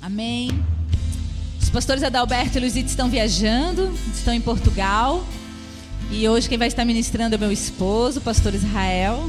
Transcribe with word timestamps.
Amém. 0.00 0.50
Os 1.60 1.68
pastores 1.68 2.04
Adalberto 2.04 2.56
e 2.56 2.60
Luizito 2.60 2.88
estão 2.88 3.10
viajando, 3.10 3.92
estão 4.14 4.32
em 4.32 4.40
Portugal. 4.40 5.26
E 6.12 6.28
hoje 6.28 6.48
quem 6.48 6.56
vai 6.56 6.68
estar 6.68 6.84
ministrando 6.84 7.34
é 7.34 7.38
meu 7.38 7.50
esposo, 7.50 8.20
o 8.20 8.22
pastor 8.22 8.54
Israel. 8.54 9.28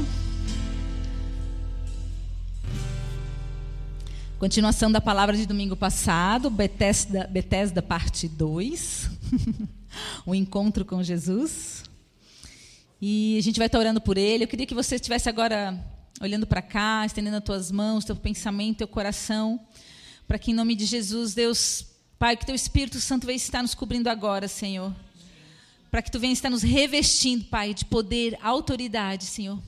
Continuação 4.38 4.92
da 4.92 5.00
palavra 5.00 5.36
de 5.36 5.44
domingo 5.44 5.74
passado, 5.76 6.48
Bethesda, 6.48 7.26
Bethesda 7.26 7.82
parte 7.82 8.28
2. 8.28 9.10
o 10.24 10.34
encontro 10.34 10.84
com 10.84 11.02
Jesus. 11.02 11.82
E 13.02 13.36
a 13.38 13.42
gente 13.42 13.58
vai 13.58 13.66
estar 13.66 13.78
orando 13.78 14.00
por 14.00 14.16
ele. 14.16 14.44
Eu 14.44 14.48
queria 14.48 14.66
que 14.66 14.74
você 14.74 14.94
estivesse 14.94 15.28
agora 15.28 15.76
olhando 16.20 16.46
para 16.46 16.62
cá, 16.62 17.04
estendendo 17.04 17.38
as 17.38 17.44
tuas 17.44 17.70
mãos, 17.72 18.04
teu 18.04 18.14
pensamento, 18.14 18.78
teu 18.78 18.88
coração, 18.88 19.58
para 20.30 20.38
que 20.38 20.52
em 20.52 20.54
nome 20.54 20.76
de 20.76 20.86
Jesus, 20.86 21.34
Deus, 21.34 21.84
Pai, 22.16 22.36
que 22.36 22.46
teu 22.46 22.54
Espírito 22.54 23.00
Santo 23.00 23.26
venha 23.26 23.34
estar 23.36 23.62
nos 23.62 23.74
cobrindo 23.74 24.08
agora, 24.08 24.46
Senhor. 24.46 24.94
Para 25.90 26.00
que 26.02 26.08
tu 26.08 26.20
venha 26.20 26.32
estar 26.32 26.48
nos 26.48 26.62
revestindo, 26.62 27.46
Pai, 27.46 27.74
de 27.74 27.84
poder, 27.84 28.38
autoridade, 28.40 29.24
Senhor, 29.24 29.60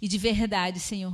e 0.00 0.06
de 0.06 0.16
verdade, 0.16 0.78
Senhor. 0.78 1.12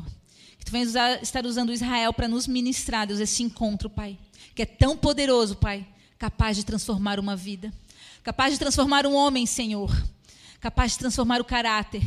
Que 0.59 0.67
tu 0.67 0.73
venhas 0.73 0.89
usar, 0.89 1.23
estar 1.23 1.47
usando 1.47 1.73
Israel 1.73 2.13
para 2.13 2.29
nos 2.29 2.47
ministrar, 2.47 3.07
Deus, 3.07 3.19
esse 3.19 3.43
encontro, 3.43 3.89
Pai, 3.89 4.19
que 4.55 4.61
é 4.61 4.67
tão 4.67 4.95
poderoso, 4.95 5.57
Pai, 5.57 5.89
capaz 6.19 6.59
de 6.59 6.63
transformar 6.63 7.19
uma 7.19 7.35
vida, 7.35 7.73
capaz 8.23 8.53
de 8.53 8.59
transformar 8.59 9.07
um 9.07 9.15
homem, 9.15 9.47
Senhor, 9.47 9.91
capaz 10.61 10.93
de 10.93 10.99
transformar 10.99 11.41
o 11.41 11.47
caráter, 11.47 12.03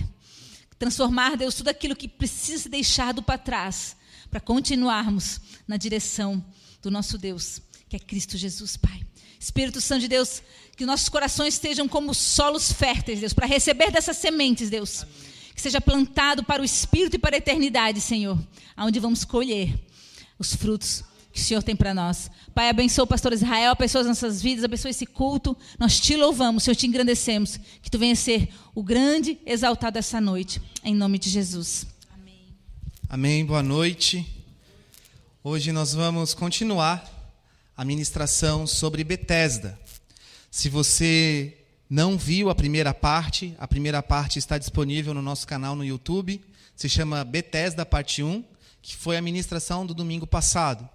transformar, 0.77 1.35
Deus, 1.35 1.55
tudo 1.55 1.69
aquilo 1.69 1.95
que 1.95 2.07
precisa 2.07 2.69
deixado 2.69 3.23
para 3.23 3.39
trás, 3.39 3.97
para 4.29 4.39
continuarmos 4.39 5.41
na 5.67 5.77
direção 5.77 6.45
do 6.85 6.91
nosso 6.91 7.17
Deus, 7.17 7.61
que 7.87 7.95
é 7.95 7.99
Cristo 7.99 8.37
Jesus, 8.37 8.77
Pai. 8.77 9.05
Espírito 9.39 9.79
Santo 9.79 10.01
de 10.01 10.07
Deus, 10.07 10.41
que 10.75 10.85
nossos 10.85 11.09
corações 11.09 11.53
estejam 11.55 11.87
como 11.87 12.13
solos 12.13 12.71
férteis, 12.71 13.19
Deus, 13.19 13.33
para 13.33 13.45
receber 13.45 13.91
dessas 13.91 14.17
sementes, 14.17 14.69
Deus. 14.69 15.03
Amém 15.03 15.35
que 15.55 15.61
seja 15.61 15.79
plantado 15.79 16.43
para 16.43 16.61
o 16.61 16.65
Espírito 16.65 17.15
e 17.15 17.19
para 17.19 17.37
a 17.37 17.39
eternidade, 17.39 18.01
Senhor, 18.01 18.37
aonde 18.75 18.99
vamos 18.99 19.23
colher 19.23 19.73
os 20.37 20.53
frutos 20.53 21.01
que 21.31 21.39
o 21.39 21.43
Senhor 21.43 21.63
tem 21.63 21.75
para 21.75 21.93
nós. 21.93 22.29
Pai, 22.53 22.69
abençoa 22.69 23.05
o 23.05 23.07
pastor 23.07 23.31
Israel, 23.31 23.71
abençoa 23.71 24.01
as 24.01 24.07
nossas 24.07 24.41
vidas, 24.41 24.65
abençoa 24.65 24.91
esse 24.91 25.05
culto. 25.05 25.55
Nós 25.79 25.99
te 25.99 26.15
louvamos, 26.15 26.63
Senhor, 26.63 26.75
te 26.75 26.87
engrandecemos. 26.87 27.57
Que 27.81 27.89
tu 27.89 27.97
venha 27.97 28.15
ser 28.15 28.49
o 28.73 28.83
grande 28.83 29.37
exaltado 29.45 29.97
essa 29.97 30.19
noite, 30.19 30.61
em 30.83 30.93
nome 30.93 31.17
de 31.17 31.29
Jesus. 31.29 31.87
Amém. 32.13 32.53
Amém. 33.09 33.45
Boa 33.45 33.63
noite. 33.63 34.34
Hoje 35.47 35.71
nós 35.71 35.93
vamos 35.93 36.33
continuar 36.33 37.07
a 37.77 37.85
ministração 37.85 38.65
sobre 38.65 39.03
Betesda. 39.03 39.79
Se 40.49 40.69
você 40.69 41.55
não 41.87 42.17
viu 42.17 42.49
a 42.49 42.55
primeira 42.55 42.95
parte, 42.95 43.53
a 43.59 43.67
primeira 43.67 44.01
parte 44.01 44.39
está 44.39 44.57
disponível 44.57 45.13
no 45.13 45.21
nosso 45.21 45.45
canal 45.45 45.75
no 45.75 45.85
YouTube, 45.85 46.43
se 46.75 46.89
chama 46.89 47.23
Bethesda 47.23 47.85
Parte 47.85 48.23
1, 48.23 48.43
que 48.81 48.95
foi 48.95 49.17
a 49.17 49.21
ministração 49.21 49.85
do 49.85 49.93
domingo 49.93 50.25
passado. 50.25 50.89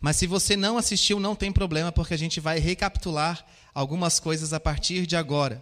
Mas 0.00 0.14
se 0.14 0.28
você 0.28 0.56
não 0.56 0.78
assistiu, 0.78 1.18
não 1.18 1.34
tem 1.34 1.50
problema, 1.50 1.90
porque 1.90 2.14
a 2.14 2.16
gente 2.16 2.38
vai 2.38 2.60
recapitular 2.60 3.44
algumas 3.74 4.20
coisas 4.20 4.52
a 4.52 4.60
partir 4.60 5.04
de 5.04 5.16
agora. 5.16 5.60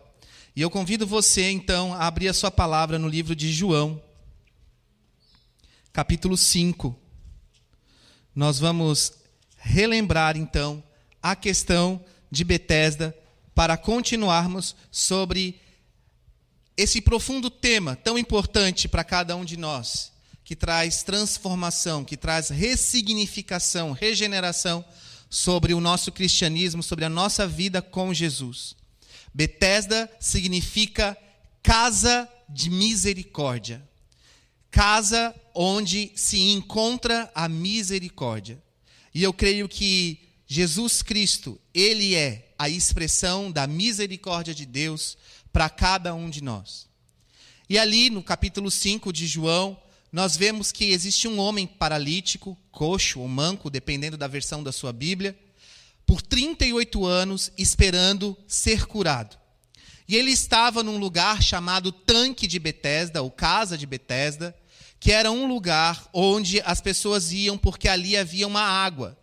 E 0.54 0.60
eu 0.60 0.68
convido 0.68 1.06
você, 1.06 1.50
então, 1.50 1.94
a 1.94 2.06
abrir 2.06 2.28
a 2.28 2.34
sua 2.34 2.50
palavra 2.50 2.98
no 2.98 3.08
livro 3.08 3.34
de 3.34 3.50
João, 3.50 3.98
capítulo 5.94 6.36
5. 6.36 7.03
Nós 8.34 8.58
vamos 8.58 9.12
relembrar, 9.56 10.36
então, 10.36 10.82
a 11.22 11.36
questão 11.36 12.04
de 12.30 12.44
Betesda 12.44 13.16
para 13.54 13.76
continuarmos 13.76 14.74
sobre 14.90 15.60
esse 16.76 17.00
profundo 17.00 17.48
tema 17.48 17.94
tão 17.94 18.18
importante 18.18 18.88
para 18.88 19.04
cada 19.04 19.36
um 19.36 19.44
de 19.44 19.56
nós, 19.56 20.12
que 20.44 20.56
traz 20.56 21.02
transformação, 21.02 22.04
que 22.04 22.16
traz 22.16 22.48
ressignificação, 22.48 23.92
regeneração 23.92 24.84
sobre 25.30 25.72
o 25.72 25.80
nosso 25.80 26.10
cristianismo, 26.10 26.82
sobre 26.82 27.04
a 27.04 27.08
nossa 27.08 27.46
vida 27.46 27.80
com 27.80 28.12
Jesus. 28.12 28.76
Betesda 29.32 30.10
significa 30.20 31.16
casa 31.62 32.28
de 32.48 32.68
misericórdia. 32.70 33.82
Casa 34.74 35.32
onde 35.54 36.10
se 36.16 36.36
encontra 36.50 37.30
a 37.32 37.48
misericórdia. 37.48 38.60
E 39.14 39.22
eu 39.22 39.32
creio 39.32 39.68
que 39.68 40.18
Jesus 40.48 41.00
Cristo, 41.00 41.60
ele 41.72 42.16
é 42.16 42.52
a 42.58 42.68
expressão 42.68 43.52
da 43.52 43.68
misericórdia 43.68 44.52
de 44.52 44.66
Deus 44.66 45.16
para 45.52 45.70
cada 45.70 46.12
um 46.12 46.28
de 46.28 46.42
nós. 46.42 46.88
E 47.70 47.78
ali 47.78 48.10
no 48.10 48.20
capítulo 48.20 48.68
5 48.68 49.12
de 49.12 49.28
João, 49.28 49.80
nós 50.10 50.36
vemos 50.36 50.72
que 50.72 50.86
existe 50.86 51.28
um 51.28 51.38
homem 51.38 51.68
paralítico, 51.68 52.58
coxo 52.72 53.20
ou 53.20 53.28
manco, 53.28 53.70
dependendo 53.70 54.16
da 54.16 54.26
versão 54.26 54.60
da 54.60 54.72
sua 54.72 54.92
Bíblia, 54.92 55.38
por 56.04 56.20
38 56.20 57.06
anos 57.06 57.52
esperando 57.56 58.36
ser 58.48 58.86
curado. 58.86 59.38
E 60.08 60.16
ele 60.16 60.32
estava 60.32 60.82
num 60.82 60.98
lugar 60.98 61.40
chamado 61.40 61.92
Tanque 61.92 62.48
de 62.48 62.58
Betesda, 62.58 63.22
ou 63.22 63.30
Casa 63.30 63.78
de 63.78 63.86
Betesda, 63.86 64.52
que 65.04 65.12
era 65.12 65.30
um 65.30 65.46
lugar 65.46 66.08
onde 66.14 66.62
as 66.62 66.80
pessoas 66.80 67.30
iam 67.30 67.58
porque 67.58 67.90
ali 67.90 68.16
havia 68.16 68.46
uma 68.46 68.62
água, 68.62 69.14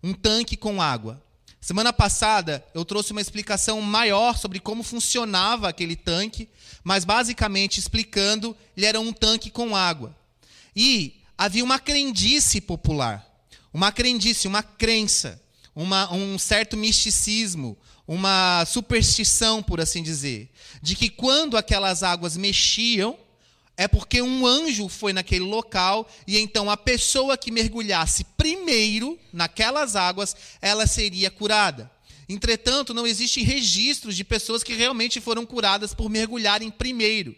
um 0.00 0.14
tanque 0.14 0.56
com 0.56 0.80
água. 0.80 1.20
Semana 1.60 1.92
passada 1.92 2.64
eu 2.72 2.84
trouxe 2.84 3.10
uma 3.10 3.20
explicação 3.20 3.80
maior 3.80 4.38
sobre 4.38 4.60
como 4.60 4.84
funcionava 4.84 5.68
aquele 5.68 5.96
tanque, 5.96 6.48
mas 6.84 7.04
basicamente 7.04 7.80
explicando, 7.80 8.56
ele 8.76 8.86
era 8.86 9.00
um 9.00 9.12
tanque 9.12 9.50
com 9.50 9.74
água. 9.74 10.16
E 10.76 11.20
havia 11.36 11.64
uma 11.64 11.80
crendice 11.80 12.60
popular, 12.60 13.26
uma 13.72 13.90
crendice, 13.90 14.46
uma 14.46 14.62
crença, 14.62 15.42
uma, 15.74 16.14
um 16.14 16.38
certo 16.38 16.76
misticismo, 16.76 17.76
uma 18.06 18.64
superstição, 18.66 19.64
por 19.64 19.80
assim 19.80 20.00
dizer, 20.00 20.48
de 20.80 20.94
que 20.94 21.08
quando 21.08 21.56
aquelas 21.56 22.04
águas 22.04 22.36
mexiam, 22.36 23.18
é 23.76 23.88
porque 23.88 24.22
um 24.22 24.46
anjo 24.46 24.88
foi 24.88 25.12
naquele 25.12 25.44
local 25.44 26.08
e 26.26 26.38
então 26.38 26.70
a 26.70 26.76
pessoa 26.76 27.36
que 27.36 27.50
mergulhasse 27.50 28.24
primeiro 28.36 29.18
naquelas 29.32 29.96
águas, 29.96 30.36
ela 30.62 30.86
seria 30.86 31.30
curada. 31.30 31.90
Entretanto, 32.28 32.94
não 32.94 33.06
existem 33.06 33.44
registros 33.44 34.16
de 34.16 34.24
pessoas 34.24 34.62
que 34.62 34.74
realmente 34.74 35.20
foram 35.20 35.44
curadas 35.44 35.92
por 35.92 36.08
mergulharem 36.08 36.70
primeiro. 36.70 37.34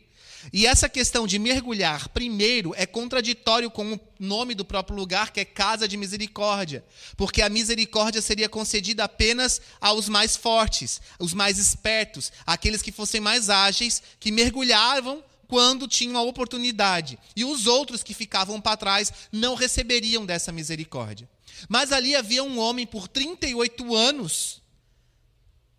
E 0.53 0.65
essa 0.65 0.89
questão 0.89 1.27
de 1.27 1.39
mergulhar 1.39 2.09
primeiro 2.11 2.73
é 2.77 2.87
contraditório 2.87 3.69
com 3.69 3.95
o 3.95 4.01
nome 4.19 4.55
do 4.55 4.65
próprio 4.65 4.97
lugar, 4.97 5.33
que 5.33 5.41
é 5.41 5.45
Casa 5.45 5.89
de 5.89 5.97
Misericórdia, 5.97 6.85
porque 7.17 7.43
a 7.43 7.49
misericórdia 7.49 8.23
seria 8.23 8.49
concedida 8.49 9.03
apenas 9.03 9.61
aos 9.81 10.09
mais 10.09 10.37
fortes, 10.37 11.01
os 11.19 11.35
mais 11.35 11.59
espertos, 11.59 12.31
aqueles 12.47 12.81
que 12.81 12.93
fossem 12.93 13.21
mais 13.21 13.51
ágeis, 13.51 14.01
que 14.21 14.31
mergulhavam 14.31 15.23
quando 15.49 15.89
tinham 15.89 16.17
a 16.17 16.23
oportunidade. 16.23 17.19
E 17.35 17.45
os 17.45 17.67
outros 17.67 18.03
que 18.03 18.15
ficavam 18.15 18.61
para 18.61 18.77
trás 18.77 19.13
não 19.31 19.55
receberiam 19.55 20.25
dessa 20.27 20.53
misericórdia. 20.53 21.29
Mas 21.69 21.93
ali 21.93 22.15
havia 22.15 22.43
um 22.45 22.59
homem 22.59 22.87
por 22.87 23.09
38 23.09 23.95
anos, 23.95 24.61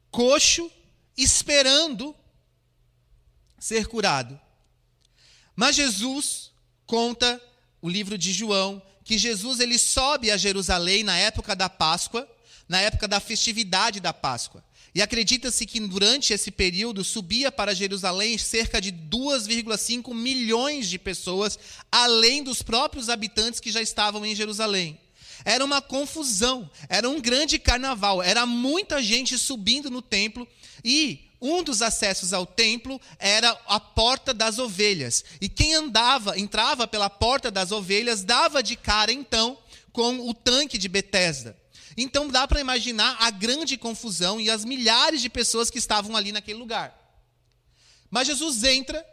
coxo, 0.09 0.71
esperando 1.15 2.15
ser 3.59 3.87
curado. 3.87 4.39
Mas 5.55 5.75
Jesus 5.75 6.51
conta 6.85 7.41
o 7.81 7.89
livro 7.89 8.17
de 8.17 8.31
João 8.31 8.81
que 9.03 9.17
Jesus 9.17 9.61
ele 9.61 9.79
sobe 9.79 10.29
a 10.31 10.37
Jerusalém 10.37 11.01
na 11.01 11.17
época 11.17 11.55
da 11.55 11.69
Páscoa, 11.69 12.27
na 12.67 12.81
época 12.81 13.07
da 13.07 13.19
festividade 13.19 13.99
da 13.99 14.13
Páscoa. 14.13 14.63
E 14.93 15.01
acredita-se 15.01 15.65
que 15.65 15.79
durante 15.79 16.33
esse 16.33 16.49
período 16.49 17.03
subia 17.03 17.51
para 17.51 17.75
Jerusalém 17.75 18.37
cerca 18.37 18.81
de 18.81 18.91
2,5 18.91 20.13
milhões 20.13 20.89
de 20.89 20.97
pessoas, 20.97 21.57
além 21.91 22.43
dos 22.43 22.61
próprios 22.61 23.09
habitantes 23.09 23.59
que 23.59 23.71
já 23.71 23.81
estavam 23.81 24.25
em 24.25 24.35
Jerusalém. 24.35 24.99
Era 25.45 25.63
uma 25.63 25.81
confusão, 25.81 26.69
era 26.89 27.07
um 27.07 27.21
grande 27.21 27.59
carnaval, 27.59 28.23
era 28.23 28.45
muita 28.45 29.01
gente 29.01 29.37
subindo 29.37 29.91
no 29.91 30.01
templo 30.01 30.47
e 30.83 31.27
um 31.39 31.61
dos 31.61 31.81
acessos 31.83 32.33
ao 32.33 32.45
templo 32.45 32.99
era 33.19 33.51
a 33.67 33.79
porta 33.79 34.33
das 34.33 34.57
ovelhas. 34.57 35.23
E 35.39 35.47
quem 35.47 35.75
andava, 35.75 36.39
entrava 36.39 36.87
pela 36.87 37.09
porta 37.09 37.51
das 37.51 37.71
ovelhas, 37.71 38.23
dava 38.23 38.63
de 38.63 38.75
cara 38.75 39.11
então 39.11 39.57
com 39.91 40.27
o 40.27 40.33
tanque 40.33 40.77
de 40.77 40.89
Betesda. 40.89 41.55
Então 41.97 42.27
dá 42.27 42.47
para 42.47 42.61
imaginar 42.61 43.17
a 43.19 43.31
grande 43.31 43.75
confusão 43.75 44.39
e 44.39 44.51
as 44.51 44.63
milhares 44.63 45.19
de 45.19 45.29
pessoas 45.29 45.71
que 45.71 45.79
estavam 45.79 46.15
ali 46.15 46.31
naquele 46.31 46.59
lugar. 46.59 46.95
Mas 48.09 48.27
Jesus 48.27 48.63
entra 48.63 49.03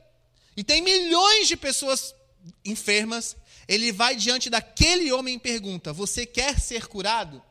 e 0.54 0.62
tem 0.62 0.82
milhões 0.82 1.48
de 1.48 1.56
pessoas 1.56 2.14
enfermas. 2.62 3.36
Ele 3.66 3.90
vai 3.90 4.14
diante 4.14 4.50
daquele 4.50 5.10
homem 5.10 5.36
e 5.36 5.40
pergunta: 5.40 5.94
Você 5.94 6.26
quer 6.26 6.60
ser 6.60 6.86
curado? 6.86 7.42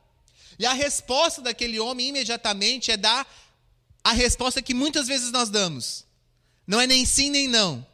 E 0.59 0.67
a 0.67 0.73
resposta 0.73 1.41
daquele 1.41 1.79
homem 1.79 2.09
imediatamente 2.09 2.91
é 2.91 2.97
dar 2.97 3.27
a 4.03 4.11
resposta 4.11 4.61
que 4.61 4.73
muitas 4.73 5.07
vezes 5.07 5.31
nós 5.31 5.49
damos. 5.49 6.05
Não 6.67 6.79
é 6.79 6.85
nem 6.85 7.05
sim 7.05 7.31
nem 7.31 7.47
não. 7.47 7.85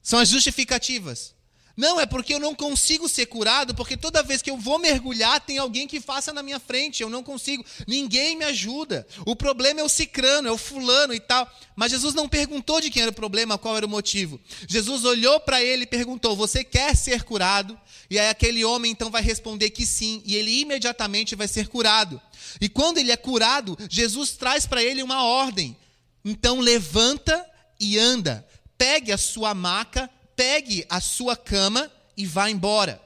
São 0.00 0.20
as 0.20 0.28
justificativas. 0.28 1.33
Não, 1.76 1.98
é 1.98 2.06
porque 2.06 2.34
eu 2.34 2.38
não 2.38 2.54
consigo 2.54 3.08
ser 3.08 3.26
curado, 3.26 3.74
porque 3.74 3.96
toda 3.96 4.22
vez 4.22 4.40
que 4.40 4.50
eu 4.50 4.56
vou 4.56 4.78
mergulhar, 4.78 5.40
tem 5.40 5.58
alguém 5.58 5.88
que 5.88 6.00
faça 6.00 6.32
na 6.32 6.42
minha 6.42 6.60
frente, 6.60 7.02
eu 7.02 7.10
não 7.10 7.22
consigo, 7.22 7.64
ninguém 7.86 8.36
me 8.36 8.44
ajuda. 8.44 9.06
O 9.26 9.34
problema 9.34 9.80
é 9.80 9.82
o 9.82 9.88
cicrano, 9.88 10.46
é 10.46 10.52
o 10.52 10.58
fulano 10.58 11.12
e 11.12 11.18
tal. 11.18 11.50
Mas 11.74 11.90
Jesus 11.90 12.14
não 12.14 12.28
perguntou 12.28 12.80
de 12.80 12.90
quem 12.90 13.02
era 13.02 13.10
o 13.10 13.14
problema, 13.14 13.58
qual 13.58 13.76
era 13.76 13.86
o 13.86 13.88
motivo. 13.88 14.40
Jesus 14.68 15.04
olhou 15.04 15.40
para 15.40 15.62
ele 15.62 15.82
e 15.82 15.86
perguntou: 15.86 16.36
Você 16.36 16.62
quer 16.62 16.96
ser 16.96 17.24
curado? 17.24 17.78
E 18.08 18.18
aí 18.18 18.28
aquele 18.28 18.64
homem 18.64 18.92
então 18.92 19.10
vai 19.10 19.22
responder 19.22 19.70
que 19.70 19.84
sim, 19.84 20.22
e 20.24 20.36
ele 20.36 20.60
imediatamente 20.60 21.34
vai 21.34 21.48
ser 21.48 21.66
curado. 21.66 22.20
E 22.60 22.68
quando 22.68 22.98
ele 22.98 23.10
é 23.10 23.16
curado, 23.16 23.76
Jesus 23.90 24.32
traz 24.32 24.64
para 24.66 24.82
ele 24.82 25.02
uma 25.02 25.24
ordem. 25.24 25.76
Então 26.24 26.60
levanta 26.60 27.44
e 27.80 27.98
anda, 27.98 28.46
pegue 28.78 29.10
a 29.10 29.18
sua 29.18 29.52
maca 29.54 30.08
pegue 30.36 30.84
a 30.88 31.00
sua 31.00 31.36
cama 31.36 31.90
e 32.16 32.26
vá 32.26 32.50
embora. 32.50 33.00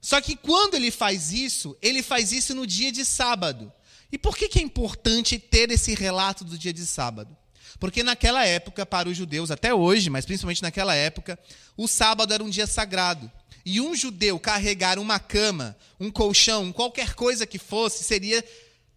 Só 0.00 0.20
que 0.20 0.36
quando 0.36 0.74
ele 0.74 0.90
faz 0.90 1.32
isso, 1.32 1.76
ele 1.82 2.02
faz 2.02 2.32
isso 2.32 2.54
no 2.54 2.66
dia 2.66 2.92
de 2.92 3.04
sábado. 3.04 3.72
E 4.10 4.16
por 4.16 4.36
que, 4.36 4.58
é 4.58 4.62
importante 4.62 5.38
ter 5.38 5.70
esse 5.70 5.94
relato 5.94 6.44
do 6.44 6.56
dia 6.56 6.72
de 6.72 6.86
sábado? 6.86 7.36
Porque 7.78 8.02
naquela 8.02 8.44
época, 8.44 8.86
para 8.86 9.08
os 9.08 9.16
judeus, 9.16 9.50
até 9.50 9.72
hoje, 9.72 10.08
mas 10.08 10.24
principalmente 10.24 10.62
naquela 10.62 10.94
época, 10.94 11.38
o 11.76 11.86
sábado 11.86 12.32
era 12.32 12.42
um 12.42 12.50
dia 12.50 12.66
sagrado. 12.66 13.30
E 13.64 13.80
um 13.80 13.94
judeu 13.94 14.38
carregar 14.38 14.98
uma 14.98 15.18
cama, 15.18 15.76
um 16.00 16.10
colchão, 16.10 16.72
qualquer 16.72 17.14
coisa 17.14 17.46
que 17.46 17.58
fosse, 17.58 18.02
seria 18.02 18.42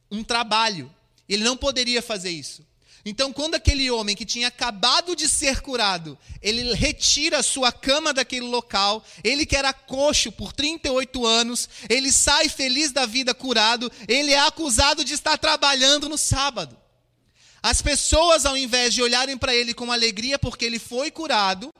um 0.09 0.23
trabalho. 0.23 0.89
Ele 1.27 1.43
não 1.43 1.57
poderia 1.57 2.01
fazer 2.01 2.29
isso. 2.29 2.65
Então, 3.03 3.33
quando 3.33 3.55
aquele 3.55 3.89
homem 3.89 4.15
que 4.15 4.25
tinha 4.25 4.47
acabado 4.47 5.15
de 5.15 5.27
ser 5.27 5.61
curado, 5.61 6.17
ele 6.41 6.73
retira 6.73 7.39
a 7.39 7.43
sua 7.43 7.71
cama 7.71 8.13
daquele 8.13 8.45
local, 8.45 9.03
ele 9.23 9.45
que 9.45 9.55
era 9.55 9.73
coxo 9.73 10.31
por 10.31 10.53
38 10.53 11.25
anos, 11.25 11.67
ele 11.89 12.11
sai 12.11 12.47
feliz 12.47 12.91
da 12.91 13.07
vida 13.07 13.33
curado, 13.33 13.91
ele 14.07 14.31
é 14.31 14.39
acusado 14.39 15.03
de 15.03 15.13
estar 15.13 15.37
trabalhando 15.37 16.07
no 16.07 16.17
sábado. 16.17 16.77
As 17.63 17.81
pessoas, 17.81 18.45
ao 18.45 18.55
invés 18.55 18.93
de 18.93 19.01
olharem 19.01 19.37
para 19.37 19.55
ele 19.55 19.73
com 19.73 19.91
alegria 19.91 20.37
porque 20.37 20.65
ele 20.65 20.79
foi 20.79 21.09
curado, 21.09 21.73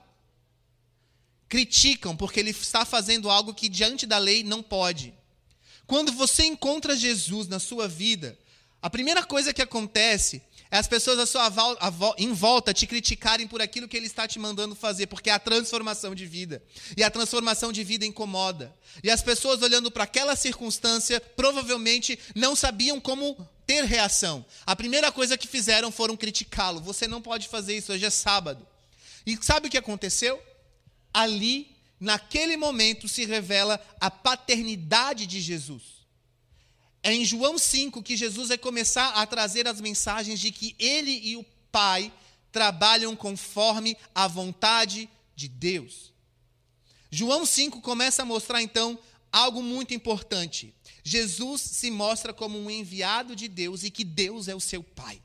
criticam 1.47 2.15
porque 2.15 2.39
ele 2.39 2.51
está 2.51 2.83
fazendo 2.83 3.29
algo 3.29 3.53
que 3.53 3.69
diante 3.69 4.07
da 4.07 4.17
lei 4.17 4.43
não 4.43 4.63
pode. 4.63 5.13
Quando 5.85 6.11
você 6.11 6.45
encontra 6.45 6.95
Jesus 6.95 7.47
na 7.47 7.59
sua 7.59 7.87
vida, 7.87 8.37
a 8.81 8.89
primeira 8.89 9.23
coisa 9.23 9.53
que 9.53 9.61
acontece 9.61 10.41
é 10.71 10.77
as 10.77 10.87
pessoas 10.87 11.19
à 11.19 11.25
sua 11.25 11.51
em 12.17 12.31
volta 12.31 12.73
te 12.73 12.87
criticarem 12.87 13.45
por 13.45 13.61
aquilo 13.61 13.89
que 13.89 13.97
ele 13.97 14.07
está 14.07 14.25
te 14.25 14.39
mandando 14.39 14.73
fazer, 14.73 15.07
porque 15.07 15.29
é 15.29 15.33
a 15.33 15.39
transformação 15.39 16.15
de 16.15 16.25
vida. 16.25 16.63
E 16.95 17.03
a 17.03 17.11
transformação 17.11 17.73
de 17.73 17.83
vida 17.83 18.05
incomoda. 18.05 18.73
E 19.03 19.11
as 19.11 19.21
pessoas 19.21 19.61
olhando 19.61 19.91
para 19.91 20.05
aquela 20.05 20.33
circunstância 20.33 21.19
provavelmente 21.19 22.17
não 22.33 22.55
sabiam 22.55 23.01
como 23.01 23.35
ter 23.67 23.83
reação. 23.83 24.45
A 24.65 24.73
primeira 24.73 25.11
coisa 25.11 25.37
que 25.37 25.45
fizeram 25.45 25.91
foram 25.91 26.15
criticá-lo. 26.15 26.79
Você 26.79 27.05
não 27.05 27.21
pode 27.21 27.49
fazer 27.49 27.75
isso, 27.75 27.91
hoje 27.91 28.05
é 28.05 28.09
sábado. 28.09 28.65
E 29.25 29.37
sabe 29.41 29.67
o 29.67 29.69
que 29.69 29.77
aconteceu? 29.77 30.41
Ali, 31.13 31.75
naquele 31.99 32.55
momento, 32.55 33.09
se 33.09 33.25
revela 33.25 33.77
a 33.99 34.09
paternidade 34.09 35.27
de 35.27 35.41
Jesus. 35.41 36.00
É 37.03 37.13
em 37.13 37.25
João 37.25 37.57
5 37.57 38.03
que 38.03 38.15
Jesus 38.15 38.49
vai 38.49 38.57
começar 38.57 39.09
a 39.09 39.25
trazer 39.25 39.67
as 39.67 39.81
mensagens 39.81 40.39
de 40.39 40.51
que 40.51 40.75
ele 40.77 41.11
e 41.11 41.35
o 41.35 41.45
Pai 41.71 42.11
trabalham 42.51 43.15
conforme 43.15 43.97
a 44.13 44.27
vontade 44.27 45.09
de 45.35 45.47
Deus. 45.47 46.11
João 47.09 47.45
5 47.45 47.81
começa 47.81 48.21
a 48.21 48.25
mostrar 48.25 48.61
então 48.61 48.99
algo 49.31 49.63
muito 49.63 49.93
importante. 49.93 50.73
Jesus 51.03 51.61
se 51.61 51.89
mostra 51.89 52.33
como 52.33 52.59
um 52.59 52.69
enviado 52.69 53.35
de 53.35 53.47
Deus 53.47 53.83
e 53.83 53.89
que 53.89 54.03
Deus 54.03 54.47
é 54.47 54.55
o 54.55 54.59
seu 54.59 54.83
Pai. 54.83 55.21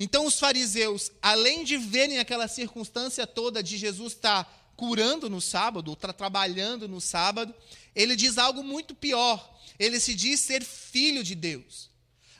Então 0.00 0.26
os 0.26 0.40
fariseus, 0.40 1.12
além 1.20 1.62
de 1.62 1.76
verem 1.76 2.18
aquela 2.18 2.48
circunstância 2.48 3.26
toda 3.26 3.62
de 3.62 3.76
Jesus 3.76 4.14
estar 4.14 4.72
curando 4.74 5.28
no 5.28 5.42
sábado, 5.42 5.92
estar 5.92 6.12
trabalhando 6.14 6.88
no 6.88 7.00
sábado, 7.00 7.54
ele 7.94 8.16
diz 8.16 8.38
algo 8.38 8.64
muito 8.64 8.94
pior 8.94 9.59
ele 9.80 9.98
se 9.98 10.14
diz 10.14 10.40
ser 10.40 10.62
filho 10.62 11.24
de 11.24 11.34
Deus. 11.34 11.88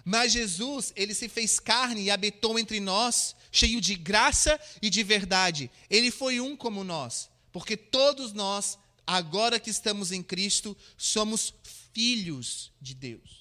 Mas 0.05 0.33
Jesus, 0.33 0.93
ele 0.95 1.15
se 1.15 1.27
fez 1.27 1.59
carne 1.59 2.03
e 2.03 2.11
habitou 2.11 2.59
entre 2.59 2.79
nós, 2.81 3.35
cheio 3.51 3.81
de 3.81 3.95
graça 3.97 4.61
e 4.83 4.91
de 4.91 5.03
verdade. 5.03 5.71
Ele 5.89 6.11
foi 6.11 6.39
um 6.39 6.55
como 6.55 6.85
nós, 6.85 7.31
porque 7.51 7.79
todos 7.79 8.35
nós, 8.35 8.79
agora 9.07 9.59
que 9.59 9.71
estamos 9.71 10.13
em 10.13 10.23
Cristo, 10.23 10.77
somos 10.99 11.55
filhos 11.95 12.71
de 12.81 12.95
Deus. 12.95 13.40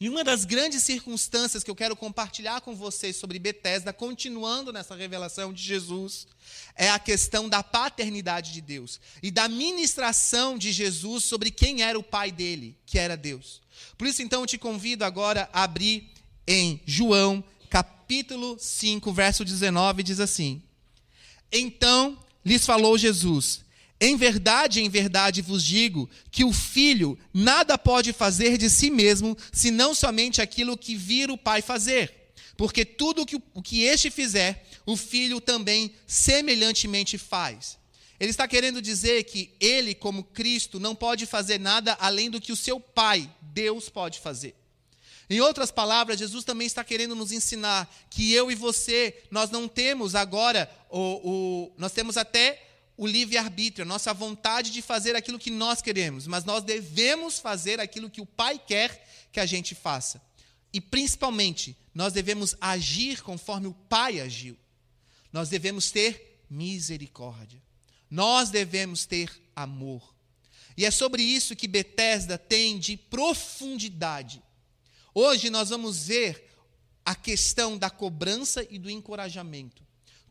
E 0.00 0.08
uma 0.08 0.24
das 0.24 0.44
grandes 0.44 0.82
circunstâncias 0.82 1.62
que 1.62 1.70
eu 1.70 1.74
quero 1.74 1.96
compartilhar 1.96 2.60
com 2.60 2.74
vocês 2.74 3.16
sobre 3.16 3.38
Betesda, 3.38 3.92
continuando 3.92 4.72
nessa 4.72 4.94
revelação 4.94 5.52
de 5.52 5.62
Jesus, 5.62 6.26
é 6.74 6.90
a 6.90 6.98
questão 6.98 7.48
da 7.48 7.62
paternidade 7.62 8.52
de 8.52 8.60
Deus 8.60 9.00
e 9.22 9.30
da 9.30 9.48
ministração 9.48 10.56
de 10.56 10.72
Jesus 10.72 11.24
sobre 11.24 11.50
quem 11.50 11.82
era 11.82 11.98
o 11.98 12.02
pai 12.02 12.32
dele, 12.32 12.76
que 12.86 12.98
era 12.98 13.16
Deus. 13.16 13.60
Por 13.96 14.06
isso, 14.06 14.22
então, 14.22 14.40
eu 14.40 14.46
te 14.46 14.58
convido 14.58 15.04
agora 15.04 15.48
a 15.52 15.62
abrir 15.62 16.10
em 16.46 16.80
João, 16.86 17.42
capítulo 17.70 18.56
5, 18.58 19.12
verso 19.12 19.44
19, 19.44 20.02
diz 20.02 20.20
assim: 20.20 20.62
Então 21.50 22.18
lhes 22.44 22.66
falou 22.66 22.98
Jesus: 22.98 23.60
em 24.04 24.16
verdade, 24.16 24.82
em 24.82 24.88
verdade 24.88 25.40
vos 25.40 25.62
digo 25.62 26.10
que 26.28 26.44
o 26.44 26.52
filho 26.52 27.16
nada 27.32 27.78
pode 27.78 28.12
fazer 28.12 28.58
de 28.58 28.68
si 28.68 28.90
mesmo, 28.90 29.38
senão 29.52 29.94
somente 29.94 30.42
aquilo 30.42 30.76
que 30.76 30.96
vir 30.96 31.30
o 31.30 31.38
pai 31.38 31.62
fazer. 31.62 32.32
Porque 32.56 32.84
tudo 32.84 33.24
que, 33.24 33.40
o 33.54 33.62
que 33.62 33.84
este 33.84 34.10
fizer, 34.10 34.66
o 34.84 34.96
filho 34.96 35.40
também 35.40 35.94
semelhantemente 36.04 37.16
faz. 37.16 37.78
Ele 38.18 38.30
está 38.30 38.48
querendo 38.48 38.82
dizer 38.82 39.22
que 39.22 39.54
ele, 39.60 39.94
como 39.94 40.24
Cristo, 40.24 40.80
não 40.80 40.96
pode 40.96 41.24
fazer 41.24 41.60
nada 41.60 41.96
além 42.00 42.28
do 42.28 42.40
que 42.40 42.50
o 42.50 42.56
seu 42.56 42.80
pai, 42.80 43.30
Deus, 43.40 43.88
pode 43.88 44.18
fazer. 44.18 44.56
Em 45.30 45.40
outras 45.40 45.70
palavras, 45.70 46.18
Jesus 46.18 46.42
também 46.42 46.66
está 46.66 46.82
querendo 46.82 47.14
nos 47.14 47.30
ensinar 47.30 47.88
que 48.10 48.32
eu 48.32 48.50
e 48.50 48.56
você, 48.56 49.22
nós 49.30 49.48
não 49.48 49.68
temos 49.68 50.16
agora, 50.16 50.68
o, 50.90 50.98
o 50.98 51.72
nós 51.78 51.92
temos 51.92 52.16
até 52.16 52.71
o 52.96 53.06
livre-arbítrio, 53.06 53.84
a 53.84 53.88
nossa 53.88 54.12
vontade 54.12 54.70
de 54.70 54.82
fazer 54.82 55.16
aquilo 55.16 55.38
que 55.38 55.50
nós 55.50 55.80
queremos, 55.80 56.26
mas 56.26 56.44
nós 56.44 56.62
devemos 56.62 57.38
fazer 57.38 57.80
aquilo 57.80 58.10
que 58.10 58.20
o 58.20 58.26
Pai 58.26 58.58
quer 58.58 59.08
que 59.32 59.40
a 59.40 59.46
gente 59.46 59.74
faça. 59.74 60.20
E 60.72 60.80
principalmente, 60.80 61.76
nós 61.94 62.12
devemos 62.12 62.54
agir 62.60 63.22
conforme 63.22 63.66
o 63.66 63.74
Pai 63.74 64.20
agiu. 64.20 64.56
Nós 65.32 65.48
devemos 65.48 65.90
ter 65.90 66.44
misericórdia. 66.48 67.62
Nós 68.10 68.50
devemos 68.50 69.06
ter 69.06 69.30
amor. 69.56 70.14
E 70.76 70.84
é 70.84 70.90
sobre 70.90 71.22
isso 71.22 71.56
que 71.56 71.68
Betesda 71.68 72.38
tem 72.38 72.78
de 72.78 72.96
profundidade. 72.96 74.42
Hoje 75.14 75.50
nós 75.50 75.70
vamos 75.70 76.06
ver 76.06 76.50
a 77.04 77.14
questão 77.14 77.76
da 77.76 77.90
cobrança 77.90 78.66
e 78.70 78.78
do 78.78 78.88
encorajamento. 78.88 79.82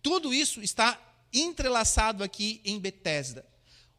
Tudo 0.02 0.34
isso 0.34 0.62
está 0.62 1.00
entrelaçado 1.34 2.24
aqui 2.24 2.62
em 2.64 2.80
Betesda. 2.80 3.46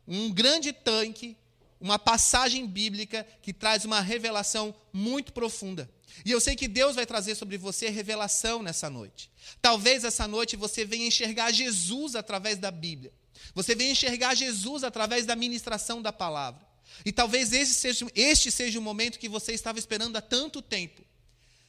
Um 0.06 0.30
grande 0.30 0.72
tanque, 0.72 1.36
uma 1.80 1.98
passagem 1.98 2.66
bíblica 2.66 3.26
que 3.42 3.52
traz 3.52 3.84
uma 3.84 4.00
revelação 4.00 4.74
muito 4.92 5.32
profunda. 5.32 5.90
E 6.24 6.30
eu 6.30 6.40
sei 6.40 6.54
que 6.54 6.68
Deus 6.68 6.94
vai 6.94 7.06
trazer 7.06 7.34
sobre 7.34 7.56
você 7.56 7.88
revelação 7.88 8.62
nessa 8.62 8.90
noite. 8.90 9.30
Talvez 9.60 10.04
essa 10.04 10.28
noite 10.28 10.56
você 10.56 10.84
venha 10.84 11.06
enxergar 11.06 11.50
Jesus 11.52 12.14
através 12.14 12.58
da 12.58 12.70
Bíblia. 12.70 13.12
Você 13.54 13.74
venha 13.74 13.92
enxergar 13.92 14.34
Jesus 14.34 14.84
através 14.84 15.26
da 15.26 15.34
ministração 15.34 16.00
da 16.00 16.12
palavra. 16.12 16.64
E 17.04 17.12
talvez 17.12 17.52
este 17.52 17.74
seja, 17.74 18.06
este 18.14 18.50
seja 18.50 18.78
o 18.78 18.82
momento 18.82 19.18
que 19.18 19.28
você 19.28 19.52
estava 19.52 19.78
esperando 19.78 20.16
há 20.16 20.20
tanto 20.20 20.60
tempo. 20.60 21.02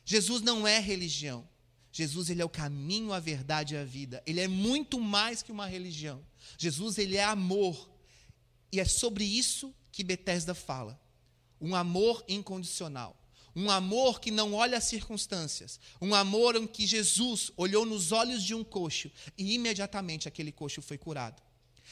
Jesus 0.05 0.41
não 0.41 0.67
é 0.67 0.79
religião. 0.79 1.47
Jesus 1.93 2.31
ele 2.31 2.41
é 2.41 2.45
o 2.45 2.49
caminho, 2.49 3.13
a 3.13 3.19
verdade 3.19 3.75
e 3.75 3.77
a 3.77 3.85
vida. 3.85 4.23
Ele 4.25 4.41
é 4.41 4.47
muito 4.47 4.99
mais 4.99 5.43
que 5.43 5.51
uma 5.51 5.67
religião. 5.67 6.25
Jesus 6.57 6.97
ele 6.97 7.17
é 7.17 7.23
amor. 7.23 7.87
E 8.71 8.79
é 8.79 8.85
sobre 8.85 9.23
isso 9.23 9.71
que 9.91 10.03
Betesda 10.03 10.55
fala. 10.55 10.99
Um 11.61 11.75
amor 11.75 12.25
incondicional. 12.27 13.15
Um 13.55 13.69
amor 13.69 14.19
que 14.19 14.31
não 14.31 14.55
olha 14.55 14.79
as 14.79 14.85
circunstâncias. 14.85 15.79
Um 16.01 16.15
amor 16.15 16.55
em 16.55 16.65
que 16.65 16.87
Jesus 16.87 17.51
olhou 17.55 17.85
nos 17.85 18.11
olhos 18.11 18.41
de 18.41 18.55
um 18.55 18.63
coxo 18.63 19.11
e 19.37 19.53
imediatamente 19.53 20.27
aquele 20.27 20.51
coxo 20.51 20.81
foi 20.81 20.97
curado. 20.97 21.43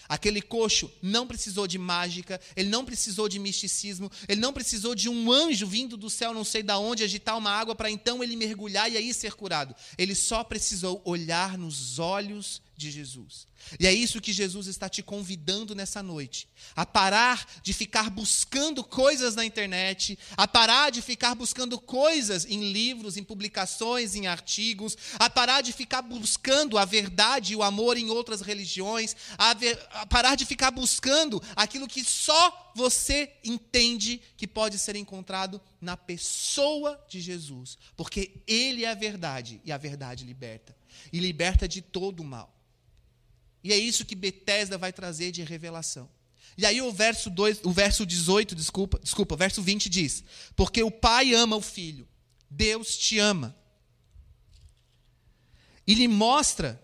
Aquele 0.08 0.42
coxo 0.42 0.92
não 1.02 1.28
precisou 1.28 1.68
de 1.68 1.78
mágica, 1.78 2.40
ele 2.56 2.70
não 2.70 2.84
precisou 2.86 3.30
de 3.30 3.40
misticismo, 3.40 4.12
ele 4.28 4.42
não 4.42 4.54
precisou 4.54 4.96
de 4.96 5.10
um 5.10 5.32
anjo 5.32 5.68
vindo 5.68 5.96
do 5.98 6.10
céu, 6.10 6.34
não 6.34 6.44
sei 6.44 6.64
da 6.64 6.78
onde, 6.78 7.04
agitar 7.04 7.38
uma 7.38 7.52
água 7.52 7.76
para 7.76 7.90
então 7.90 8.24
ele 8.24 8.36
mergulhar 8.36 8.92
e 8.92 8.98
aí 8.98 9.14
ser 9.14 9.34
curado. 9.34 9.76
Ele 9.98 10.16
só 10.16 10.44
precisou 10.44 11.02
olhar 11.06 11.58
nos 11.58 12.00
olhos 12.00 12.62
de 12.82 12.90
Jesus. 12.90 13.48
E 13.80 13.86
é 13.86 13.94
isso 13.94 14.20
que 14.20 14.34
Jesus 14.34 14.66
está 14.66 14.90
te 14.90 15.04
convidando 15.04 15.76
nessa 15.76 16.02
noite. 16.02 16.48
A 16.76 16.86
parar 16.86 17.46
de 17.62 17.74
ficar 17.74 18.10
buscando 18.10 18.84
coisas 18.84 19.36
na 19.36 19.46
internet, 19.46 20.18
a 20.36 20.48
parar 20.48 20.90
de 20.90 21.02
ficar 21.02 21.36
buscando 21.36 21.80
coisas 21.80 22.46
em 22.46 22.72
livros, 22.72 23.18
em 23.18 23.24
publicações, 23.24 24.16
em 24.16 24.26
artigos, 24.26 24.98
a 25.20 25.30
parar 25.30 25.62
de 25.62 25.72
ficar 25.72 26.02
buscando 26.02 26.78
a 26.78 26.84
verdade 26.86 27.54
e 27.54 27.56
o 27.56 27.64
amor 27.64 27.98
em 27.98 28.10
outras 28.10 28.42
religiões, 28.42 29.16
a, 29.38 29.54
ver, 29.54 29.80
a 29.92 30.06
parar 30.08 30.36
de 30.36 30.46
ficar 30.46 30.72
buscando 30.72 31.42
aquilo 31.56 31.88
que 31.88 32.04
só 32.04 32.72
você 32.76 33.32
entende 33.44 34.22
que 34.36 34.48
pode 34.48 34.80
ser 34.80 34.96
encontrado 34.96 35.62
na 35.80 35.96
pessoa 35.96 37.00
de 37.08 37.22
Jesus. 37.22 37.78
Porque 37.96 38.42
Ele 38.48 38.86
é 38.86 38.90
a 38.90 38.96
verdade 38.96 39.62
e 39.64 39.72
a 39.72 39.78
verdade 39.78 40.26
liberta. 40.26 40.76
E 41.14 41.20
liberta 41.20 41.68
de 41.68 41.82
todo 41.82 42.22
o 42.22 42.26
mal. 42.26 42.61
E 43.64 43.72
é 43.72 43.78
isso 43.78 44.06
que 44.06 44.16
Betesda 44.16 44.78
vai 44.78 44.92
trazer 44.92 45.32
de 45.32 45.44
revelação. 45.44 46.10
E 46.58 46.66
aí 46.66 46.82
o 46.82 46.92
verso 46.92 47.30
2, 47.30 47.62
o 47.64 47.72
verso 47.72 48.06
18, 48.06 48.56
desculpa, 48.56 49.00
desculpa, 49.00 49.36
verso 49.36 49.62
20 49.62 49.90
diz: 49.90 50.24
"Porque 50.56 50.84
o 50.84 50.92
Pai 50.92 51.34
ama 51.34 51.56
o 51.56 51.62
Filho, 51.62 52.08
Deus 52.50 52.98
te 52.98 53.20
ama." 53.20 53.56
E 55.88 55.94
lhe 55.94 56.08
mostra 56.08 56.82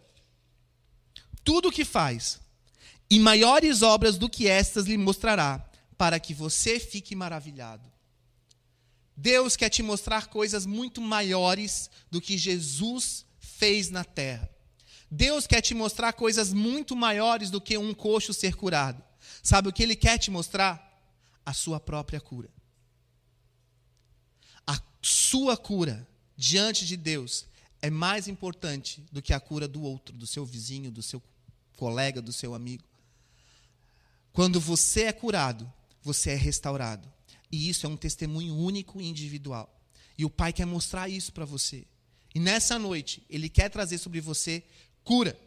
tudo 1.44 1.70
o 1.70 1.72
que 1.72 1.86
faz, 1.86 2.40
e 3.10 3.20
maiores 3.20 3.82
obras 3.82 4.18
do 4.18 4.30
que 4.30 4.48
estas 4.48 4.86
lhe 4.86 4.98
mostrará, 4.98 5.70
para 5.98 6.20
que 6.20 6.34
você 6.34 6.80
fique 6.80 7.16
maravilhado. 7.16 7.92
Deus 9.16 9.56
quer 9.56 9.70
te 9.70 9.82
mostrar 9.82 10.28
coisas 10.28 10.66
muito 10.66 11.02
maiores 11.02 11.90
do 12.12 12.22
que 12.22 12.38
Jesus 12.38 13.26
fez 13.40 13.90
na 13.90 14.04
terra. 14.04 14.48
Deus 15.10 15.48
quer 15.48 15.62
te 15.62 15.74
mostrar 15.74 16.14
coisas 16.14 16.54
muito 16.54 16.96
maiores 16.96 17.50
do 17.50 17.62
que 17.62 17.78
um 17.78 17.94
coxo 17.94 18.34
ser 18.34 18.56
curado. 18.56 19.04
Sabe 19.42 19.70
o 19.70 19.74
que 19.74 19.84
ele 19.84 19.96
quer 19.96 20.18
te 20.18 20.30
mostrar? 20.30 20.86
A 21.46 21.54
sua 21.54 21.80
própria 21.80 22.20
cura. 22.20 22.50
A 24.66 24.78
sua 25.02 25.56
cura 25.56 26.06
diante 26.36 26.86
de 26.86 26.98
Deus 26.98 27.46
é 27.82 27.90
mais 27.90 28.28
importante 28.28 29.02
do 29.12 29.22
que 29.22 29.34
a 29.34 29.40
cura 29.40 29.68
do 29.68 29.82
outro, 29.82 30.16
do 30.16 30.28
seu 30.28 30.46
vizinho, 30.46 30.92
do 30.92 31.02
seu 31.02 31.24
colega, 31.78 32.22
do 32.22 32.34
seu 32.34 32.54
amigo. 32.54 32.84
Quando 34.34 34.60
você 34.60 35.04
é 35.04 35.14
curado, 35.14 35.72
você 36.02 36.32
é 36.32 36.36
restaurado. 36.36 37.12
E 37.52 37.70
isso 37.70 37.86
é 37.86 37.90
um 37.90 37.98
testemunho 37.98 38.56
único 38.56 39.00
e 39.00 39.08
individual. 39.08 39.74
E 40.18 40.26
o 40.26 40.30
Pai 40.30 40.52
quer 40.52 40.66
mostrar 40.66 41.08
isso 41.08 41.32
para 41.32 41.46
você. 41.46 41.86
E 42.36 42.40
nessa 42.40 42.78
noite, 42.78 43.24
Ele 43.30 43.50
quer 43.50 43.70
trazer 43.70 43.98
sobre 43.98 44.20
você 44.20 44.64
cura. 45.08 45.40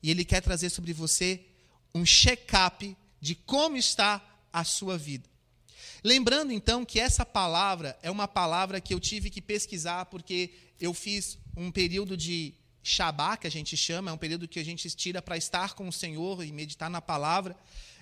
E 0.00 0.12
Ele 0.12 0.24
quer 0.24 0.40
trazer 0.40 0.70
sobre 0.70 0.92
você 0.92 1.44
um 1.92 2.06
check-up 2.06 2.96
de 3.20 3.34
como 3.34 3.76
está 3.76 4.24
a 4.52 4.62
sua 4.62 4.96
vida. 4.96 5.28
Lembrando 6.04 6.52
então 6.52 6.84
que 6.84 7.00
essa 7.00 7.26
palavra 7.26 7.98
é 8.00 8.08
uma 8.08 8.28
palavra 8.28 8.80
que 8.80 8.94
eu 8.94 9.00
tive 9.00 9.28
que 9.28 9.42
pesquisar 9.42 10.06
porque 10.06 10.52
eu 10.80 10.94
fiz 10.94 11.36
um 11.56 11.72
período 11.72 12.16
de 12.16 12.54
Shabá, 12.80 13.36
que 13.36 13.48
a 13.48 13.50
gente 13.50 13.76
chama, 13.76 14.12
é 14.12 14.14
um 14.14 14.18
período 14.18 14.46
que 14.46 14.60
a 14.60 14.64
gente 14.64 14.88
tira 14.90 15.20
para 15.20 15.36
estar 15.36 15.74
com 15.74 15.88
o 15.88 15.92
Senhor 15.92 16.44
e 16.44 16.52
meditar 16.52 16.88
na 16.88 17.02
palavra. 17.02 17.56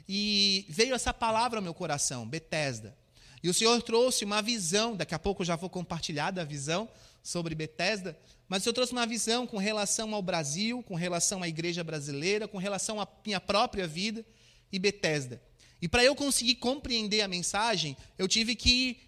E 0.07 0.67
veio 0.69 0.95
essa 0.95 1.15
palavra 1.15 1.59
ao 1.59 1.63
meu 1.63 1.73
coração, 1.73 2.29
Betesda. 2.29 2.95
E 3.43 3.49
o 3.49 3.55
Senhor 3.55 3.81
trouxe 3.83 4.23
uma 4.23 4.43
visão, 4.43 4.95
daqui 4.95 5.15
a 5.15 5.19
pouco 5.19 5.41
eu 5.41 5.47
já 5.47 5.57
vou 5.57 5.71
compartilhar 5.71 6.31
da 6.31 6.45
visão 6.45 6.89
sobre 7.23 7.55
Betesda, 7.55 8.17
mas 8.49 8.65
eu 8.65 8.73
trouxe 8.73 8.93
uma 8.93 9.07
visão 9.07 9.47
com 9.47 9.57
relação 9.57 10.15
ao 10.15 10.23
Brasil, 10.23 10.83
com 10.83 10.95
relação 10.95 11.43
à 11.43 11.49
igreja 11.49 11.83
brasileira, 11.83 12.47
com 12.47 12.59
relação 12.59 13.01
à 13.01 13.09
minha 13.25 13.41
própria 13.41 13.87
vida 13.87 14.25
e 14.71 14.79
Betesda. 14.79 15.43
E 15.81 15.89
para 15.89 16.05
eu 16.05 16.15
conseguir 16.15 16.57
compreender 16.57 17.21
a 17.21 17.29
mensagem, 17.29 17.97
eu 18.17 18.29
tive 18.29 18.55
que 18.55 19.01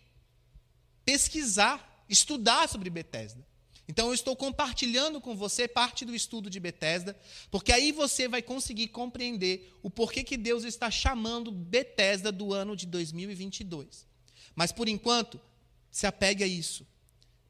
pesquisar, 1.04 2.04
estudar 2.08 2.68
sobre 2.68 2.90
Betesda. 2.90 3.46
Então 3.88 4.08
eu 4.08 4.14
estou 4.14 4.36
compartilhando 4.36 5.18
com 5.18 5.34
você 5.34 5.66
parte 5.66 6.04
do 6.04 6.14
estudo 6.14 6.50
de 6.50 6.60
Betesda, 6.60 7.18
porque 7.50 7.72
aí 7.72 7.90
você 7.90 8.28
vai 8.28 8.42
conseguir 8.42 8.88
compreender 8.88 9.74
o 9.82 9.88
porquê 9.88 10.22
que 10.22 10.36
Deus 10.36 10.64
está 10.64 10.90
chamando 10.90 11.50
Betesda 11.50 12.30
do 12.30 12.52
ano 12.52 12.76
de 12.76 12.84
2022. 12.86 14.06
Mas 14.54 14.72
por 14.72 14.88
enquanto, 14.88 15.40
se 15.90 16.06
apegue 16.06 16.44
a 16.44 16.46
isso. 16.46 16.86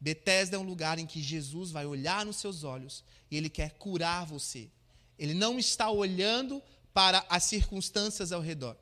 Betesda 0.01 0.57
é 0.57 0.59
um 0.59 0.65
lugar 0.65 0.99
em 0.99 1.07
que 1.07 1.21
Jesus 1.21 1.71
vai 1.71 1.85
olhar 1.85 2.25
nos 2.25 2.37
seus 2.37 2.63
olhos 2.63 3.05
e 3.31 3.37
ele 3.37 3.49
quer 3.49 3.71
curar 3.75 4.25
você. 4.25 4.71
Ele 5.19 5.35
não 5.35 5.59
está 5.59 5.91
olhando 5.91 6.63
para 6.95 7.25
as 7.29 7.45
circunstâncias 7.45 8.31
ao 8.31 8.41
redor. 8.41 8.77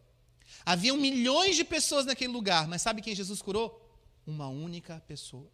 Havia 0.65 0.95
milhões 0.95 1.57
de 1.57 1.65
pessoas 1.65 2.05
naquele 2.07 2.33
lugar, 2.33 2.69
mas 2.69 2.83
sabe 2.83 3.03
quem 3.03 3.15
Jesus 3.15 3.41
curou? 3.41 3.83
Uma 4.27 4.49
única 4.49 5.03
pessoa. 5.07 5.51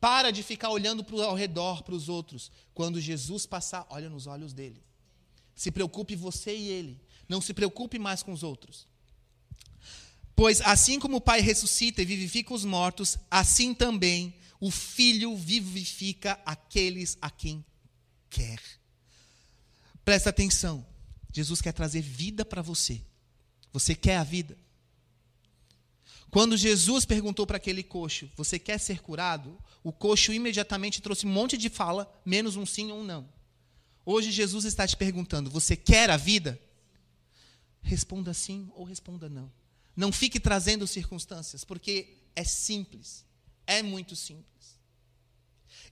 Para 0.00 0.30
de 0.30 0.42
ficar 0.42 0.70
olhando 0.70 1.04
para 1.04 1.24
ao 1.24 1.34
redor 1.34 1.82
para 1.82 1.94
os 1.94 2.08
outros. 2.08 2.50
Quando 2.74 3.00
Jesus 3.00 3.46
passar, 3.46 3.86
olha 3.90 4.08
nos 4.08 4.26
olhos 4.26 4.52
dele. 4.52 4.82
Se 5.54 5.70
preocupe 5.70 6.16
você 6.16 6.56
e 6.56 6.68
ele. 6.68 7.00
Não 7.28 7.40
se 7.40 7.54
preocupe 7.54 7.98
mais 7.98 8.22
com 8.22 8.32
os 8.32 8.42
outros. 8.42 8.86
Pois 10.34 10.60
assim 10.62 10.98
como 10.98 11.18
o 11.18 11.20
Pai 11.20 11.40
ressuscita 11.40 12.02
e 12.02 12.04
vivifica 12.06 12.54
os 12.54 12.64
mortos, 12.64 13.18
assim 13.30 13.74
também 13.74 14.34
o 14.62 14.70
Filho 14.70 15.36
vivifica 15.36 16.40
aqueles 16.46 17.18
a 17.20 17.28
quem 17.28 17.64
quer. 18.30 18.62
Presta 20.04 20.30
atenção. 20.30 20.86
Jesus 21.32 21.60
quer 21.60 21.72
trazer 21.72 22.00
vida 22.00 22.44
para 22.44 22.62
você. 22.62 23.02
Você 23.72 23.92
quer 23.92 24.18
a 24.18 24.22
vida? 24.22 24.56
Quando 26.30 26.56
Jesus 26.56 27.04
perguntou 27.04 27.44
para 27.44 27.56
aquele 27.56 27.82
coxo: 27.82 28.30
Você 28.36 28.56
quer 28.56 28.78
ser 28.78 29.00
curado? 29.00 29.58
O 29.82 29.92
coxo 29.92 30.32
imediatamente 30.32 31.02
trouxe 31.02 31.26
um 31.26 31.32
monte 31.32 31.58
de 31.58 31.68
fala, 31.68 32.08
menos 32.24 32.54
um 32.54 32.64
sim 32.64 32.92
ou 32.92 33.00
um 33.00 33.04
não. 33.04 33.28
Hoje 34.06 34.30
Jesus 34.30 34.64
está 34.64 34.86
te 34.86 34.96
perguntando: 34.96 35.50
Você 35.50 35.74
quer 35.74 36.08
a 36.08 36.16
vida? 36.16 36.56
Responda 37.82 38.32
sim 38.32 38.70
ou 38.76 38.84
responda 38.84 39.28
não. 39.28 39.50
Não 39.96 40.12
fique 40.12 40.38
trazendo 40.38 40.86
circunstâncias, 40.86 41.64
porque 41.64 42.14
é 42.36 42.44
simples. 42.44 43.24
É 43.66 43.82
muito 43.82 44.14
simples. 44.14 44.51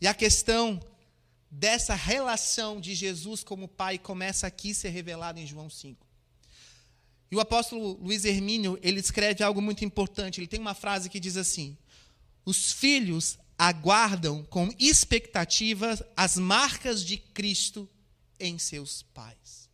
E 0.01 0.07
a 0.07 0.15
questão 0.15 0.81
dessa 1.51 1.95
relação 1.95 2.81
de 2.81 2.95
Jesus 2.95 3.43
como 3.43 3.69
Pai 3.69 3.99
começa 3.99 4.47
aqui 4.47 4.71
a 4.71 4.75
ser 4.75 4.91
revelada 4.91 5.41
em 5.41 5.47
João 5.47 5.69
5. 5.69 6.07
E 7.31 7.37
o 7.37 7.41
apóstolo 7.41 7.93
Luiz 8.03 8.25
Hermínio, 8.25 8.79
ele 8.83 8.99
escreve 8.99 9.45
algo 9.45 9.61
muito 9.61 9.85
importante. 9.85 10.41
Ele 10.41 10.47
tem 10.49 10.59
uma 10.59 10.75
frase 10.75 11.09
que 11.09 11.21
diz 11.21 11.37
assim: 11.37 11.77
Os 12.45 12.73
filhos 12.73 13.39
aguardam 13.59 14.43
com 14.45 14.73
expectativa 14.79 15.99
as 16.17 16.37
marcas 16.37 17.05
de 17.05 17.19
Cristo 17.19 17.89
em 18.39 18.59
seus 18.59 19.03
pais. 19.15 19.69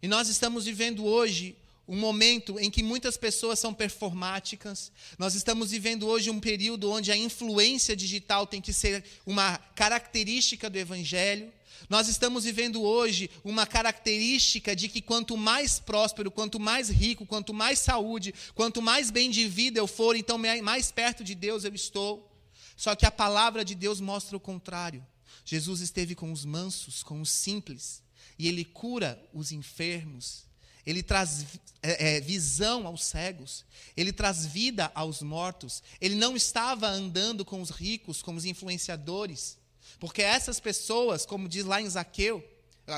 E 0.00 0.06
nós 0.06 0.28
estamos 0.28 0.64
vivendo 0.64 1.04
hoje 1.04 1.56
um 1.88 1.96
momento 1.96 2.60
em 2.60 2.70
que 2.70 2.82
muitas 2.82 3.16
pessoas 3.16 3.58
são 3.58 3.72
performáticas. 3.72 4.92
Nós 5.18 5.34
estamos 5.34 5.70
vivendo 5.70 6.06
hoje 6.06 6.28
um 6.28 6.38
período 6.38 6.90
onde 6.90 7.10
a 7.10 7.16
influência 7.16 7.96
digital 7.96 8.46
tem 8.46 8.60
que 8.60 8.74
ser 8.74 9.02
uma 9.24 9.56
característica 9.74 10.68
do 10.68 10.76
evangelho. 10.78 11.50
Nós 11.88 12.06
estamos 12.08 12.44
vivendo 12.44 12.82
hoje 12.82 13.30
uma 13.42 13.66
característica 13.66 14.76
de 14.76 14.88
que 14.88 15.00
quanto 15.00 15.34
mais 15.36 15.78
próspero, 15.78 16.30
quanto 16.30 16.60
mais 16.60 16.90
rico, 16.90 17.24
quanto 17.24 17.54
mais 17.54 17.78
saúde, 17.78 18.34
quanto 18.54 18.82
mais 18.82 19.10
bem 19.10 19.30
de 19.30 19.48
vida 19.48 19.78
eu 19.78 19.86
for, 19.86 20.14
então 20.14 20.38
mais 20.62 20.92
perto 20.92 21.24
de 21.24 21.34
Deus 21.34 21.64
eu 21.64 21.74
estou. 21.74 22.30
Só 22.76 22.94
que 22.94 23.06
a 23.06 23.10
palavra 23.10 23.64
de 23.64 23.74
Deus 23.74 24.00
mostra 24.00 24.36
o 24.36 24.40
contrário. 24.40 25.04
Jesus 25.42 25.80
esteve 25.80 26.14
com 26.14 26.30
os 26.30 26.44
mansos, 26.44 27.02
com 27.02 27.22
os 27.22 27.30
simples, 27.30 28.02
e 28.38 28.46
ele 28.46 28.64
cura 28.64 29.20
os 29.32 29.50
enfermos, 29.52 30.47
ele 30.88 31.02
traz 31.02 31.44
é, 31.82 32.16
é, 32.16 32.20
visão 32.22 32.86
aos 32.86 33.04
cegos, 33.04 33.62
ele 33.94 34.10
traz 34.10 34.46
vida 34.46 34.90
aos 34.94 35.20
mortos. 35.20 35.82
Ele 36.00 36.14
não 36.14 36.34
estava 36.34 36.88
andando 36.88 37.44
com 37.44 37.60
os 37.60 37.68
ricos, 37.68 38.22
com 38.22 38.34
os 38.34 38.46
influenciadores, 38.46 39.58
porque 40.00 40.22
essas 40.22 40.58
pessoas, 40.58 41.26
como 41.26 41.46
diz 41.46 41.66
lá 41.66 41.82
em 41.82 41.90
Zaqueu, 41.90 42.42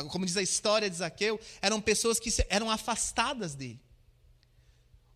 como 0.08 0.24
diz 0.24 0.36
a 0.36 0.42
história 0.42 0.88
de 0.88 0.94
Zaqueu, 0.94 1.40
eram 1.60 1.80
pessoas 1.80 2.20
que 2.20 2.30
eram 2.48 2.70
afastadas 2.70 3.56
dele. 3.56 3.80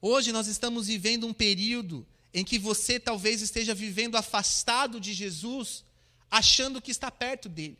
Hoje 0.01 0.33
nós 0.33 0.49
estamos 0.49 0.89
vivendo 0.89 1.29
um 1.29 1.33
período 1.33 2.05
em 2.33 2.45
que 2.45 2.59
você 2.59 2.99
talvez 2.99 3.41
esteja 3.41 3.73
vivendo 3.73 4.17
afastado 4.17 4.99
de 4.99 5.13
Jesus, 5.13 5.85
achando 6.29 6.83
que 6.83 6.91
está 6.91 7.09
perto 7.09 7.49
dele. 7.49 7.79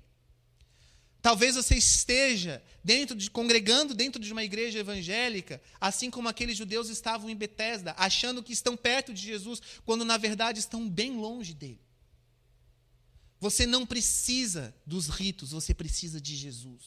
Talvez 1.25 1.55
você 1.55 1.75
esteja 1.75 2.63
dentro 2.85 3.17
de, 3.17 3.31
congregando 3.31 3.95
dentro 3.95 4.21
de 4.21 4.31
uma 4.31 4.45
igreja 4.45 4.81
evangélica, 4.81 5.59
assim 5.81 6.11
como 6.11 6.29
aqueles 6.29 6.55
judeus 6.55 6.91
estavam 6.91 7.31
em 7.31 7.35
Betesda, 7.35 7.95
achando 7.97 8.43
que 8.43 8.53
estão 8.53 8.77
perto 8.77 9.15
de 9.15 9.23
Jesus, 9.23 9.63
quando 9.87 10.05
na 10.05 10.19
verdade 10.19 10.59
estão 10.59 10.87
bem 10.87 11.17
longe 11.17 11.55
dele. 11.55 11.81
Você 13.41 13.65
não 13.65 13.87
precisa 13.87 14.75
dos 14.85 15.09
ritos, 15.09 15.53
você 15.53 15.73
precisa 15.73 16.21
de 16.21 16.37
Jesus. 16.37 16.83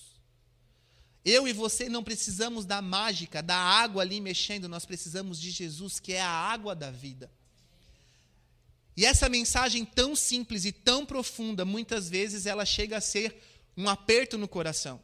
Eu 1.26 1.48
e 1.48 1.52
você 1.52 1.90
não 1.90 2.04
precisamos 2.04 2.64
da 2.64 2.80
mágica, 2.80 3.42
da 3.42 3.58
água 3.58 4.04
ali 4.04 4.22
mexendo, 4.22 4.70
nós 4.70 4.86
precisamos 4.86 5.42
de 5.42 5.50
Jesus, 5.50 6.00
que 6.00 6.14
é 6.14 6.22
a 6.22 6.30
água 6.30 6.76
da 6.76 6.92
vida. 6.92 7.32
E 8.96 9.04
essa 9.04 9.28
mensagem 9.28 9.84
tão 9.84 10.16
simples 10.16 10.64
e 10.64 10.72
tão 10.72 11.08
profunda, 11.08 11.66
muitas 11.66 12.08
vezes 12.08 12.46
ela 12.46 12.66
chega 12.66 12.98
a 12.98 13.02
ser 13.02 13.57
um 13.78 13.88
aperto 13.88 14.38
no 14.38 14.48
coração. 14.48 15.02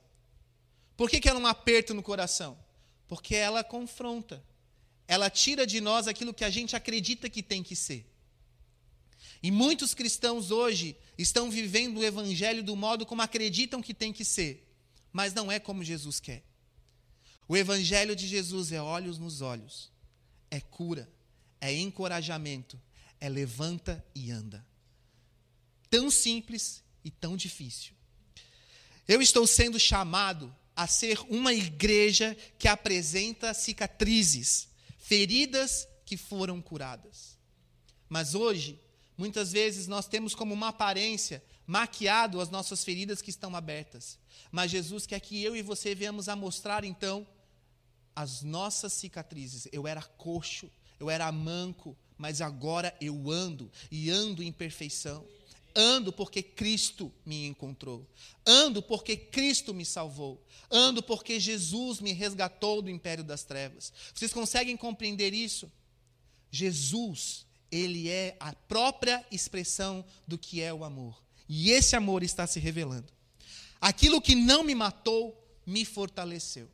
Por 0.97 1.09
que, 1.09 1.19
que 1.19 1.29
ela 1.29 1.39
é 1.39 1.43
um 1.43 1.47
aperto 1.47 1.93
no 1.93 2.01
coração? 2.01 2.57
Porque 3.07 3.35
ela 3.35 3.63
confronta. 3.63 4.43
Ela 5.07 5.29
tira 5.29 5.67
de 5.67 5.79
nós 5.79 6.07
aquilo 6.07 6.33
que 6.33 6.43
a 6.43 6.49
gente 6.49 6.75
acredita 6.75 7.29
que 7.29 7.43
tem 7.43 7.61
que 7.61 7.75
ser. 7.75 8.09
E 9.41 9.51
muitos 9.51 9.93
cristãos 9.93 10.51
hoje 10.51 10.97
estão 11.17 11.51
vivendo 11.51 11.99
o 11.99 12.03
evangelho 12.03 12.63
do 12.63 12.75
modo 12.75 13.05
como 13.05 13.21
acreditam 13.21 13.81
que 13.81 13.93
tem 13.93 14.11
que 14.11 14.23
ser, 14.23 14.67
mas 15.11 15.33
não 15.33 15.51
é 15.51 15.59
como 15.59 15.83
Jesus 15.83 16.19
quer. 16.19 16.43
O 17.47 17.57
evangelho 17.57 18.15
de 18.15 18.25
Jesus 18.25 18.71
é 18.71 18.81
olhos 18.81 19.17
nos 19.17 19.41
olhos, 19.41 19.91
é 20.49 20.61
cura, 20.61 21.11
é 21.59 21.73
encorajamento, 21.73 22.79
é 23.19 23.27
levanta 23.27 24.03
e 24.15 24.31
anda. 24.31 24.65
Tão 25.89 26.09
simples 26.09 26.81
e 27.03 27.11
tão 27.11 27.35
difícil. 27.35 27.93
Eu 29.07 29.21
estou 29.21 29.45
sendo 29.45 29.79
chamado 29.79 30.53
a 30.75 30.87
ser 30.87 31.19
uma 31.29 31.53
igreja 31.53 32.35
que 32.57 32.67
apresenta 32.67 33.53
cicatrizes, 33.53 34.67
feridas 34.97 35.87
que 36.05 36.17
foram 36.17 36.61
curadas. 36.61 37.37
Mas 38.09 38.33
hoje, 38.33 38.79
muitas 39.17 39.51
vezes 39.51 39.87
nós 39.87 40.07
temos 40.07 40.33
como 40.33 40.53
uma 40.53 40.69
aparência 40.69 41.43
maquiado 41.65 42.41
as 42.41 42.49
nossas 42.49 42.83
feridas 42.83 43.21
que 43.21 43.29
estão 43.29 43.55
abertas. 43.55 44.17
Mas 44.51 44.71
Jesus 44.71 45.05
quer 45.05 45.19
que 45.19 45.41
eu 45.43 45.55
e 45.55 45.61
você 45.61 45.95
venhamos 45.95 46.29
a 46.29 46.35
mostrar 46.35 46.83
então 46.83 47.25
as 48.15 48.41
nossas 48.41 48.93
cicatrizes. 48.93 49.67
Eu 49.71 49.87
era 49.87 50.01
coxo, 50.01 50.69
eu 50.99 51.09
era 51.09 51.31
manco, 51.31 51.97
mas 52.17 52.41
agora 52.41 52.95
eu 53.01 53.29
ando 53.29 53.71
e 53.91 54.09
ando 54.09 54.43
em 54.43 54.51
perfeição. 54.51 55.25
Ando 55.75 56.13
porque 56.13 56.43
Cristo 56.43 57.11
me 57.25 57.47
encontrou. 57.47 58.07
Ando 58.45 58.81
porque 58.81 59.17
Cristo 59.17 59.73
me 59.73 59.85
salvou. 59.85 60.43
Ando 60.69 61.01
porque 61.01 61.39
Jesus 61.39 61.99
me 61.99 62.13
resgatou 62.13 62.81
do 62.81 62.89
império 62.89 63.23
das 63.23 63.43
trevas. 63.43 63.91
Vocês 64.13 64.31
conseguem 64.31 64.77
compreender 64.77 65.33
isso? 65.33 65.71
Jesus, 66.51 67.45
ele 67.71 68.09
é 68.09 68.37
a 68.39 68.53
própria 68.53 69.25
expressão 69.31 70.05
do 70.27 70.37
que 70.37 70.61
é 70.61 70.73
o 70.73 70.83
amor. 70.83 71.23
E 71.49 71.71
esse 71.71 71.95
amor 71.95 72.23
está 72.23 72.45
se 72.45 72.59
revelando. 72.59 73.11
Aquilo 73.81 74.21
que 74.21 74.35
não 74.35 74.63
me 74.63 74.75
matou, 74.75 75.35
me 75.65 75.83
fortaleceu. 75.83 76.69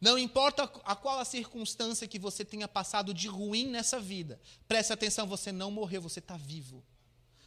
Não 0.00 0.18
importa 0.18 0.62
a 0.84 0.96
qual 0.96 1.18
a 1.18 1.24
circunstância 1.24 2.08
que 2.08 2.18
você 2.18 2.44
tenha 2.44 2.66
passado 2.66 3.12
de 3.12 3.28
ruim 3.28 3.66
nessa 3.66 4.00
vida, 4.00 4.40
preste 4.66 4.92
atenção, 4.92 5.26
você 5.26 5.52
não 5.52 5.70
morreu, 5.70 6.00
você 6.00 6.20
está 6.20 6.38
vivo. 6.38 6.82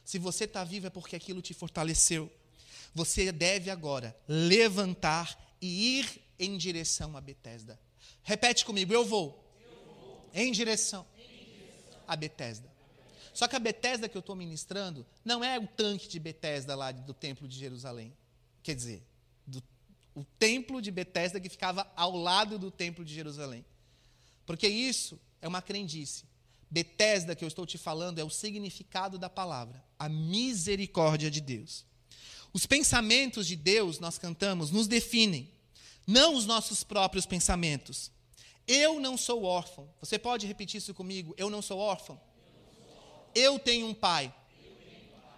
Se 0.04 0.20
você 0.20 0.44
está 0.44 0.64
vivo 0.64 0.88
é 0.88 0.90
porque 0.90 1.16
aquilo 1.16 1.42
te 1.42 1.54
fortaleceu. 1.54 2.32
Você 2.94 3.32
deve 3.32 3.70
agora 3.70 4.16
levantar 4.28 5.56
e 5.62 6.00
ir 6.00 6.22
em 6.38 6.58
direção 6.58 7.16
a 7.18 7.22
Betesda. 7.22 7.80
Repete 8.22 8.66
comigo, 8.66 8.94
eu 8.94 9.06
vou. 9.06 9.42
Em, 10.34 10.52
direção 10.52 11.06
em 11.18 11.22
direção 11.22 12.02
a 12.08 12.16
Betesda. 12.16 12.72
Só 13.34 13.48
que 13.48 13.56
a 13.56 13.60
Betesda 13.60 14.08
que 14.08 14.16
eu 14.16 14.20
estou 14.20 14.36
ministrando 14.36 15.06
não 15.26 15.44
é 15.44 15.58
o 15.58 15.68
tanque 15.68 16.08
de 16.08 16.20
Betesda 16.20 16.76
lá 16.76 16.92
do 16.92 17.14
templo 17.14 17.48
de 17.48 17.58
Jerusalém. 17.58 18.14
Quer 18.62 18.76
dizer, 18.76 19.04
do, 19.46 19.62
o 20.14 20.24
templo 20.38 20.82
de 20.82 20.92
Betesda 20.92 21.40
que 21.40 21.50
ficava 21.50 21.92
ao 21.96 22.16
lado 22.16 22.60
do 22.60 22.70
templo 22.70 23.04
de 23.04 23.14
Jerusalém. 23.14 23.66
Porque 24.46 24.68
isso 24.68 25.20
é 25.42 25.48
uma 25.48 25.62
crendice. 25.62 26.26
Betesda 26.74 27.36
que 27.36 27.44
eu 27.44 27.48
estou 27.48 27.68
te 27.68 27.78
falando 27.78 28.18
é 28.18 28.24
o 28.24 28.32
significado 28.32 29.20
da 29.20 29.30
palavra, 29.30 29.86
a 30.00 30.10
misericórdia 30.10 31.30
de 31.30 31.40
Deus. 31.40 31.86
Os 32.52 32.66
pensamentos 32.66 33.46
de 33.46 33.56
Deus, 33.56 34.00
nós 34.00 34.18
cantamos, 34.18 34.72
nos 34.72 34.88
definem, 34.88 35.52
não 36.08 36.34
os 36.34 36.48
nossos 36.48 36.84
próprios 36.84 37.28
pensamentos. 37.28 38.10
Eu 38.68 39.00
não 39.00 39.16
sou 39.16 39.44
órfão. 39.44 39.88
Você 40.00 40.18
pode 40.18 40.48
repetir 40.48 40.80
isso 40.80 40.96
comigo? 40.96 41.36
Eu 41.38 41.48
não 41.48 41.62
sou 41.62 41.78
órfão. 41.78 42.20
Eu 43.36 43.60
tenho 43.60 43.86
um 43.86 43.94
pai. 43.94 44.34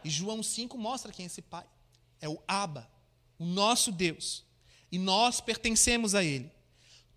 E 0.05 0.09
João 0.09 0.41
5 0.41 0.77
mostra 0.77 1.11
quem 1.11 1.25
é 1.25 1.27
esse 1.27 1.41
pai. 1.41 1.65
É 2.21 2.29
o 2.29 2.41
Abba, 2.47 2.89
o 3.37 3.43
nosso 3.43 3.91
Deus. 3.91 4.45
E 4.89 4.97
nós 4.97 5.41
pertencemos 5.41 6.15
a 6.15 6.23
ele. 6.23 6.49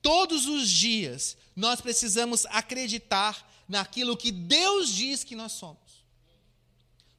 Todos 0.03 0.47
os 0.47 0.69
dias 0.69 1.37
nós 1.55 1.81
precisamos 1.81 2.47
acreditar 2.47 3.49
naquilo 3.69 4.17
que 4.17 4.33
Deus 4.33 4.89
diz 4.89 5.23
que 5.23 5.37
nós 5.37 5.53
somos. 5.53 6.05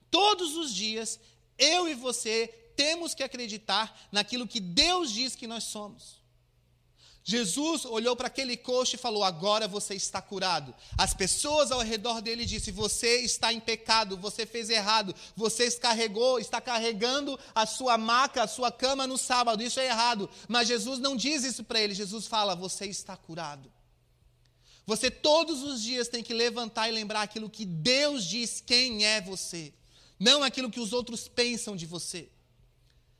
Todos 0.09 0.57
os 0.57 0.73
dias, 0.73 1.19
eu 1.57 1.87
e 1.87 1.93
você 1.93 2.47
temos 2.75 3.13
que 3.13 3.23
acreditar 3.23 4.07
naquilo 4.11 4.47
que 4.47 4.59
Deus 4.59 5.11
diz 5.11 5.35
que 5.35 5.45
nós 5.45 5.65
somos. 5.65 6.19
Jesus 7.29 7.85
olhou 7.85 8.15
para 8.15 8.25
aquele 8.25 8.57
coxo 8.57 8.95
e 8.95 8.97
falou: 8.97 9.23
Agora 9.23 9.67
você 9.67 9.93
está 9.93 10.19
curado. 10.19 10.73
As 10.97 11.13
pessoas 11.13 11.71
ao 11.71 11.81
redor 11.81 12.21
dele 12.21 12.45
disse: 12.45 12.71
Você 12.71 13.19
está 13.21 13.53
em 13.53 13.59
pecado, 13.59 14.17
você 14.17 14.45
fez 14.45 14.69
errado, 14.69 15.13
você 15.35 15.69
carregou, 15.71 16.39
está 16.39 16.59
carregando 16.59 17.37
a 17.53 17.67
sua 17.67 17.99
maca, 17.99 18.41
a 18.43 18.47
sua 18.47 18.71
cama 18.71 19.05
no 19.05 19.17
sábado, 19.17 19.61
isso 19.61 19.79
é 19.79 19.85
errado. 19.85 20.27
Mas 20.47 20.67
Jesus 20.67 20.97
não 20.97 21.15
diz 21.15 21.43
isso 21.43 21.63
para 21.63 21.79
ele, 21.79 21.93
Jesus 21.93 22.25
fala: 22.25 22.55
Você 22.55 22.87
está 22.87 23.15
curado. 23.15 23.71
Você 24.89 25.11
todos 25.11 25.61
os 25.61 25.83
dias 25.83 26.07
tem 26.07 26.23
que 26.23 26.33
levantar 26.33 26.89
e 26.89 26.91
lembrar 26.91 27.21
aquilo 27.21 27.47
que 27.47 27.63
Deus 27.63 28.25
diz 28.25 28.59
quem 28.59 29.05
é 29.05 29.21
você, 29.21 29.71
não 30.19 30.41
aquilo 30.41 30.71
que 30.71 30.79
os 30.79 30.93
outros 30.93 31.27
pensam 31.27 31.75
de 31.75 31.85
você. 31.85 32.27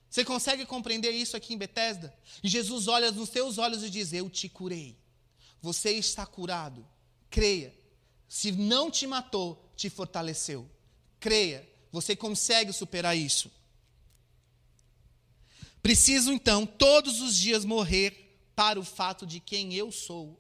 Você 0.10 0.26
consegue 0.26 0.66
compreender 0.66 1.12
isso 1.12 1.38
aqui 1.38 1.54
em 1.54 1.60
Betesda? 1.60 2.12
E 2.44 2.50
Jesus 2.50 2.88
olha 2.88 3.12
nos 3.12 3.30
seus 3.30 3.60
olhos 3.60 3.84
e 3.84 3.90
diz: 3.92 4.12
Eu 4.12 4.28
te 4.32 4.50
curei. 4.50 4.98
Você 5.62 5.92
está 5.92 6.26
curado. 6.26 6.84
Creia. 7.30 7.72
Se 8.28 8.52
não 8.52 8.90
te 8.90 9.06
matou, 9.06 9.72
te 9.76 9.92
fortaleceu. 9.92 10.68
Creia. 11.20 11.70
Você 11.92 12.16
consegue 12.16 12.74
superar 12.74 13.16
isso. 13.16 13.52
Preciso 15.84 16.34
então 16.34 16.66
todos 16.66 17.22
os 17.22 17.38
dias 17.38 17.64
morrer 17.64 18.42
para 18.56 18.80
o 18.80 18.84
fato 18.84 19.24
de 19.24 19.40
quem 19.40 19.76
eu 19.76 19.92
sou 19.92 20.36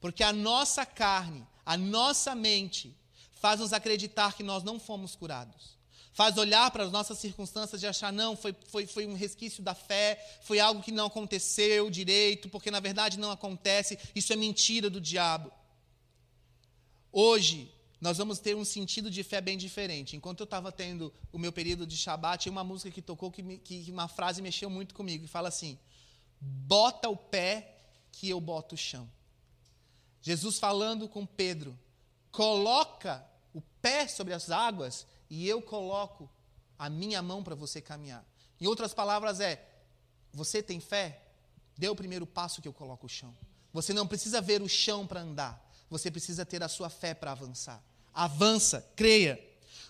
porque 0.00 0.22
a 0.22 0.32
nossa 0.32 0.86
carne, 0.86 1.46
a 1.64 1.76
nossa 1.76 2.34
mente, 2.34 2.96
faz 3.32 3.60
nos 3.60 3.72
acreditar 3.72 4.34
que 4.34 4.42
nós 4.42 4.62
não 4.62 4.78
fomos 4.78 5.14
curados. 5.14 5.76
Faz 6.12 6.36
olhar 6.36 6.70
para 6.70 6.82
as 6.82 6.90
nossas 6.90 7.18
circunstâncias 7.18 7.82
e 7.82 7.86
achar, 7.86 8.12
não, 8.12 8.36
foi, 8.36 8.54
foi, 8.66 8.86
foi 8.86 9.06
um 9.06 9.14
resquício 9.14 9.62
da 9.62 9.74
fé, 9.74 10.18
foi 10.42 10.58
algo 10.58 10.82
que 10.82 10.90
não 10.90 11.06
aconteceu 11.06 11.88
direito, 11.90 12.48
porque 12.48 12.70
na 12.70 12.80
verdade 12.80 13.18
não 13.18 13.30
acontece, 13.30 13.98
isso 14.14 14.32
é 14.32 14.36
mentira 14.36 14.90
do 14.90 15.00
diabo. 15.00 15.52
Hoje, 17.12 17.72
nós 18.00 18.18
vamos 18.18 18.38
ter 18.38 18.56
um 18.56 18.64
sentido 18.64 19.10
de 19.10 19.22
fé 19.22 19.40
bem 19.40 19.56
diferente. 19.56 20.16
Enquanto 20.16 20.40
eu 20.40 20.44
estava 20.44 20.70
tendo 20.70 21.12
o 21.32 21.38
meu 21.38 21.52
período 21.52 21.86
de 21.86 21.96
Shabat, 21.96 22.42
tinha 22.42 22.52
uma 22.52 22.64
música 22.64 22.90
que 22.90 23.02
tocou 23.02 23.30
que, 23.30 23.42
me, 23.42 23.58
que 23.58 23.90
uma 23.90 24.08
frase 24.08 24.42
mexeu 24.42 24.70
muito 24.70 24.94
comigo, 24.94 25.24
e 25.24 25.28
fala 25.28 25.48
assim: 25.48 25.78
bota 26.40 27.08
o 27.08 27.16
pé 27.16 27.76
que 28.12 28.28
eu 28.28 28.40
boto 28.40 28.74
o 28.74 28.78
chão. 28.78 29.08
Jesus 30.22 30.58
falando 30.58 31.08
com 31.08 31.24
Pedro: 31.24 31.78
coloca 32.30 33.24
o 33.54 33.60
pé 33.80 34.06
sobre 34.06 34.34
as 34.34 34.50
águas 34.50 35.06
e 35.30 35.48
eu 35.48 35.60
coloco 35.60 36.30
a 36.78 36.88
minha 36.88 37.20
mão 37.20 37.42
para 37.42 37.54
você 37.54 37.80
caminhar. 37.80 38.24
Em 38.60 38.66
outras 38.66 38.94
palavras, 38.94 39.40
é: 39.40 39.64
você 40.32 40.62
tem 40.62 40.80
fé? 40.80 41.22
Dê 41.76 41.88
o 41.88 41.96
primeiro 41.96 42.26
passo 42.26 42.60
que 42.60 42.68
eu 42.68 42.72
coloco 42.72 43.06
o 43.06 43.08
chão. 43.08 43.34
Você 43.72 43.92
não 43.92 44.06
precisa 44.06 44.40
ver 44.40 44.62
o 44.62 44.68
chão 44.68 45.06
para 45.06 45.20
andar, 45.20 45.64
você 45.88 46.10
precisa 46.10 46.44
ter 46.44 46.62
a 46.62 46.68
sua 46.68 46.88
fé 46.88 47.14
para 47.14 47.32
avançar. 47.32 47.82
Avança, 48.12 48.86
creia. 48.96 49.44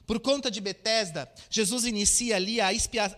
Por 0.06 0.20
conta 0.20 0.50
de 0.50 0.60
Betesda, 0.60 1.30
Jesus 1.50 1.84
inicia 1.84 2.36
ali 2.36 2.60
a, 2.60 2.68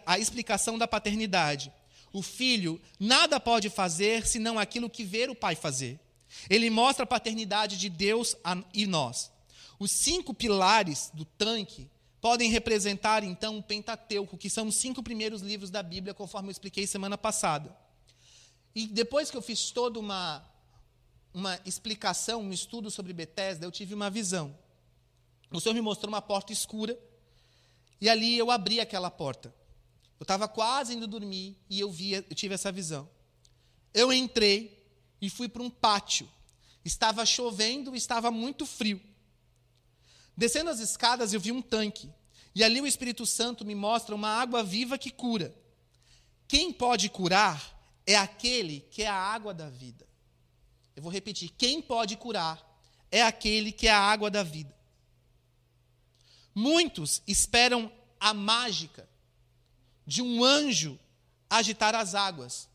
a 0.06 0.18
explicação 0.18 0.76
da 0.76 0.88
paternidade. 0.88 1.72
O 2.12 2.22
filho 2.22 2.80
nada 2.98 3.38
pode 3.38 3.70
fazer 3.70 4.26
senão 4.26 4.58
aquilo 4.58 4.90
que 4.90 5.04
ver 5.04 5.30
o 5.30 5.34
pai 5.34 5.54
fazer. 5.54 6.00
Ele 6.48 6.70
mostra 6.70 7.04
a 7.04 7.06
paternidade 7.06 7.76
de 7.76 7.88
Deus 7.88 8.36
e 8.72 8.86
nós. 8.86 9.30
Os 9.78 9.90
cinco 9.90 10.34
pilares 10.34 11.10
do 11.14 11.24
tanque 11.24 11.88
podem 12.20 12.50
representar, 12.50 13.24
então, 13.24 13.58
o 13.58 13.62
Pentateuco, 13.62 14.36
que 14.36 14.50
são 14.50 14.68
os 14.68 14.76
cinco 14.76 15.02
primeiros 15.02 15.40
livros 15.40 15.70
da 15.70 15.82
Bíblia, 15.82 16.12
conforme 16.12 16.48
eu 16.48 16.52
expliquei 16.52 16.86
semana 16.86 17.16
passada. 17.16 17.74
E 18.74 18.86
depois 18.86 19.30
que 19.30 19.36
eu 19.36 19.42
fiz 19.42 19.70
toda 19.70 19.98
uma, 19.98 20.44
uma 21.32 21.58
explicação, 21.64 22.42
um 22.42 22.52
estudo 22.52 22.90
sobre 22.90 23.12
Betesda, 23.12 23.64
eu 23.64 23.70
tive 23.70 23.94
uma 23.94 24.10
visão. 24.10 24.54
O 25.50 25.60
Senhor 25.60 25.74
me 25.74 25.80
mostrou 25.80 26.08
uma 26.08 26.22
porta 26.22 26.52
escura, 26.52 26.98
e 28.00 28.08
ali 28.08 28.36
eu 28.36 28.50
abri 28.50 28.80
aquela 28.80 29.10
porta. 29.10 29.52
Eu 30.18 30.24
estava 30.24 30.46
quase 30.46 30.94
indo 30.94 31.06
dormir 31.06 31.56
e 31.68 31.80
eu, 31.80 31.90
via, 31.90 32.24
eu 32.28 32.36
tive 32.36 32.54
essa 32.54 32.70
visão. 32.70 33.08
Eu 33.92 34.12
entrei 34.12 34.79
e 35.20 35.28
fui 35.28 35.48
para 35.48 35.62
um 35.62 35.70
pátio. 35.70 36.28
Estava 36.84 37.26
chovendo 37.26 37.94
estava 37.94 38.30
muito 38.30 38.64
frio. 38.64 39.00
Descendo 40.36 40.70
as 40.70 40.80
escadas, 40.80 41.32
eu 41.32 41.40
vi 41.40 41.52
um 41.52 41.60
tanque. 41.60 42.10
E 42.54 42.64
ali 42.64 42.80
o 42.80 42.86
Espírito 42.86 43.26
Santo 43.26 43.64
me 43.64 43.74
mostra 43.74 44.14
uma 44.14 44.28
água 44.28 44.62
viva 44.62 44.96
que 44.96 45.10
cura. 45.10 45.54
Quem 46.48 46.72
pode 46.72 47.08
curar 47.08 47.78
é 48.06 48.16
aquele 48.16 48.80
que 48.90 49.02
é 49.02 49.08
a 49.08 49.14
água 49.14 49.52
da 49.52 49.68
vida. 49.68 50.06
Eu 50.96 51.02
vou 51.02 51.12
repetir: 51.12 51.50
quem 51.56 51.82
pode 51.82 52.16
curar 52.16 52.58
é 53.10 53.22
aquele 53.22 53.70
que 53.70 53.86
é 53.86 53.90
a 53.90 54.00
água 54.00 54.30
da 54.30 54.42
vida. 54.42 54.74
Muitos 56.54 57.22
esperam 57.26 57.92
a 58.18 58.34
mágica 58.34 59.08
de 60.06 60.22
um 60.22 60.42
anjo 60.42 60.98
agitar 61.48 61.94
as 61.94 62.14
águas, 62.14 62.68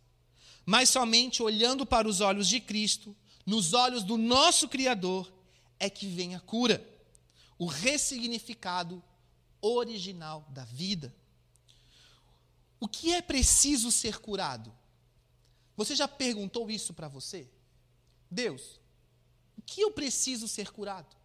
mas 0.66 0.90
somente 0.90 1.44
olhando 1.44 1.86
para 1.86 2.08
os 2.08 2.22
olhos 2.22 2.48
de 2.48 2.60
Cristo, 2.60 3.16
nos 3.46 3.74
olhos 3.74 4.04
do 4.04 4.18
nosso 4.18 4.68
Criador, 4.68 5.32
é 5.80 5.90
que 5.90 6.08
vem 6.08 6.36
a 6.36 6.40
cura, 6.40 6.84
o 7.58 7.66
ressignificado 7.66 9.04
original 9.62 10.46
da 10.50 10.64
vida. 10.66 11.14
O 12.80 12.88
que 12.88 13.14
é 13.14 13.22
preciso 13.22 13.92
ser 13.92 14.20
curado? 14.20 14.74
Você 15.78 15.96
já 15.96 16.08
perguntou 16.08 16.70
isso 16.70 16.94
para 16.94 17.08
você? 17.08 17.48
Deus, 18.30 18.80
o 19.58 19.62
que 19.62 19.82
eu 19.82 19.92
preciso 19.92 20.48
ser 20.48 20.72
curado? 20.72 21.16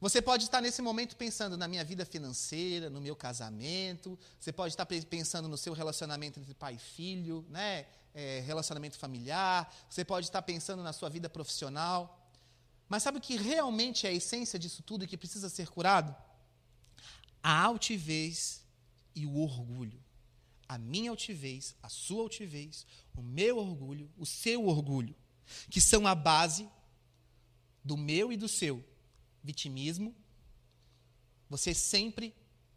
Você 0.00 0.22
pode 0.22 0.44
estar 0.44 0.60
nesse 0.60 0.80
momento 0.80 1.16
pensando 1.16 1.56
na 1.56 1.66
minha 1.66 1.84
vida 1.84 2.04
financeira, 2.04 2.88
no 2.88 3.00
meu 3.00 3.16
casamento, 3.16 4.16
você 4.38 4.52
pode 4.52 4.74
estar 4.74 4.86
pensando 4.86 5.48
no 5.48 5.56
seu 5.56 5.72
relacionamento 5.72 6.38
entre 6.38 6.54
pai 6.54 6.74
e 6.74 6.78
filho, 6.78 7.44
né? 7.48 7.86
É, 8.14 8.40
relacionamento 8.40 8.96
familiar, 8.96 9.72
você 9.88 10.04
pode 10.04 10.26
estar 10.26 10.42
pensando 10.42 10.82
na 10.82 10.92
sua 10.92 11.08
vida 11.08 11.28
profissional. 11.28 12.32
Mas 12.88 13.02
sabe 13.02 13.18
o 13.18 13.20
que 13.20 13.36
realmente 13.36 14.06
é 14.06 14.10
a 14.10 14.12
essência 14.12 14.58
disso 14.58 14.82
tudo 14.82 15.04
e 15.04 15.06
que 15.06 15.16
precisa 15.16 15.48
ser 15.48 15.68
curado? 15.68 16.14
A 17.42 17.62
altivez 17.64 18.62
e 19.14 19.26
o 19.26 19.38
orgulho. 19.38 20.02
A 20.68 20.78
minha 20.78 21.10
altivez, 21.10 21.74
a 21.82 21.88
sua 21.88 22.22
altivez, 22.22 22.86
o 23.16 23.22
meu 23.22 23.58
orgulho, 23.58 24.10
o 24.16 24.24
seu 24.24 24.66
orgulho, 24.66 25.14
que 25.70 25.80
são 25.80 26.06
a 26.06 26.14
base 26.14 26.68
do 27.84 27.96
meu 27.96 28.32
e 28.32 28.36
do 28.36 28.48
seu 28.48 28.84
vitimismo. 29.42 30.14
Você 31.48 31.72
sempre 31.72 32.34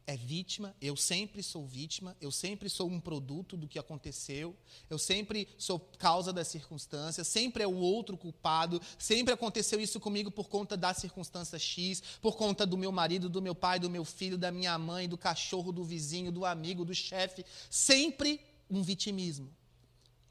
é 0.07 0.15
vítima, 0.15 0.75
eu 0.81 0.95
sempre 0.95 1.43
sou 1.43 1.65
vítima, 1.65 2.17
eu 2.19 2.31
sempre 2.31 2.69
sou 2.69 2.87
um 2.87 2.99
produto 2.99 3.55
do 3.55 3.67
que 3.67 3.77
aconteceu, 3.77 4.55
eu 4.89 4.97
sempre 4.97 5.47
sou 5.57 5.79
causa 5.79 6.33
das 6.33 6.47
circunstâncias, 6.47 7.27
sempre 7.27 7.63
é 7.63 7.67
o 7.67 7.75
outro 7.75 8.17
culpado, 8.17 8.81
sempre 8.97 9.33
aconteceu 9.33 9.79
isso 9.79 9.99
comigo 9.99 10.31
por 10.31 10.49
conta 10.49 10.75
da 10.75 10.93
circunstância 10.93 11.59
X, 11.59 12.01
por 12.21 12.35
conta 12.35 12.65
do 12.65 12.77
meu 12.77 12.91
marido, 12.91 13.29
do 13.29 13.41
meu 13.41 13.55
pai, 13.55 13.79
do 13.79 13.89
meu 13.89 14.03
filho, 14.03 14.37
da 14.37 14.51
minha 14.51 14.77
mãe, 14.77 15.07
do 15.07 15.17
cachorro, 15.17 15.71
do 15.71 15.83
vizinho, 15.83 16.31
do 16.31 16.45
amigo, 16.45 16.83
do 16.83 16.95
chefe, 16.95 17.45
sempre 17.69 18.41
um 18.69 18.81
vitimismo. 18.81 19.53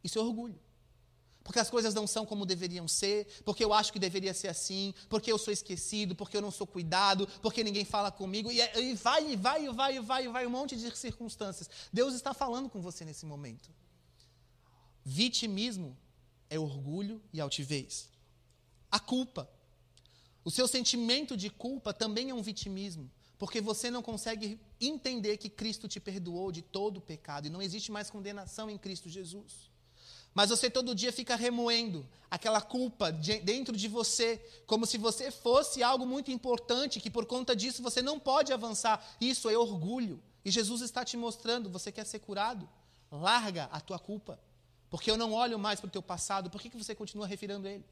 Isso 0.03 0.19
é 0.19 0.23
orgulho 0.23 0.59
porque 1.51 1.59
as 1.59 1.69
coisas 1.69 1.93
não 1.93 2.07
são 2.07 2.25
como 2.25 2.47
deveriam 2.47 2.87
ser, 2.87 3.27
porque 3.45 3.65
eu 3.65 3.73
acho 3.73 3.93
que 3.93 3.99
deveria 3.99 4.33
ser 4.33 4.47
assim, 4.47 4.95
porque 5.09 5.33
eu 5.33 5.37
sou 5.37 5.53
esquecido, 5.53 6.15
porque 6.15 6.37
eu 6.37 6.41
não 6.41 6.53
sou 6.53 6.65
cuidado, 6.65 7.27
porque 7.43 7.65
ninguém 7.65 7.85
fala 7.85 8.13
comigo, 8.13 8.53
e, 8.53 8.61
e 8.61 8.95
vai, 8.95 9.33
e 9.33 9.35
vai, 9.35 9.65
e 9.65 9.69
vai, 9.69 9.97
e 9.97 10.01
vai, 10.01 10.25
e 10.27 10.29
vai, 10.29 10.47
um 10.47 10.51
monte 10.51 10.77
de 10.77 10.97
circunstâncias. 10.97 11.69
Deus 11.93 12.15
está 12.15 12.33
falando 12.33 12.71
com 12.71 12.81
você 12.81 13.05
nesse 13.05 13.27
momento. 13.27 13.69
Vitimismo 15.05 15.99
é 16.49 16.57
orgulho 16.57 17.21
e 17.33 17.41
altivez. 17.41 18.09
A 18.89 19.01
culpa. 19.01 19.51
O 20.45 20.53
seu 20.53 20.69
sentimento 20.69 21.37
de 21.37 21.51
culpa 21.51 21.93
também 21.93 22.31
é 22.31 22.35
um 22.35 22.43
vitimismo, 22.43 23.11
porque 23.37 23.61
você 23.61 23.91
não 23.91 24.05
consegue 24.05 24.61
entender 24.81 25.37
que 25.37 25.51
Cristo 25.51 25.89
te 25.89 25.99
perdoou 25.99 26.53
de 26.53 26.63
todo 26.63 26.99
o 26.99 27.01
pecado 27.01 27.49
e 27.49 27.51
não 27.51 27.61
existe 27.61 27.91
mais 27.91 28.09
condenação 28.09 28.71
em 28.71 28.79
Cristo 28.79 29.09
Jesus. 29.09 29.70
Mas 30.35 30.51
você 30.51 30.71
todo 30.71 30.95
dia 30.95 31.13
fica 31.13 31.35
remoendo 31.35 32.07
aquela 32.31 32.61
culpa 32.61 33.13
de, 33.13 33.41
dentro 33.41 33.77
de 33.77 33.89
você, 33.89 34.39
como 34.67 34.87
se 34.87 34.97
você 34.97 35.31
fosse 35.31 35.83
algo 35.83 36.07
muito 36.07 36.31
importante, 36.31 37.01
que 37.01 37.11
por 37.11 37.27
conta 37.27 37.57
disso 37.57 37.83
você 37.83 38.01
não 38.01 38.19
pode 38.19 38.53
avançar. 38.53 39.05
Isso 39.21 39.51
é 39.51 39.59
orgulho. 39.59 40.23
E 40.45 40.51
Jesus 40.51 40.81
está 40.81 41.05
te 41.05 41.17
mostrando: 41.17 41.69
você 41.69 41.91
quer 41.91 42.07
ser 42.07 42.21
curado? 42.21 42.69
Larga 43.11 43.65
a 43.73 43.81
tua 43.81 43.99
culpa. 43.99 44.39
Porque 44.89 45.11
eu 45.11 45.17
não 45.17 45.33
olho 45.33 45.59
mais 45.59 45.81
para 45.81 45.89
o 45.89 45.91
teu 45.91 46.03
passado. 46.03 46.51
Por 46.51 46.61
que, 46.61 46.71
que 46.71 46.77
você 46.77 46.95
continua 46.95 47.27
refirando 47.27 47.67
ele? 47.67 47.85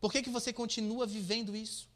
Por 0.00 0.10
que, 0.10 0.22
que 0.22 0.30
você 0.30 0.52
continua 0.52 1.06
vivendo 1.06 1.54
isso? 1.54 1.88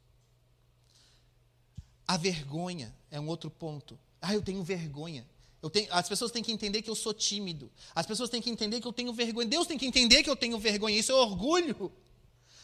A 2.06 2.16
vergonha 2.16 2.94
é 3.10 3.18
um 3.18 3.26
outro 3.28 3.50
ponto. 3.50 3.98
Ah, 4.20 4.34
eu 4.34 4.42
tenho 4.42 4.62
vergonha. 4.62 5.26
Tenho, 5.70 5.88
as 5.90 6.08
pessoas 6.08 6.30
têm 6.30 6.42
que 6.42 6.52
entender 6.52 6.82
que 6.82 6.90
eu 6.90 6.94
sou 6.94 7.14
tímido. 7.14 7.70
As 7.94 8.04
pessoas 8.04 8.28
têm 8.28 8.42
que 8.42 8.50
entender 8.50 8.80
que 8.80 8.86
eu 8.86 8.92
tenho 8.92 9.12
vergonha. 9.12 9.48
Deus 9.48 9.66
tem 9.66 9.78
que 9.78 9.86
entender 9.86 10.22
que 10.22 10.28
eu 10.28 10.36
tenho 10.36 10.58
vergonha. 10.58 10.98
Isso 10.98 11.12
é 11.12 11.14
orgulho. 11.14 11.92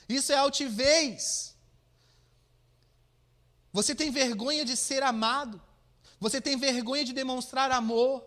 Isso 0.09 0.33
é 0.33 0.37
altivez. 0.37 1.55
Você 3.73 3.95
tem 3.95 4.11
vergonha 4.11 4.65
de 4.65 4.77
ser 4.77 5.03
amado. 5.03 5.61
Você 6.19 6.41
tem 6.41 6.57
vergonha 6.57 7.05
de 7.05 7.13
demonstrar 7.13 7.71
amor. 7.71 8.23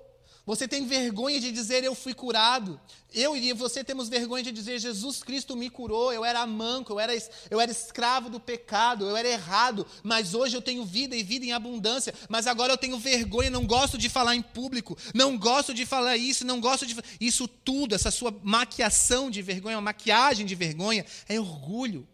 Você 0.46 0.68
tem 0.68 0.86
vergonha 0.86 1.40
de 1.40 1.54
dizer 1.54 1.86
eu 1.86 1.96
fui 1.96 2.14
curado. 2.14 2.80
Eu 3.14 3.36
e 3.36 3.54
você 3.54 3.82
temos 3.82 4.10
vergonha 4.10 4.44
de 4.44 4.52
dizer 4.52 4.78
Jesus 4.78 5.24
Cristo 5.24 5.56
me 5.56 5.70
curou. 5.70 6.12
Eu 6.12 6.26
era 6.26 6.46
manco, 6.46 6.92
eu 6.92 7.00
era, 7.00 7.14
eu 7.50 7.62
era 7.62 7.72
escravo 7.72 8.30
do 8.30 8.42
pecado, 8.42 9.08
eu 9.08 9.16
era 9.16 9.30
errado, 9.30 9.88
mas 10.04 10.34
hoje 10.34 10.58
eu 10.58 10.62
tenho 10.62 10.84
vida 10.84 11.16
e 11.16 11.24
vida 11.24 11.46
em 11.46 11.54
abundância. 11.54 12.14
Mas 12.28 12.46
agora 12.46 12.74
eu 12.74 12.78
tenho 12.78 13.00
vergonha, 13.00 13.50
não 13.50 13.66
gosto 13.66 13.98
de 13.98 14.10
falar 14.10 14.36
em 14.36 14.42
público, 14.42 14.98
não 15.14 15.38
gosto 15.38 15.74
de 15.74 15.86
falar 15.86 16.18
isso, 16.18 16.46
não 16.46 16.60
gosto 16.60 16.86
de. 16.86 16.94
Isso 17.22 17.48
tudo, 17.48 17.96
essa 17.96 18.12
sua 18.12 18.38
maquiação 18.44 19.32
de 19.32 19.42
vergonha, 19.42 19.78
uma 19.78 19.82
maquiagem 19.82 20.46
de 20.46 20.56
vergonha, 20.56 21.06
é 21.30 21.40
orgulho. 21.40 22.06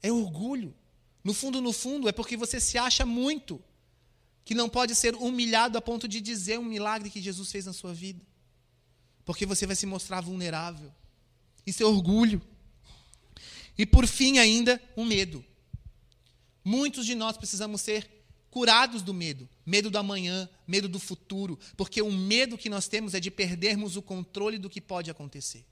É 0.00 0.12
orgulho. 0.12 0.72
No 1.24 1.34
fundo, 1.34 1.60
no 1.60 1.72
fundo, 1.72 2.08
é 2.08 2.12
porque 2.12 2.36
você 2.36 2.60
se 2.60 2.78
acha 2.78 3.04
muito 3.04 3.60
que 4.44 4.54
não 4.54 4.68
pode 4.68 4.94
ser 4.94 5.14
humilhado 5.14 5.78
a 5.78 5.80
ponto 5.80 6.08
de 6.08 6.20
dizer 6.20 6.58
um 6.58 6.64
milagre 6.64 7.10
que 7.10 7.20
Jesus 7.20 7.50
fez 7.50 7.66
na 7.66 7.72
sua 7.72 7.94
vida. 7.94 8.24
Porque 9.24 9.46
você 9.46 9.66
vai 9.66 9.76
se 9.76 9.86
mostrar 9.86 10.20
vulnerável. 10.20 10.92
Isso 11.66 11.82
é 11.82 11.86
orgulho. 11.86 12.42
E 13.78 13.86
por 13.86 14.06
fim, 14.06 14.38
ainda, 14.38 14.82
o 14.96 15.04
medo. 15.04 15.44
Muitos 16.64 17.06
de 17.06 17.14
nós 17.14 17.36
precisamos 17.36 17.80
ser 17.80 18.08
curados 18.50 19.02
do 19.02 19.14
medo. 19.14 19.48
Medo 19.64 19.90
do 19.90 19.98
amanhã, 19.98 20.48
medo 20.66 20.88
do 20.88 20.98
futuro. 20.98 21.58
Porque 21.76 22.02
o 22.02 22.10
medo 22.10 22.58
que 22.58 22.68
nós 22.68 22.88
temos 22.88 23.14
é 23.14 23.20
de 23.20 23.30
perdermos 23.30 23.96
o 23.96 24.02
controle 24.02 24.58
do 24.58 24.68
que 24.68 24.80
pode 24.80 25.10
acontecer. 25.10 25.64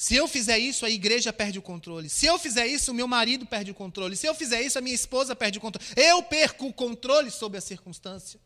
Se 0.00 0.16
eu 0.16 0.26
fizer 0.26 0.58
isso, 0.58 0.86
a 0.86 0.88
igreja 0.88 1.30
perde 1.30 1.58
o 1.58 1.62
controle. 1.62 2.08
Se 2.08 2.24
eu 2.24 2.38
fizer 2.38 2.66
isso, 2.66 2.90
o 2.90 2.94
meu 2.94 3.06
marido 3.06 3.44
perde 3.44 3.70
o 3.70 3.74
controle. 3.74 4.16
Se 4.16 4.26
eu 4.26 4.34
fizer 4.34 4.62
isso, 4.62 4.78
a 4.78 4.80
minha 4.80 4.94
esposa 4.94 5.36
perde 5.36 5.58
o 5.58 5.60
controle. 5.60 5.86
Eu 5.94 6.22
perco 6.22 6.68
o 6.68 6.72
controle 6.72 7.30
sobre 7.30 7.58
a 7.58 7.60
circunstância. 7.60 8.40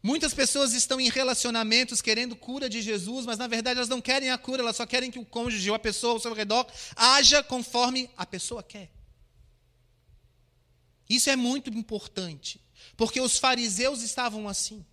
Muitas 0.00 0.32
pessoas 0.32 0.72
estão 0.72 1.00
em 1.00 1.10
relacionamentos 1.10 2.00
querendo 2.00 2.36
cura 2.36 2.68
de 2.68 2.80
Jesus, 2.80 3.26
mas 3.26 3.38
na 3.38 3.48
verdade 3.48 3.78
elas 3.78 3.88
não 3.88 4.00
querem 4.00 4.30
a 4.30 4.38
cura, 4.38 4.62
elas 4.62 4.76
só 4.76 4.86
querem 4.86 5.10
que 5.10 5.18
o 5.18 5.24
cônjuge 5.24 5.68
ou 5.68 5.74
a 5.74 5.80
pessoa 5.80 6.12
ao 6.12 6.20
seu 6.20 6.32
redor 6.32 6.64
haja 6.94 7.42
conforme 7.42 8.08
a 8.16 8.24
pessoa 8.24 8.62
quer. 8.62 8.88
Isso 11.10 11.28
é 11.28 11.34
muito 11.34 11.70
importante, 11.70 12.60
porque 12.96 13.20
os 13.20 13.36
fariseus 13.36 14.00
estavam 14.02 14.48
assim. 14.48 14.86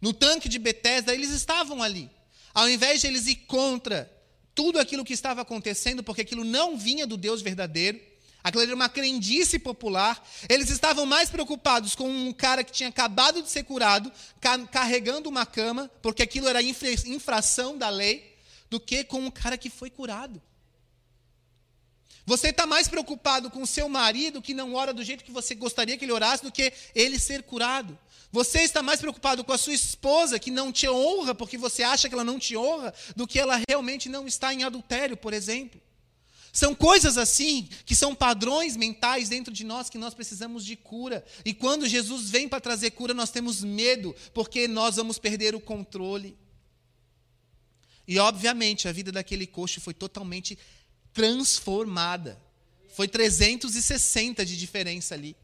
No 0.00 0.12
tanque 0.12 0.48
de 0.48 0.58
Betesda, 0.58 1.14
eles 1.14 1.30
estavam 1.30 1.80
ali. 1.80 2.15
Ao 2.56 2.66
invés 2.70 3.02
de 3.02 3.06
eles 3.06 3.26
ir 3.26 3.36
contra 3.46 4.10
tudo 4.54 4.78
aquilo 4.78 5.04
que 5.04 5.12
estava 5.12 5.42
acontecendo, 5.42 6.02
porque 6.02 6.22
aquilo 6.22 6.42
não 6.42 6.74
vinha 6.74 7.06
do 7.06 7.14
Deus 7.14 7.42
verdadeiro, 7.42 8.00
aquilo 8.42 8.62
era 8.62 8.74
uma 8.74 8.88
crendice 8.88 9.58
popular, 9.58 10.26
eles 10.48 10.70
estavam 10.70 11.04
mais 11.04 11.28
preocupados 11.28 11.94
com 11.94 12.08
um 12.08 12.32
cara 12.32 12.64
que 12.64 12.72
tinha 12.72 12.88
acabado 12.88 13.42
de 13.42 13.50
ser 13.50 13.64
curado, 13.64 14.10
carregando 14.72 15.28
uma 15.28 15.44
cama, 15.44 15.90
porque 16.00 16.22
aquilo 16.22 16.48
era 16.48 16.62
infração 16.62 17.76
da 17.76 17.90
lei, 17.90 18.34
do 18.70 18.80
que 18.80 19.04
com 19.04 19.20
um 19.20 19.30
cara 19.30 19.58
que 19.58 19.68
foi 19.68 19.90
curado. 19.90 20.40
Você 22.24 22.48
está 22.48 22.66
mais 22.66 22.88
preocupado 22.88 23.50
com 23.50 23.60
o 23.60 23.66
seu 23.66 23.86
marido 23.86 24.40
que 24.40 24.54
não 24.54 24.74
ora 24.74 24.94
do 24.94 25.04
jeito 25.04 25.22
que 25.22 25.30
você 25.30 25.54
gostaria 25.54 25.98
que 25.98 26.06
ele 26.06 26.12
orasse 26.12 26.42
do 26.42 26.50
que 26.50 26.72
ele 26.94 27.18
ser 27.18 27.42
curado. 27.42 27.98
Você 28.36 28.60
está 28.60 28.82
mais 28.82 29.00
preocupado 29.00 29.42
com 29.42 29.52
a 29.54 29.56
sua 29.56 29.72
esposa 29.72 30.38
que 30.38 30.50
não 30.50 30.70
te 30.70 30.86
honra 30.86 31.34
porque 31.34 31.56
você 31.56 31.82
acha 31.82 32.06
que 32.06 32.14
ela 32.14 32.22
não 32.22 32.38
te 32.38 32.54
honra 32.54 32.92
do 33.16 33.26
que 33.26 33.38
ela 33.38 33.58
realmente 33.66 34.10
não 34.10 34.26
está 34.26 34.52
em 34.52 34.62
adultério, 34.62 35.16
por 35.16 35.32
exemplo. 35.32 35.80
São 36.52 36.74
coisas 36.74 37.16
assim 37.16 37.66
que 37.86 37.94
são 37.94 38.14
padrões 38.14 38.76
mentais 38.76 39.30
dentro 39.30 39.50
de 39.54 39.64
nós 39.64 39.88
que 39.88 39.96
nós 39.96 40.12
precisamos 40.12 40.66
de 40.66 40.76
cura. 40.76 41.24
E 41.46 41.54
quando 41.54 41.88
Jesus 41.88 42.28
vem 42.28 42.46
para 42.46 42.60
trazer 42.60 42.90
cura, 42.90 43.14
nós 43.14 43.30
temos 43.30 43.64
medo, 43.64 44.14
porque 44.34 44.68
nós 44.68 44.96
vamos 44.96 45.18
perder 45.18 45.54
o 45.54 45.60
controle. 45.60 46.36
E 48.06 48.18
obviamente 48.18 48.86
a 48.86 48.92
vida 48.92 49.10
daquele 49.10 49.46
coxo 49.46 49.80
foi 49.80 49.94
totalmente 49.94 50.58
transformada. 51.10 52.38
Foi 52.94 53.08
360 53.08 54.44
de 54.44 54.58
diferença 54.58 55.14
ali. 55.14 55.34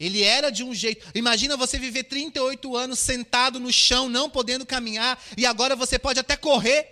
Ele 0.00 0.22
era 0.22 0.50
de 0.50 0.64
um 0.64 0.74
jeito. 0.74 1.06
Imagina 1.14 1.58
você 1.58 1.78
viver 1.78 2.04
38 2.04 2.74
anos 2.74 2.98
sentado 2.98 3.60
no 3.60 3.70
chão, 3.70 4.08
não 4.08 4.30
podendo 4.30 4.64
caminhar, 4.64 5.22
e 5.36 5.44
agora 5.44 5.76
você 5.76 5.98
pode 5.98 6.18
até 6.18 6.36
correr. 6.36 6.88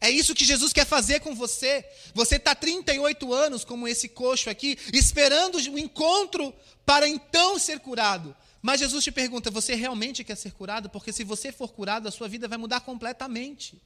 É 0.00 0.08
isso 0.08 0.34
que 0.34 0.44
Jesus 0.44 0.72
quer 0.72 0.86
fazer 0.86 1.20
com 1.20 1.34
você. 1.34 1.84
Você 2.14 2.36
está 2.36 2.54
38 2.54 3.34
anos, 3.34 3.64
como 3.64 3.88
esse 3.88 4.08
coxo 4.08 4.48
aqui, 4.48 4.78
esperando 4.94 5.56
o 5.56 5.78
encontro 5.78 6.54
para 6.86 7.08
então 7.08 7.58
ser 7.58 7.80
curado. 7.80 8.34
Mas 8.62 8.80
Jesus 8.80 9.02
te 9.02 9.10
pergunta: 9.10 9.50
você 9.50 9.74
realmente 9.74 10.22
quer 10.22 10.36
ser 10.36 10.52
curado? 10.52 10.88
Porque 10.88 11.12
se 11.12 11.24
você 11.24 11.50
for 11.50 11.72
curado, 11.72 12.06
a 12.06 12.12
sua 12.12 12.28
vida 12.28 12.46
vai 12.46 12.56
mudar 12.56 12.80
completamente. 12.80 13.82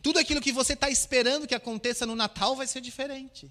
Tudo 0.00 0.18
aquilo 0.18 0.40
que 0.40 0.52
você 0.52 0.72
está 0.72 0.88
esperando 0.88 1.46
que 1.46 1.54
aconteça 1.54 2.06
no 2.06 2.14
Natal 2.14 2.54
vai 2.54 2.66
ser 2.66 2.80
diferente. 2.80 3.50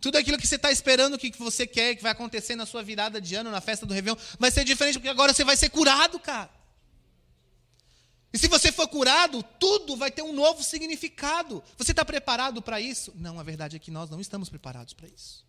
Tudo 0.00 0.16
aquilo 0.18 0.38
que 0.38 0.46
você 0.46 0.56
está 0.56 0.70
esperando 0.70 1.18
que 1.18 1.30
você 1.38 1.66
quer 1.66 1.94
que 1.94 2.02
vai 2.02 2.12
acontecer 2.12 2.54
na 2.54 2.66
sua 2.66 2.82
virada 2.82 3.20
de 3.20 3.34
ano, 3.34 3.50
na 3.50 3.60
festa 3.60 3.86
do 3.86 3.94
Réveillon, 3.94 4.16
vai 4.38 4.50
ser 4.50 4.64
diferente, 4.64 4.94
porque 4.94 5.08
agora 5.08 5.32
você 5.32 5.44
vai 5.44 5.56
ser 5.56 5.70
curado, 5.70 6.18
cara. 6.18 6.50
E 8.32 8.38
se 8.38 8.48
você 8.48 8.70
for 8.70 8.86
curado, 8.88 9.42
tudo 9.58 9.96
vai 9.96 10.10
ter 10.10 10.22
um 10.22 10.32
novo 10.32 10.62
significado. 10.62 11.62
Você 11.78 11.92
está 11.92 12.04
preparado 12.04 12.60
para 12.60 12.80
isso? 12.80 13.12
Não, 13.16 13.40
a 13.40 13.42
verdade 13.42 13.76
é 13.76 13.78
que 13.78 13.90
nós 13.90 14.10
não 14.10 14.20
estamos 14.20 14.48
preparados 14.48 14.92
para 14.92 15.08
isso. 15.08 15.46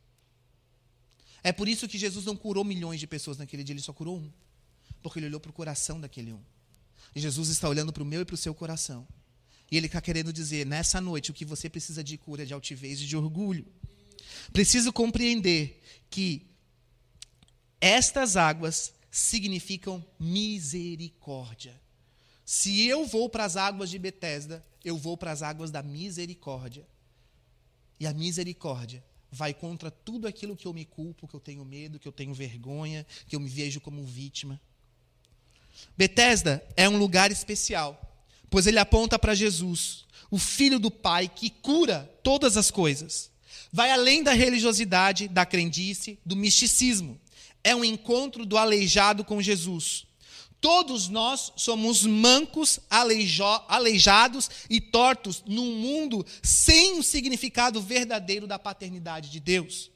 É 1.44 1.52
por 1.52 1.68
isso 1.68 1.88
que 1.88 1.98
Jesus 1.98 2.26
não 2.26 2.36
curou 2.36 2.64
milhões 2.64 3.00
de 3.00 3.08
pessoas 3.08 3.38
naquele 3.38 3.64
dia, 3.64 3.74
ele 3.74 3.82
só 3.82 3.92
curou 3.92 4.18
um. 4.18 4.32
Porque 5.02 5.20
ele 5.20 5.28
olhou 5.28 5.40
para 5.40 5.50
o 5.50 5.54
coração 5.54 6.00
daquele 6.00 6.32
um. 6.32 6.42
E 7.14 7.20
Jesus 7.20 7.50
está 7.50 7.68
olhando 7.68 7.92
para 7.92 8.04
o 8.04 8.06
meu 8.06 8.22
e 8.22 8.26
para 8.26 8.36
o 8.36 8.38
seu 8.38 8.54
coração. 8.54 9.08
E 9.70 9.76
ele 9.76 9.88
está 9.88 10.00
querendo 10.00 10.32
dizer, 10.32 10.66
nessa 10.66 11.02
noite, 11.02 11.32
o 11.32 11.34
que 11.34 11.44
você 11.44 11.70
precisa 11.70 12.04
de 12.04 12.18
cura, 12.18 12.46
de 12.46 12.54
altivez 12.54 13.02
e 13.02 13.06
de 13.06 13.18
orgulho. 13.18 13.66
Preciso 14.52 14.92
compreender 14.94 15.82
que 16.10 16.46
estas 17.80 18.36
águas 18.36 18.94
significam 19.12 20.06
misericórdia. 20.20 21.80
Se 22.46 22.88
eu 22.88 23.06
vou 23.06 23.30
para 23.30 23.46
as 23.46 23.56
águas 23.58 23.90
de 23.90 24.00
Betesda, 24.00 24.66
eu 24.84 24.98
vou 24.98 25.18
para 25.18 25.32
as 25.32 25.42
águas 25.42 25.70
da 25.70 25.84
misericórdia. 25.84 26.88
E 28.00 28.08
a 28.08 28.14
misericórdia 28.14 29.04
vai 29.32 29.54
contra 29.54 29.92
tudo 29.92 30.28
aquilo 30.28 30.56
que 30.56 30.66
eu 30.66 30.74
me 30.74 30.86
culpo, 30.86 31.28
que 31.28 31.36
eu 31.36 31.40
tenho 31.40 31.66
medo, 31.66 32.00
que 32.00 32.08
eu 32.08 32.12
tenho 32.12 32.34
vergonha, 32.34 33.06
que 33.28 33.36
eu 33.36 33.40
me 33.40 33.50
vejo 33.50 33.82
como 33.82 34.04
vítima. 34.04 34.60
Betesda 35.98 36.66
é 36.76 36.88
um 36.88 36.98
lugar 36.98 37.32
especial, 37.32 38.24
pois 38.50 38.66
ele 38.66 38.80
aponta 38.80 39.20
para 39.20 39.36
Jesus, 39.36 40.06
o 40.32 40.38
filho 40.38 40.80
do 40.80 40.90
Pai 40.90 41.28
que 41.28 41.50
cura 41.50 42.10
todas 42.24 42.58
as 42.58 42.72
coisas. 42.72 43.30
Vai 43.72 43.92
além 43.92 44.24
da 44.24 44.34
religiosidade, 44.34 45.28
da 45.28 45.46
crendice, 45.46 46.20
do 46.26 46.36
misticismo. 46.36 47.20
É 47.64 47.76
um 47.76 47.84
encontro 47.84 48.46
do 48.46 48.58
aleijado 48.58 49.24
com 49.24 49.42
Jesus. 49.42 50.06
Todos 50.60 51.08
nós 51.08 51.52
somos 51.56 52.04
mancos, 52.04 52.80
aleijados 52.90 54.50
e 54.70 54.82
tortos 54.82 55.44
num 55.46 55.76
mundo 55.76 56.26
sem 56.42 56.98
o 56.98 57.04
significado 57.04 57.82
verdadeiro 57.82 58.48
da 58.48 58.58
paternidade 58.58 59.30
de 59.30 59.40
Deus. 59.40 59.92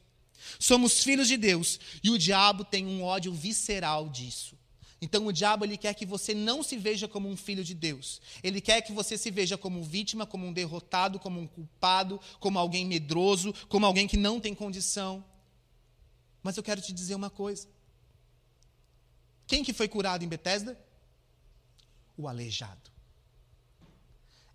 Somos 0.58 1.02
filhos 1.02 1.26
de 1.26 1.36
Deus 1.36 1.80
e 2.02 2.10
o 2.10 2.18
diabo 2.18 2.64
tem 2.64 2.86
um 2.86 3.02
ódio 3.02 3.32
visceral 3.32 4.08
disso. 4.08 4.56
Então 5.02 5.26
o 5.26 5.32
diabo 5.32 5.64
ele 5.64 5.76
quer 5.76 5.92
que 5.94 6.06
você 6.06 6.32
não 6.32 6.62
se 6.62 6.76
veja 6.76 7.08
como 7.08 7.28
um 7.28 7.36
filho 7.36 7.64
de 7.64 7.74
Deus. 7.74 8.22
Ele 8.40 8.60
quer 8.60 8.80
que 8.82 8.92
você 8.92 9.18
se 9.18 9.32
veja 9.32 9.58
como 9.58 9.82
vítima, 9.82 10.24
como 10.24 10.46
um 10.46 10.52
derrotado, 10.52 11.18
como 11.18 11.40
um 11.40 11.46
culpado, 11.46 12.20
como 12.38 12.56
alguém 12.56 12.86
medroso, 12.86 13.52
como 13.68 13.84
alguém 13.84 14.06
que 14.06 14.16
não 14.16 14.38
tem 14.40 14.54
condição. 14.54 15.24
Mas 16.40 16.56
eu 16.56 16.62
quero 16.62 16.80
te 16.80 16.92
dizer 16.92 17.16
uma 17.16 17.28
coisa. 17.28 17.66
Quem 19.44 19.64
que 19.64 19.72
foi 19.72 19.88
curado 19.88 20.24
em 20.24 20.28
Betesda? 20.28 20.78
O 22.16 22.28
aleijado. 22.28 22.92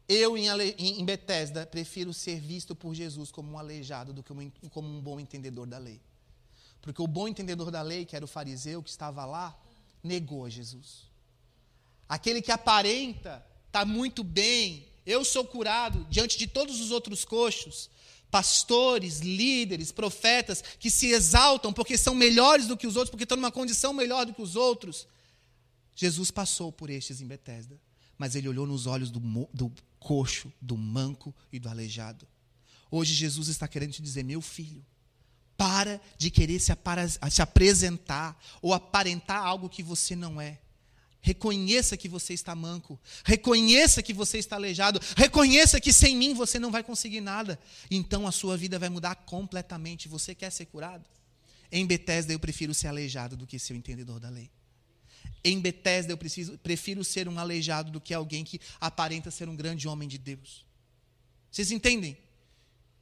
Eu, 0.07 0.37
em, 0.37 0.47
em 0.77 1.03
Betesda, 1.03 1.65
prefiro 1.65 2.13
ser 2.13 2.39
visto 2.39 2.73
por 2.73 2.95
Jesus 2.95 3.31
como 3.31 3.51
um 3.51 3.59
aleijado 3.59 4.13
do 4.13 4.23
que 4.23 4.33
como 4.69 4.87
um 4.87 5.01
bom 5.01 5.19
entendedor 5.19 5.67
da 5.67 5.77
lei. 5.77 5.99
Porque 6.81 7.01
o 7.01 7.07
bom 7.07 7.27
entendedor 7.27 7.69
da 7.69 7.81
lei, 7.81 8.05
que 8.05 8.15
era 8.15 8.23
o 8.23 8.29
fariseu 8.29 8.81
que 8.81 8.89
estava 8.89 9.25
lá, 9.25 9.53
negou 10.07 10.49
Jesus. 10.49 11.07
Aquele 12.09 12.41
que 12.41 12.51
aparenta 12.51 13.45
está 13.67 13.85
muito 13.85 14.23
bem, 14.23 14.87
eu 15.05 15.23
sou 15.23 15.45
curado 15.45 16.05
diante 16.09 16.37
de 16.37 16.47
todos 16.47 16.79
os 16.79 16.89
outros 16.89 17.23
coxos, 17.23 17.89
pastores, 18.31 19.19
líderes, 19.19 19.91
profetas 19.91 20.63
que 20.79 20.89
se 20.89 21.07
exaltam 21.07 21.71
porque 21.71 21.97
são 21.97 22.15
melhores 22.15 22.67
do 22.67 22.77
que 22.77 22.87
os 22.87 22.95
outros, 22.95 23.11
porque 23.11 23.23
estão 23.23 23.37
numa 23.37 23.51
condição 23.51 23.93
melhor 23.93 24.25
do 24.25 24.33
que 24.33 24.41
os 24.41 24.55
outros. 24.55 25.07
Jesus 25.95 26.31
passou 26.31 26.71
por 26.71 26.89
estes 26.89 27.21
em 27.21 27.27
Betesda, 27.27 27.79
mas 28.17 28.35
ele 28.35 28.47
olhou 28.47 28.65
nos 28.65 28.85
olhos 28.85 29.11
do, 29.11 29.19
do 29.53 29.71
coxo, 29.99 30.51
do 30.61 30.77
manco 30.77 31.35
e 31.51 31.59
do 31.59 31.69
aleijado. 31.69 32.27
Hoje 32.89 33.13
Jesus 33.13 33.47
está 33.47 33.67
querendo 33.67 33.91
te 33.91 34.01
dizer, 34.01 34.23
meu 34.23 34.41
filho, 34.41 34.85
para 35.57 35.99
de 36.17 36.29
querer 36.29 36.59
se, 36.59 36.71
se 37.31 37.41
apresentar 37.41 38.39
ou 38.61 38.73
aparentar 38.73 39.43
algo 39.43 39.67
que 39.67 39.81
você 39.81 40.15
não 40.15 40.39
é. 40.39 40.59
Reconheça 41.19 41.97
que 41.97 42.07
você 42.07 42.33
está 42.33 42.55
manco. 42.55 42.97
Reconheça 43.25 44.01
que 44.01 44.13
você 44.13 44.37
está 44.37 44.55
aleijado. 44.55 45.01
Reconheça 45.17 45.81
que 45.81 45.91
sem 45.91 46.15
mim 46.15 46.33
você 46.33 46.57
não 46.57 46.71
vai 46.71 46.83
conseguir 46.83 47.19
nada. 47.19 47.59
Então 47.91 48.25
a 48.25 48.31
sua 48.31 48.55
vida 48.55 48.79
vai 48.79 48.87
mudar 48.87 49.15
completamente. 49.15 50.07
Você 50.07 50.33
quer 50.33 50.51
ser 50.51 50.67
curado? 50.67 51.03
Em 51.71 51.85
Betesda 51.85 52.31
eu 52.31 52.39
prefiro 52.39 52.73
ser 52.73 52.87
aleijado 52.87 53.35
do 53.35 53.45
que 53.45 53.59
ser 53.59 53.73
o 53.73 53.75
entendedor 53.75 54.19
da 54.19 54.29
lei. 54.29 54.49
Em 55.43 55.59
Betesda 55.59 56.13
eu 56.13 56.17
preciso, 56.17 56.57
prefiro 56.59 57.03
ser 57.03 57.27
um 57.27 57.37
aleijado 57.37 57.91
do 57.91 57.99
que 57.99 58.13
alguém 58.13 58.45
que 58.45 58.61
aparenta 58.79 59.29
ser 59.29 59.49
um 59.49 59.55
grande 59.55 59.87
homem 59.87 60.07
de 60.07 60.17
Deus. 60.17 60.65
Vocês 61.51 61.71
entendem? 61.71 62.17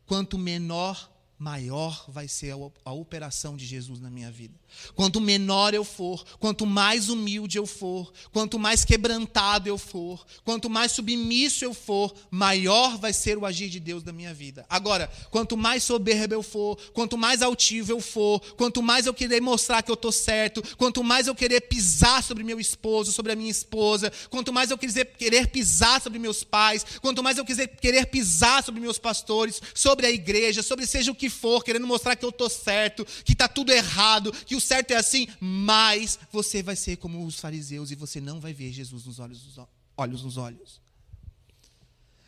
Quanto 0.05 0.37
menor 0.37 1.11
maior 1.37 2.05
vai 2.07 2.27
ser 2.27 2.53
a, 2.85 2.91
operação 2.93 3.57
de 3.57 3.65
Jesus 3.65 3.99
na 3.99 4.09
minha 4.09 4.31
vida. 4.31 4.53
Quanto 4.95 5.19
menor 5.19 5.73
eu 5.73 5.83
for, 5.83 6.23
quanto 6.39 6.65
mais 6.65 7.09
humilde 7.09 7.57
eu 7.57 7.65
for, 7.65 8.11
quanto 8.31 8.57
mais 8.57 8.85
quebrantado 8.85 9.67
eu 9.67 9.77
for, 9.77 10.25
quanto 10.43 10.69
mais 10.69 10.93
submisso 10.93 11.65
eu 11.65 11.73
for, 11.73 12.13
maior 12.31 12.97
vai 12.97 13.11
ser 13.11 13.37
o 13.37 13.45
agir 13.45 13.69
de 13.69 13.79
Deus 13.79 14.03
na 14.03 14.13
minha 14.13 14.33
vida. 14.33 14.65
Agora, 14.69 15.11
quanto 15.29 15.57
mais 15.57 15.83
soberbo 15.83 16.33
eu 16.33 16.43
for, 16.43 16.77
quanto 16.93 17.17
mais 17.17 17.41
altivo 17.41 17.91
eu 17.91 17.99
for, 17.99 18.39
quanto 18.55 18.81
mais 18.81 19.05
eu 19.05 19.13
querer 19.13 19.41
mostrar 19.41 19.81
que 19.83 19.91
eu 19.91 19.95
estou 19.95 20.11
certo, 20.11 20.63
quanto 20.77 21.03
mais 21.03 21.27
eu 21.27 21.35
querer 21.35 21.61
pisar 21.61 22.23
sobre 22.23 22.43
meu 22.43 22.59
esposo, 22.59 23.11
sobre 23.11 23.33
a 23.33 23.35
minha 23.35 23.51
esposa, 23.51 24.11
quanto 24.29 24.53
mais 24.53 24.71
eu 24.71 24.77
quiser 24.77 25.05
querer 25.05 25.47
pisar 25.47 26.01
sobre 26.01 26.17
meus 26.17 26.43
pais, 26.43 26.85
quanto 27.01 27.21
mais 27.21 27.37
eu 27.37 27.45
quiser 27.45 27.67
querer 27.67 28.05
pisar 28.05 28.63
sobre 28.63 28.79
meus 28.79 28.97
pastores, 28.97 29.61
sobre 29.73 30.05
a 30.05 30.11
igreja, 30.11 30.63
sobre 30.63 30.85
seja 30.85 31.11
o 31.11 31.15
que 31.15 31.24
que 31.25 31.29
for, 31.29 31.63
querendo 31.63 31.87
mostrar 31.87 32.15
que 32.15 32.23
eu 32.23 32.29
estou 32.29 32.47
certo, 32.47 33.03
que 33.23 33.33
está 33.33 33.47
tudo 33.47 33.71
errado, 33.71 34.31
que 34.31 34.55
o 34.55 34.61
certo 34.61 34.91
é 34.91 34.95
assim, 34.95 35.27
mas 35.39 36.19
você 36.31 36.61
vai 36.61 36.75
ser 36.75 36.97
como 36.97 37.25
os 37.25 37.39
fariseus 37.39 37.89
e 37.89 37.95
você 37.95 38.21
não 38.21 38.39
vai 38.39 38.53
ver 38.53 38.71
Jesus 38.71 39.05
nos 39.05 39.17
olhos, 39.17 39.59
olhos 39.97 40.21
nos 40.21 40.37
olhos. 40.37 40.79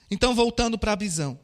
Então, 0.10 0.34
voltando 0.34 0.80
para 0.80 0.94
a 0.94 0.96
visão. 0.96 1.40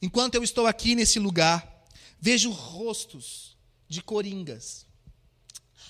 Enquanto 0.00 0.36
eu 0.36 0.42
estou 0.42 0.66
aqui 0.66 0.94
nesse 0.94 1.18
lugar, 1.18 1.84
vejo 2.18 2.50
rostos 2.50 3.58
de 3.86 4.00
coringas. 4.00 4.86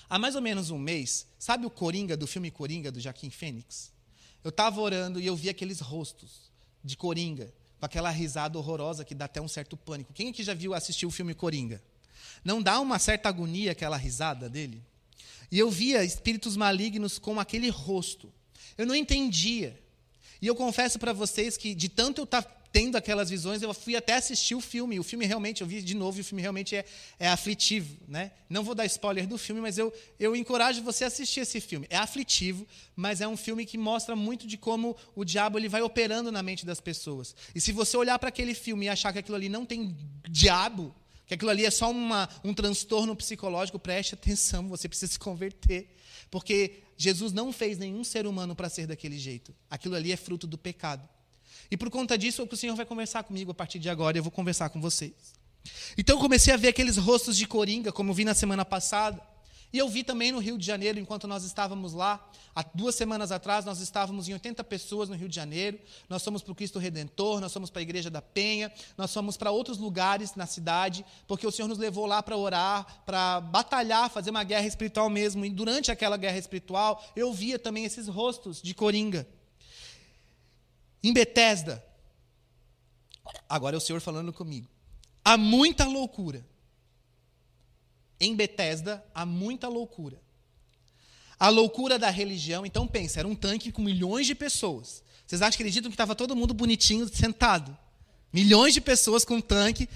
Há 0.09 0.19
mais 0.19 0.35
ou 0.35 0.41
menos 0.41 0.71
um 0.71 0.77
mês, 0.77 1.25
sabe 1.39 1.65
o 1.65 1.69
Coringa 1.69 2.17
do 2.17 2.27
filme 2.27 2.51
Coringa 2.51 2.91
do 2.91 2.99
Jaquim 2.99 3.29
Fênix? 3.29 3.93
Eu 4.43 4.49
estava 4.49 4.81
orando 4.81 5.21
e 5.21 5.25
eu 5.25 5.35
vi 5.37 5.49
aqueles 5.49 5.79
rostos 5.79 6.51
de 6.83 6.97
coringa 6.97 7.53
com 7.79 7.85
aquela 7.85 8.09
risada 8.09 8.57
horrorosa 8.57 9.05
que 9.05 9.13
dá 9.15 9.25
até 9.25 9.41
um 9.41 9.47
certo 9.47 9.77
pânico. 9.77 10.13
Quem 10.13 10.29
aqui 10.29 10.43
já 10.43 10.53
viu 10.53 10.73
assistir 10.73 11.05
o 11.05 11.11
filme 11.11 11.33
Coringa? 11.33 11.81
Não 12.43 12.61
dá 12.61 12.79
uma 12.79 12.99
certa 12.99 13.29
agonia 13.29 13.71
aquela 13.71 13.97
risada 13.97 14.49
dele? 14.49 14.81
E 15.51 15.59
eu 15.59 15.69
via 15.69 16.03
espíritos 16.03 16.57
malignos 16.57 17.17
com 17.19 17.39
aquele 17.39 17.69
rosto. 17.69 18.31
Eu 18.77 18.85
não 18.85 18.95
entendia. 18.95 19.79
E 20.41 20.47
eu 20.47 20.55
confesso 20.55 20.99
para 20.99 21.13
vocês 21.13 21.57
que, 21.57 21.73
de 21.73 21.89
tanto 21.89 22.21
eu 22.21 22.25
estar 22.25 22.43
tá 22.43 22.56
tendo 22.71 22.95
aquelas 22.95 23.29
visões, 23.29 23.61
eu 23.61 23.73
fui 23.73 23.95
até 23.95 24.15
assistir 24.15 24.55
o 24.55 24.61
filme. 24.61 24.99
O 24.99 25.03
filme 25.03 25.25
realmente, 25.25 25.61
eu 25.61 25.67
vi 25.67 25.81
de 25.81 25.95
novo, 25.95 26.17
e 26.17 26.21
o 26.21 26.23
filme 26.23 26.41
realmente 26.41 26.75
é, 26.75 26.85
é 27.19 27.27
aflitivo. 27.27 27.97
Né? 28.07 28.31
Não 28.49 28.63
vou 28.63 28.75
dar 28.75 28.85
spoiler 28.85 29.27
do 29.27 29.37
filme, 29.37 29.61
mas 29.61 29.77
eu, 29.77 29.93
eu 30.19 30.35
encorajo 30.35 30.81
você 30.83 31.03
a 31.03 31.07
assistir 31.07 31.41
esse 31.41 31.59
filme. 31.59 31.87
É 31.89 31.97
aflitivo, 31.97 32.67
mas 32.95 33.21
é 33.21 33.27
um 33.27 33.37
filme 33.37 33.65
que 33.65 33.77
mostra 33.77 34.15
muito 34.15 34.47
de 34.47 34.57
como 34.57 34.95
o 35.15 35.23
diabo 35.23 35.57
ele 35.57 35.69
vai 35.69 35.81
operando 35.81 36.31
na 36.31 36.43
mente 36.43 36.65
das 36.65 36.79
pessoas. 36.79 37.35
E 37.55 37.61
se 37.61 37.71
você 37.71 37.95
olhar 37.97 38.19
para 38.19 38.29
aquele 38.29 38.53
filme 38.53 38.85
e 38.85 38.89
achar 38.89 39.11
que 39.13 39.19
aquilo 39.19 39.37
ali 39.37 39.49
não 39.49 39.65
tem 39.65 39.95
diabo, 40.29 40.93
que 41.25 41.33
aquilo 41.33 41.51
ali 41.51 41.65
é 41.65 41.71
só 41.71 41.91
uma, 41.91 42.29
um 42.43 42.53
transtorno 42.53 43.15
psicológico, 43.15 43.77
preste 43.77 44.13
atenção, 44.13 44.67
você 44.69 44.87
precisa 44.87 45.11
se 45.11 45.19
converter. 45.19 45.93
Porque 46.31 46.83
Jesus 46.97 47.31
não 47.31 47.53
fez 47.53 47.77
nenhum 47.77 48.03
ser 48.03 48.25
humano 48.25 48.55
para 48.55 48.69
ser 48.69 48.87
daquele 48.87 49.17
jeito. 49.17 49.53
Aquilo 49.69 49.95
ali 49.95 50.11
é 50.11 50.17
fruto 50.17 50.47
do 50.47 50.57
pecado. 50.57 51.07
E 51.69 51.77
por 51.77 51.89
conta 51.89 52.17
disso, 52.17 52.41
é 52.41 52.45
o 52.45 52.57
Senhor 52.57 52.75
vai 52.75 52.85
conversar 52.85 53.23
comigo 53.23 53.51
a 53.51 53.53
partir 53.53 53.79
de 53.79 53.89
agora, 53.89 54.17
eu 54.17 54.23
vou 54.23 54.31
conversar 54.31 54.69
com 54.69 54.79
vocês. 54.79 55.13
Então 55.97 56.15
eu 56.15 56.21
comecei 56.21 56.53
a 56.53 56.57
ver 56.57 56.69
aqueles 56.69 56.97
rostos 56.97 57.37
de 57.37 57.45
coringa, 57.45 57.91
como 57.91 58.11
eu 58.11 58.13
vi 58.13 58.23
na 58.23 58.33
semana 58.33 58.63
passada. 58.63 59.21
E 59.71 59.77
eu 59.77 59.89
vi 59.89 60.01
também 60.01 60.31
no 60.31 60.39
Rio 60.39 60.57
de 60.57 60.65
Janeiro, 60.65 60.97
enquanto 60.97 61.27
nós 61.27 61.43
estávamos 61.43 61.91
lá, 61.91 62.25
há 62.55 62.63
duas 62.73 62.95
semanas 62.95 63.33
atrás, 63.33 63.65
nós 63.65 63.81
estávamos 63.81 64.29
em 64.29 64.33
80 64.33 64.63
pessoas 64.63 65.09
no 65.09 65.15
Rio 65.15 65.27
de 65.27 65.35
Janeiro. 65.35 65.77
Nós 66.07 66.23
fomos 66.23 66.41
para 66.41 66.53
o 66.53 66.55
Cristo 66.55 66.79
Redentor, 66.79 67.41
nós 67.41 67.51
fomos 67.51 67.69
para 67.69 67.81
a 67.81 67.83
Igreja 67.83 68.09
da 68.09 68.21
Penha, 68.21 68.71
nós 68.97 69.13
fomos 69.13 69.35
para 69.35 69.51
outros 69.51 69.77
lugares 69.77 70.35
na 70.35 70.45
cidade, 70.45 71.05
porque 71.27 71.45
o 71.45 71.51
Senhor 71.51 71.67
nos 71.67 71.77
levou 71.77 72.05
lá 72.05 72.23
para 72.23 72.37
orar, 72.37 73.03
para 73.05 73.41
batalhar, 73.41 74.09
fazer 74.09 74.29
uma 74.29 74.43
guerra 74.43 74.65
espiritual 74.65 75.09
mesmo. 75.09 75.43
E 75.43 75.49
durante 75.49 75.91
aquela 75.91 76.15
guerra 76.15 76.37
espiritual, 76.37 77.03
eu 77.13 77.33
via 77.33 77.59
também 77.59 77.83
esses 77.83 78.07
rostos 78.07 78.61
de 78.61 78.73
coringa. 78.73 79.27
Em 81.03 81.13
Betesda, 81.13 81.83
agora 83.47 83.75
é 83.75 83.77
o 83.77 83.81
Senhor 83.81 84.01
falando 84.01 84.33
comigo. 84.33 84.67
Há 85.23 85.37
muita 85.37 85.85
loucura 85.85 86.45
em 88.19 88.35
Betesda 88.35 89.03
há 89.13 89.25
muita 89.25 89.67
loucura. 89.67 90.21
A 91.39 91.49
loucura 91.49 91.99
da 91.99 92.09
religião, 92.09 92.65
então 92.65 92.87
pensa, 92.87 93.19
era 93.19 93.27
um 93.27 93.35
tanque 93.35 93.71
com 93.71 93.81
milhões 93.81 94.25
de 94.25 94.33
pessoas. 94.33 95.03
Vocês 95.25 95.41
acreditam 95.41 95.91
que 95.91 95.95
estava 95.95 96.15
todo 96.15 96.35
mundo 96.35 96.53
bonitinho 96.53 97.07
sentado? 97.07 97.77
Milhões 98.31 98.73
de 98.73 98.81
pessoas 98.81 99.23
com 99.23 99.35
um 99.35 99.41
tanque, 99.41 99.87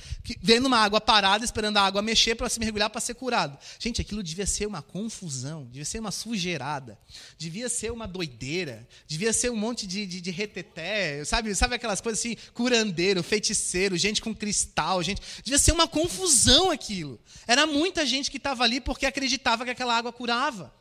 vendo 0.41 0.65
uma 0.65 0.77
água 0.77 1.01
parada, 1.01 1.43
esperando 1.43 1.77
a 1.77 1.81
água 1.81 2.01
mexer 2.01 2.33
para 2.33 2.47
se 2.47 2.59
mergulhar 2.61 2.89
para 2.89 3.01
ser 3.01 3.13
curado. 3.13 3.57
Gente, 3.77 3.99
aquilo 3.99 4.23
devia 4.23 4.45
ser 4.45 4.65
uma 4.65 4.81
confusão, 4.81 5.65
devia 5.65 5.83
ser 5.83 5.99
uma 5.99 6.11
sujeirada, 6.11 6.97
devia 7.37 7.67
ser 7.67 7.91
uma 7.91 8.07
doideira, 8.07 8.87
devia 9.05 9.33
ser 9.33 9.51
um 9.51 9.55
monte 9.57 9.85
de, 9.85 10.05
de, 10.05 10.21
de 10.21 10.31
reteté, 10.31 11.25
sabe, 11.25 11.53
sabe 11.53 11.75
aquelas 11.75 11.99
coisas 11.99 12.19
assim, 12.19 12.37
curandeiro, 12.53 13.21
feiticeiro, 13.21 13.97
gente 13.97 14.21
com 14.21 14.33
cristal, 14.33 15.03
gente. 15.03 15.21
Devia 15.43 15.59
ser 15.59 15.73
uma 15.73 15.87
confusão 15.87 16.71
aquilo. 16.71 17.19
Era 17.45 17.67
muita 17.67 18.05
gente 18.05 18.31
que 18.31 18.37
estava 18.37 18.63
ali 18.63 18.79
porque 18.79 19.05
acreditava 19.05 19.65
que 19.65 19.71
aquela 19.71 19.97
água 19.97 20.13
curava. 20.13 20.73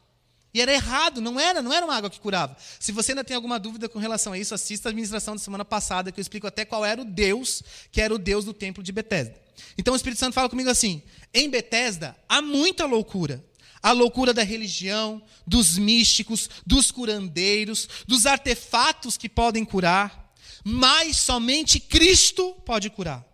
E 0.52 0.60
era 0.60 0.72
errado, 0.72 1.20
não 1.20 1.38
era, 1.38 1.62
não 1.62 1.72
era 1.72 1.86
uma 1.86 1.94
água 1.94 2.10
que 2.10 2.18
curava. 2.18 2.56
Se 2.78 2.90
você 2.90 3.12
ainda 3.12 3.22
tem 3.22 3.36
alguma 3.36 3.58
dúvida 3.58 3.88
com 3.88 3.98
relação 3.98 4.32
a 4.32 4.38
isso, 4.38 4.54
assista 4.54 4.88
a 4.88 4.90
administração 4.90 5.36
da 5.36 5.40
semana 5.40 5.64
passada, 5.64 6.10
que 6.10 6.18
eu 6.18 6.22
explico 6.22 6.46
até 6.46 6.64
qual 6.64 6.84
era 6.84 7.00
o 7.00 7.04
Deus, 7.04 7.62
que 7.92 8.00
era 8.00 8.12
o 8.12 8.18
Deus 8.18 8.44
do 8.44 8.52
templo 8.52 8.82
de 8.82 8.90
Betesda. 8.90 9.34
Então 9.78 9.94
o 9.94 9.96
Espírito 9.96 10.18
Santo 10.18 10.34
fala 10.34 10.48
comigo 10.48 10.68
assim: 10.68 11.02
em 11.32 11.48
Betesda 11.48 12.16
há 12.28 12.42
muita 12.42 12.84
loucura. 12.86 13.44
A 13.82 13.92
loucura 13.92 14.34
da 14.34 14.42
religião, 14.42 15.22
dos 15.46 15.78
místicos, 15.78 16.50
dos 16.66 16.90
curandeiros, 16.90 17.88
dos 18.06 18.26
artefatos 18.26 19.16
que 19.16 19.26
podem 19.26 19.64
curar, 19.64 20.34
mas 20.62 21.16
somente 21.16 21.80
Cristo 21.80 22.52
pode 22.66 22.90
curar. 22.90 23.24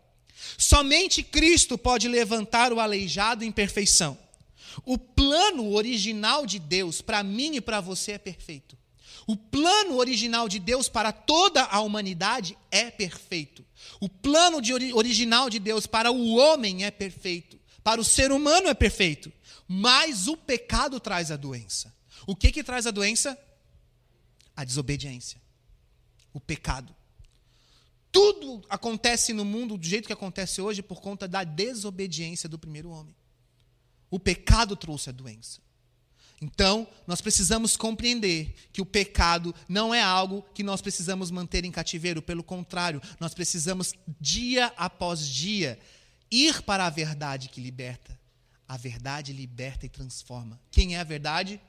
Somente 0.57 1.23
Cristo 1.23 1.77
pode 1.77 2.07
levantar 2.07 2.73
o 2.73 2.79
aleijado 2.79 3.45
em 3.45 3.51
perfeição. 3.51 4.17
O 4.85 4.99
plano 4.99 5.73
original 5.73 6.47
de 6.47 6.59
Deus 6.59 7.01
para 7.01 7.23
mim 7.23 7.57
e 7.57 7.61
para 7.61 7.81
você 7.81 8.13
é 8.13 8.19
perfeito. 8.19 8.77
O 9.27 9.37
plano 9.37 9.97
original 9.97 10.49
de 10.49 10.59
Deus 10.59 10.89
para 10.89 11.11
toda 11.11 11.65
a 11.65 11.81
humanidade 11.81 12.57
é 12.71 12.91
perfeito. 12.91 13.65
O 14.01 14.09
plano 14.09 14.61
de 14.61 14.73
original 14.93 15.51
de 15.51 15.59
Deus 15.59 15.87
para 15.87 16.13
o 16.13 16.37
homem 16.37 16.85
é 16.85 16.91
perfeito. 16.91 17.59
Para 17.83 18.01
o 18.01 18.05
ser 18.05 18.31
humano 18.31 18.69
é 18.69 18.75
perfeito. 18.75 19.33
Mas 19.67 20.29
o 20.29 20.37
pecado 20.37 21.01
traz 21.01 21.33
a 21.33 21.37
doença. 21.37 21.93
O 22.27 22.37
que, 22.37 22.53
que 22.53 22.63
traz 22.63 22.87
a 22.87 22.93
doença? 22.93 23.37
A 24.55 24.65
desobediência. 24.65 25.41
O 26.33 26.41
pecado. 26.41 26.95
Tudo 28.13 28.65
acontece 28.69 29.33
no 29.33 29.45
mundo 29.45 29.77
do 29.77 29.87
jeito 29.87 30.07
que 30.07 30.13
acontece 30.13 30.61
hoje 30.61 30.83
por 30.83 31.01
conta 31.01 31.27
da 31.27 31.43
desobediência 31.43 32.49
do 32.49 32.59
primeiro 32.59 32.91
homem. 32.91 33.15
O 34.11 34.19
pecado 34.19 34.77
trouxe 34.77 35.11
a 35.11 35.13
doença. 35.13 35.61
Então, 36.41 36.87
nós 37.07 37.21
precisamos 37.21 37.77
compreender 37.77 38.55
que 38.73 38.83
o 38.83 38.87
pecado 38.87 39.55
não 39.69 39.95
é 39.95 40.03
algo 40.03 40.43
que 40.55 40.63
nós 40.63 40.83
precisamos 40.83 41.31
manter 41.31 41.65
em 41.65 41.73
cativeiro, 41.73 42.21
pelo 42.21 42.43
contrário, 42.43 43.01
nós 43.19 43.33
precisamos, 43.33 43.95
dia 44.21 44.67
após 44.77 45.27
dia, 45.27 45.79
ir 46.31 46.63
para 46.63 46.87
a 46.87 46.91
verdade 46.91 47.49
que 47.49 47.61
liberta. 47.61 48.19
A 48.69 48.77
verdade 48.77 49.33
liberta 49.33 49.87
e 49.87 49.89
transforma. 49.89 50.61
Quem 50.71 50.97
é 50.97 51.01
a 51.01 51.05
verdade? 51.05 51.61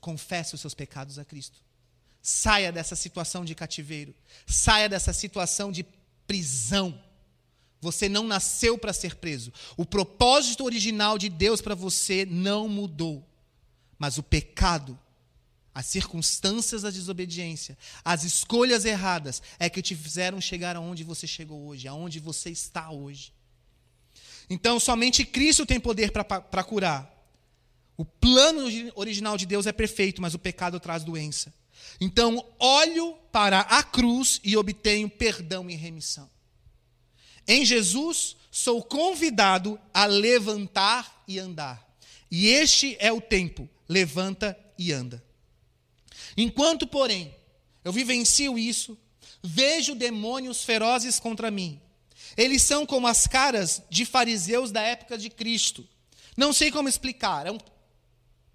Confesse 0.00 0.54
os 0.54 0.60
seus 0.60 0.74
pecados 0.74 1.18
a 1.18 1.24
Cristo. 1.24 1.58
Saia 2.22 2.72
dessa 2.72 2.96
situação 2.96 3.44
de 3.44 3.54
cativeiro, 3.54 4.14
saia 4.46 4.88
dessa 4.88 5.12
situação 5.12 5.70
de 5.70 5.84
prisão 6.26 6.98
você 7.80 8.08
não 8.08 8.24
nasceu 8.24 8.76
para 8.76 8.92
ser 8.92 9.16
preso. 9.16 9.52
O 9.76 9.86
propósito 9.86 10.64
original 10.64 11.16
de 11.16 11.28
Deus 11.28 11.60
para 11.60 11.74
você 11.74 12.26
não 12.26 12.68
mudou. 12.68 13.26
Mas 13.98 14.18
o 14.18 14.22
pecado, 14.22 14.98
as 15.74 15.86
circunstâncias 15.86 16.82
da 16.82 16.90
desobediência, 16.90 17.76
as 18.04 18.24
escolhas 18.24 18.84
erradas 18.84 19.42
é 19.58 19.70
que 19.70 19.82
te 19.82 19.94
fizeram 19.94 20.40
chegar 20.40 20.76
aonde 20.76 21.04
você 21.04 21.26
chegou 21.26 21.66
hoje, 21.66 21.88
aonde 21.88 22.20
você 22.20 22.50
está 22.50 22.90
hoje. 22.90 23.32
Então, 24.48 24.80
somente 24.80 25.24
Cristo 25.24 25.64
tem 25.64 25.78
poder 25.78 26.10
para 26.10 26.64
curar. 26.64 27.08
O 27.96 28.04
plano 28.04 28.62
original 28.94 29.36
de 29.36 29.46
Deus 29.46 29.66
é 29.66 29.72
perfeito, 29.72 30.20
mas 30.20 30.34
o 30.34 30.38
pecado 30.38 30.80
traz 30.80 31.04
doença. 31.04 31.52
Então, 32.00 32.44
olho 32.58 33.14
para 33.30 33.60
a 33.60 33.82
cruz 33.82 34.40
e 34.42 34.56
obtenho 34.56 35.08
perdão 35.08 35.70
e 35.70 35.74
remissão. 35.74 36.28
Em 37.50 37.64
Jesus, 37.64 38.36
sou 38.48 38.80
convidado 38.80 39.76
a 39.92 40.06
levantar 40.06 41.24
e 41.26 41.36
andar. 41.36 41.84
E 42.30 42.46
este 42.46 42.96
é 43.00 43.12
o 43.12 43.20
tempo: 43.20 43.68
levanta 43.88 44.56
e 44.78 44.92
anda. 44.92 45.20
Enquanto, 46.36 46.86
porém, 46.86 47.34
eu 47.82 47.92
vivencio 47.92 48.56
isso, 48.56 48.96
vejo 49.42 49.96
demônios 49.96 50.62
ferozes 50.62 51.18
contra 51.18 51.50
mim. 51.50 51.80
Eles 52.36 52.62
são 52.62 52.86
como 52.86 53.08
as 53.08 53.26
caras 53.26 53.82
de 53.90 54.04
fariseus 54.04 54.70
da 54.70 54.82
época 54.82 55.18
de 55.18 55.28
Cristo. 55.28 55.84
Não 56.36 56.52
sei 56.52 56.70
como 56.70 56.88
explicar. 56.88 57.46
Eram 57.46 57.58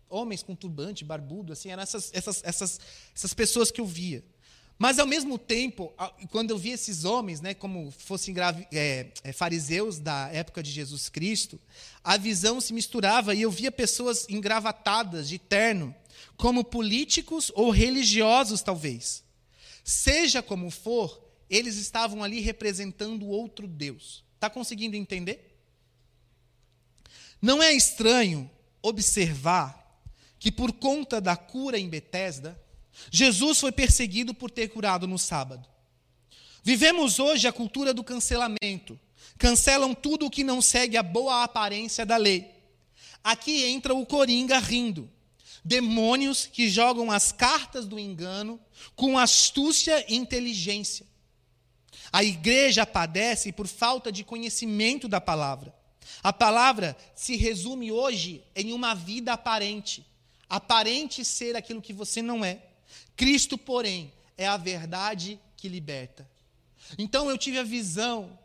homens 0.08 0.41
com 0.41 0.55
turbante, 0.55 1.03
barbudo, 1.03 1.51
assim, 1.51 1.69
eram 1.69 1.84
essas, 1.84 2.12
essas, 2.13 2.41
essas, 2.45 2.79
essas 3.13 3.34
pessoas 3.34 3.71
que 3.71 3.81
eu 3.81 3.86
via. 3.86 4.23
Mas, 4.77 4.99
ao 4.99 5.07
mesmo 5.07 5.38
tempo, 5.38 5.93
quando 6.29 6.51
eu 6.51 6.57
vi 6.57 6.71
esses 6.71 7.05
homens, 7.05 7.39
né, 7.39 7.53
como 7.53 7.91
fossem 7.91 8.35
é, 8.73 9.07
é, 9.23 9.31
fariseus 9.31 9.99
da 9.99 10.27
época 10.29 10.61
de 10.61 10.69
Jesus 10.69 11.07
Cristo, 11.07 11.59
a 12.03 12.17
visão 12.17 12.59
se 12.59 12.73
misturava 12.73 13.33
e 13.33 13.41
eu 13.41 13.51
via 13.51 13.71
pessoas 13.71 14.27
engravatadas 14.29 15.29
de 15.29 15.39
terno, 15.39 15.95
como 16.35 16.63
políticos 16.63 17.51
ou 17.55 17.69
religiosos, 17.69 18.61
talvez. 18.61 19.23
Seja 19.81 20.41
como 20.43 20.69
for, 20.69 21.23
eles 21.49 21.77
estavam 21.77 22.21
ali 22.21 22.41
representando 22.41 23.27
outro 23.27 23.67
Deus. 23.67 24.25
Está 24.35 24.49
conseguindo 24.49 24.97
entender? 24.97 25.57
Não 27.41 27.63
é 27.63 27.71
estranho 27.71 28.49
observar 28.81 30.01
que, 30.38 30.51
por 30.51 30.73
conta 30.73 31.21
da 31.21 31.38
cura 31.38 31.79
em 31.79 31.88
Betesda, 31.88 32.59
Jesus 33.12 33.60
foi 33.60 33.71
perseguido 33.71 34.34
por 34.34 34.49
ter 34.49 34.69
curado 34.69 35.08
no 35.08 35.17
sábado. 35.17 35.67
Vivemos 36.63 37.19
hoje 37.19 37.47
a 37.47 37.53
cultura 37.53 37.93
do 37.93 38.03
cancelamento. 38.03 38.99
Cancelam 39.38 39.93
tudo 39.93 40.26
o 40.26 40.30
que 40.30 40.43
não 40.43 40.61
segue 40.61 40.97
a 40.97 41.03
boa 41.03 41.43
aparência 41.43 42.05
da 42.05 42.17
lei. 42.17 42.49
Aqui 43.24 43.63
entra 43.65 43.93
o 43.93 44.05
coringa 44.05 44.57
rindo. 44.59 45.09
Demônios 45.63 46.45
que 46.45 46.69
jogam 46.69 47.11
as 47.11 47.32
cartas 47.32 47.86
do 47.86 47.99
engano 47.99 48.59
com 48.95 49.17
astúcia 49.17 50.05
e 50.07 50.15
inteligência. 50.15 51.05
A 52.11 52.24
igreja 52.24 52.86
padece 52.86 53.51
por 53.51 53.67
falta 53.67 54.11
de 54.11 54.24
conhecimento 54.24 55.07
da 55.07 55.19
palavra. 55.19 55.74
A 56.24 56.32
palavra 56.32 56.95
se 57.15 57.36
resume 57.36 57.91
hoje 57.91 58.43
em 58.55 58.74
uma 58.74 58.93
vida 58.93 59.34
aparente. 59.34 60.05
Aparente 60.49 61.26
ser 61.26 61.55
aquilo 61.55 61.82
que 61.82 61.93
você 61.93 62.22
não 62.22 62.45
é. 62.45 62.61
Cristo, 63.16 63.57
porém, 63.57 64.11
é 64.38 64.47
a 64.47 64.57
verdade 64.57 65.39
que 65.55 65.70
liberta. 65.70 66.30
Então 66.97 67.30
eu 67.30 67.38
tive 67.38 67.57
a 67.57 67.63
visão 67.63 68.38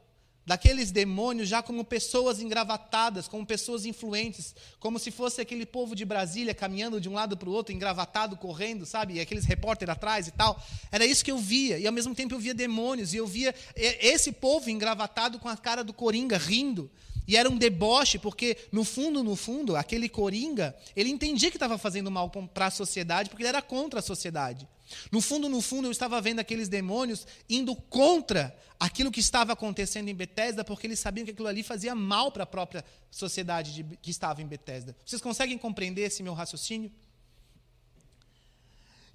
daqueles 0.46 0.90
demônios 0.90 1.48
já 1.48 1.62
como 1.62 1.84
pessoas 1.84 2.40
engravatadas, 2.40 3.28
como 3.28 3.46
pessoas 3.46 3.84
influentes, 3.84 4.54
como 4.80 4.98
se 4.98 5.10
fosse 5.10 5.40
aquele 5.40 5.64
povo 5.64 5.94
de 5.94 6.04
Brasília 6.04 6.54
caminhando 6.54 7.00
de 7.00 7.08
um 7.08 7.12
lado 7.12 7.36
para 7.36 7.48
o 7.48 7.52
outro, 7.52 7.72
engravatado, 7.72 8.36
correndo, 8.36 8.84
sabe? 8.84 9.14
E 9.14 9.20
aqueles 9.20 9.44
repórteres 9.44 9.92
atrás 9.92 10.26
e 10.26 10.32
tal. 10.32 10.60
Era 10.90 11.06
isso 11.06 11.24
que 11.24 11.30
eu 11.30 11.38
via. 11.38 11.78
E 11.78 11.86
ao 11.86 11.92
mesmo 11.92 12.14
tempo 12.14 12.34
eu 12.34 12.38
via 12.40 12.54
demônios, 12.54 13.12
e 13.12 13.18
eu 13.18 13.26
via 13.26 13.54
esse 13.76 14.32
povo 14.32 14.68
engravatado 14.70 15.38
com 15.38 15.48
a 15.48 15.56
cara 15.56 15.84
do 15.84 15.92
coringa, 15.92 16.36
rindo. 16.36 16.90
E 17.30 17.36
era 17.36 17.48
um 17.48 17.56
deboche, 17.56 18.18
porque 18.18 18.56
no 18.72 18.82
fundo, 18.82 19.22
no 19.22 19.36
fundo, 19.36 19.76
aquele 19.76 20.08
coringa, 20.08 20.76
ele 20.96 21.10
entendia 21.10 21.48
que 21.48 21.56
estava 21.56 21.78
fazendo 21.78 22.10
mal 22.10 22.28
para 22.28 22.66
a 22.66 22.70
sociedade, 22.72 23.30
porque 23.30 23.44
ele 23.44 23.50
era 23.50 23.62
contra 23.62 24.00
a 24.00 24.02
sociedade. 24.02 24.66
No 25.12 25.20
fundo, 25.20 25.48
no 25.48 25.60
fundo, 25.60 25.86
eu 25.86 25.92
estava 25.92 26.20
vendo 26.20 26.40
aqueles 26.40 26.68
demônios 26.68 27.24
indo 27.48 27.76
contra 27.76 28.52
aquilo 28.80 29.12
que 29.12 29.20
estava 29.20 29.52
acontecendo 29.52 30.08
em 30.08 30.14
Betesda, 30.14 30.64
porque 30.64 30.88
eles 30.88 30.98
sabiam 30.98 31.24
que 31.24 31.30
aquilo 31.30 31.46
ali 31.46 31.62
fazia 31.62 31.94
mal 31.94 32.32
para 32.32 32.42
a 32.42 32.46
própria 32.46 32.84
sociedade 33.12 33.74
de, 33.74 33.96
que 33.98 34.10
estava 34.10 34.42
em 34.42 34.46
Betesda. 34.48 34.96
Vocês 35.06 35.22
conseguem 35.22 35.56
compreender 35.56 36.02
esse 36.02 36.24
meu 36.24 36.34
raciocínio? 36.34 36.90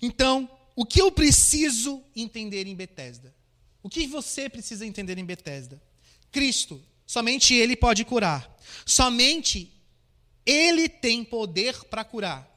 Então, 0.01 0.49
o 0.73 0.85
que 0.85 1.01
eu 1.01 1.11
preciso 1.11 2.01
entender 2.15 2.65
em 2.65 2.75
Betesda? 2.75 3.35
O 3.83 3.89
que 3.89 4.07
você 4.07 4.47
precisa 4.47 4.85
entender 4.85 5.17
em 5.17 5.25
Betesda? 5.25 5.81
Cristo, 6.31 6.81
somente 7.05 7.53
ele 7.53 7.75
pode 7.75 8.03
curar. 8.03 8.57
Somente 8.85 9.71
ele 10.45 10.87
tem 10.87 11.23
poder 11.23 11.83
para 11.85 12.03
curar. 12.03 12.51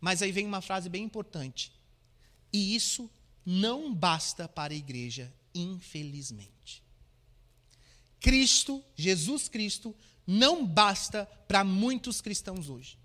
Mas 0.00 0.22
aí 0.22 0.32
vem 0.32 0.46
uma 0.46 0.60
frase 0.60 0.88
bem 0.88 1.04
importante. 1.04 1.72
E 2.52 2.74
isso 2.74 3.10
não 3.44 3.92
basta 3.94 4.48
para 4.48 4.72
a 4.72 4.76
igreja, 4.76 5.32
infelizmente. 5.54 6.82
Cristo, 8.18 8.84
Jesus 8.96 9.48
Cristo, 9.48 9.94
não 10.26 10.66
basta 10.66 11.26
para 11.48 11.64
muitos 11.64 12.20
cristãos 12.20 12.68
hoje. 12.68 12.98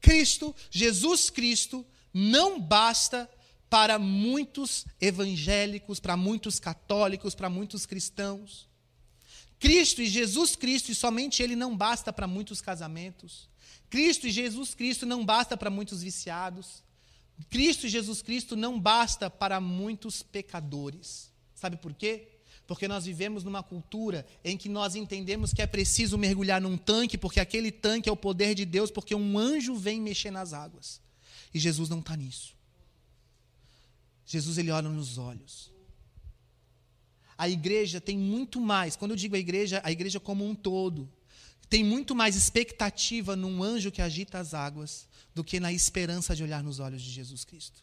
Cristo, 0.00 0.54
Jesus 0.70 1.30
Cristo, 1.30 1.86
não 2.12 2.60
basta 2.60 3.30
para 3.70 3.98
muitos 3.98 4.86
evangélicos, 5.00 5.98
para 5.98 6.16
muitos 6.16 6.60
católicos, 6.60 7.34
para 7.34 7.50
muitos 7.50 7.86
cristãos. 7.86 8.68
Cristo 9.64 10.02
e 10.02 10.06
Jesus 10.06 10.54
Cristo, 10.54 10.92
e 10.92 10.94
somente 10.94 11.42
Ele 11.42 11.56
não 11.56 11.74
basta 11.74 12.12
para 12.12 12.26
muitos 12.26 12.60
casamentos. 12.60 13.48
Cristo 13.88 14.26
e 14.26 14.30
Jesus 14.30 14.74
Cristo 14.74 15.06
não 15.06 15.24
basta 15.24 15.56
para 15.56 15.70
muitos 15.70 16.02
viciados. 16.02 16.82
Cristo 17.48 17.88
Jesus 17.88 18.20
Cristo 18.20 18.56
não 18.56 18.78
basta 18.78 19.30
para 19.30 19.58
muitos 19.62 20.22
pecadores. 20.22 21.30
Sabe 21.54 21.78
por 21.78 21.94
quê? 21.94 22.28
Porque 22.66 22.86
nós 22.86 23.06
vivemos 23.06 23.42
numa 23.42 23.62
cultura 23.62 24.26
em 24.44 24.54
que 24.54 24.68
nós 24.68 24.94
entendemos 24.94 25.54
que 25.54 25.62
é 25.62 25.66
preciso 25.66 26.18
mergulhar 26.18 26.60
num 26.60 26.76
tanque, 26.76 27.16
porque 27.16 27.40
aquele 27.40 27.72
tanque 27.72 28.06
é 28.06 28.12
o 28.12 28.16
poder 28.16 28.54
de 28.54 28.66
Deus, 28.66 28.90
porque 28.90 29.14
um 29.14 29.38
anjo 29.38 29.74
vem 29.76 29.98
mexer 29.98 30.30
nas 30.30 30.52
águas. 30.52 31.00
E 31.54 31.58
Jesus 31.58 31.88
não 31.88 32.00
está 32.00 32.14
nisso. 32.14 32.54
Jesus 34.26 34.58
ele 34.58 34.70
olha 34.70 34.90
nos 34.90 35.16
olhos. 35.16 35.73
A 37.36 37.48
igreja 37.48 38.00
tem 38.00 38.16
muito 38.16 38.60
mais, 38.60 38.96
quando 38.96 39.12
eu 39.12 39.16
digo 39.16 39.36
a 39.36 39.38
igreja, 39.38 39.80
a 39.84 39.90
igreja 39.90 40.20
como 40.20 40.48
um 40.48 40.54
todo, 40.54 41.08
tem 41.68 41.82
muito 41.82 42.14
mais 42.14 42.36
expectativa 42.36 43.34
num 43.34 43.62
anjo 43.62 43.90
que 43.90 44.02
agita 44.02 44.38
as 44.38 44.54
águas 44.54 45.08
do 45.34 45.42
que 45.42 45.58
na 45.58 45.72
esperança 45.72 46.36
de 46.36 46.42
olhar 46.42 46.62
nos 46.62 46.78
olhos 46.78 47.02
de 47.02 47.10
Jesus 47.10 47.44
Cristo. 47.44 47.82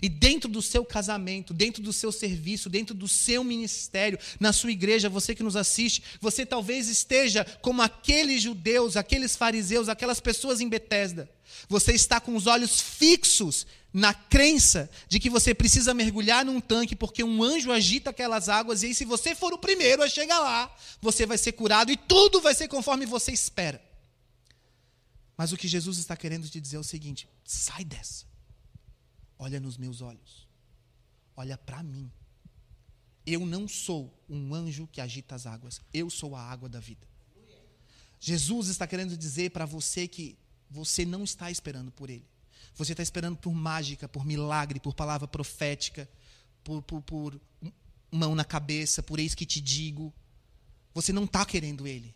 E 0.00 0.08
dentro 0.08 0.48
do 0.48 0.62
seu 0.62 0.84
casamento, 0.84 1.52
dentro 1.52 1.82
do 1.82 1.92
seu 1.92 2.12
serviço, 2.12 2.68
dentro 2.68 2.94
do 2.94 3.08
seu 3.08 3.42
ministério, 3.42 4.18
na 4.38 4.52
sua 4.52 4.70
igreja, 4.70 5.08
você 5.08 5.34
que 5.34 5.42
nos 5.42 5.56
assiste, 5.56 6.02
você 6.20 6.46
talvez 6.46 6.88
esteja 6.88 7.44
como 7.62 7.82
aqueles 7.82 8.42
judeus, 8.42 8.96
aqueles 8.96 9.34
fariseus, 9.34 9.88
aquelas 9.88 10.20
pessoas 10.20 10.60
em 10.60 10.68
Betesda. 10.68 11.28
Você 11.68 11.92
está 11.92 12.20
com 12.20 12.34
os 12.36 12.46
olhos 12.46 12.80
fixos 12.80 13.66
na 13.92 14.12
crença 14.12 14.90
de 15.08 15.18
que 15.18 15.30
você 15.30 15.54
precisa 15.54 15.94
mergulhar 15.94 16.44
num 16.44 16.60
tanque 16.60 16.94
porque 16.94 17.24
um 17.24 17.42
anjo 17.42 17.72
agita 17.72 18.10
aquelas 18.10 18.48
águas 18.48 18.82
e 18.82 18.86
aí 18.86 18.94
se 18.94 19.04
você 19.04 19.34
for 19.34 19.52
o 19.52 19.58
primeiro 19.58 20.02
a 20.02 20.08
chegar 20.08 20.38
lá, 20.40 20.74
você 21.00 21.24
vai 21.24 21.38
ser 21.38 21.52
curado 21.52 21.90
e 21.90 21.96
tudo 21.96 22.40
vai 22.40 22.54
ser 22.54 22.68
conforme 22.68 23.06
você 23.06 23.32
espera. 23.32 23.82
Mas 25.36 25.52
o 25.52 25.56
que 25.56 25.68
Jesus 25.68 25.98
está 25.98 26.16
querendo 26.16 26.48
te 26.48 26.60
dizer 26.60 26.76
é 26.76 26.80
o 26.80 26.84
seguinte: 26.84 27.28
sai 27.44 27.84
dessa. 27.84 28.26
Olha 29.38 29.60
nos 29.60 29.76
meus 29.76 30.00
olhos. 30.00 30.48
Olha 31.36 31.56
para 31.56 31.82
mim. 31.82 32.10
Eu 33.24 33.46
não 33.46 33.68
sou 33.68 34.12
um 34.28 34.52
anjo 34.52 34.88
que 34.90 35.00
agita 35.00 35.34
as 35.34 35.46
águas. 35.46 35.80
Eu 35.94 36.10
sou 36.10 36.34
a 36.34 36.42
água 36.42 36.68
da 36.68 36.80
vida. 36.80 37.06
Jesus 38.18 38.68
está 38.68 38.86
querendo 38.86 39.16
dizer 39.16 39.50
para 39.50 39.64
você 39.64 40.08
que 40.08 40.36
você 40.70 41.04
não 41.04 41.24
está 41.24 41.50
esperando 41.50 41.90
por 41.90 42.10
Ele. 42.10 42.26
Você 42.74 42.92
está 42.92 43.02
esperando 43.02 43.36
por 43.36 43.52
mágica, 43.52 44.08
por 44.08 44.24
milagre, 44.24 44.78
por 44.78 44.94
palavra 44.94 45.26
profética, 45.26 46.08
por, 46.62 46.82
por, 46.82 47.02
por 47.02 47.40
mão 48.10 48.34
na 48.34 48.44
cabeça, 48.44 49.02
por 49.02 49.18
eis 49.18 49.34
que 49.34 49.46
te 49.46 49.60
digo. 49.60 50.12
Você 50.94 51.12
não 51.12 51.24
está 51.24 51.44
querendo 51.44 51.86
Ele. 51.86 52.14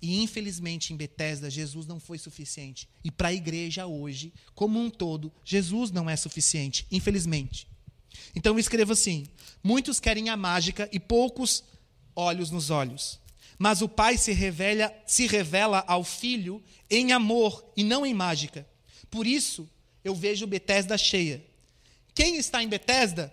E 0.00 0.20
infelizmente 0.20 0.92
em 0.92 0.96
Betesda 0.96 1.48
Jesus 1.48 1.86
não 1.86 2.00
foi 2.00 2.18
suficiente. 2.18 2.88
E 3.04 3.10
para 3.10 3.28
a 3.28 3.32
igreja 3.32 3.86
hoje, 3.86 4.32
como 4.54 4.80
um 4.80 4.90
todo, 4.90 5.32
Jesus 5.44 5.90
não 5.92 6.10
é 6.10 6.16
suficiente, 6.16 6.86
infelizmente. 6.90 7.68
Então 8.34 8.54
eu 8.54 8.58
escrevo 8.58 8.92
assim: 8.92 9.26
muitos 9.62 10.00
querem 10.00 10.28
a 10.28 10.36
mágica 10.36 10.88
e 10.92 10.98
poucos 10.98 11.62
olhos 12.16 12.50
nos 12.50 12.70
olhos. 12.70 13.20
Mas 13.58 13.82
o 13.82 13.88
Pai 13.88 14.16
se 14.18 14.32
revela, 14.32 14.92
se 15.06 15.26
revela 15.26 15.84
ao 15.86 16.02
Filho 16.02 16.62
em 16.90 17.12
amor 17.12 17.64
e 17.76 17.84
não 17.84 18.04
em 18.04 18.14
mágica. 18.14 18.66
Por 19.10 19.26
isso 19.26 19.68
eu 20.04 20.14
vejo 20.14 20.46
Betesda 20.46 20.96
cheia. 20.98 21.44
Quem 22.14 22.36
está 22.36 22.62
em 22.62 22.68
Betesda? 22.68 23.32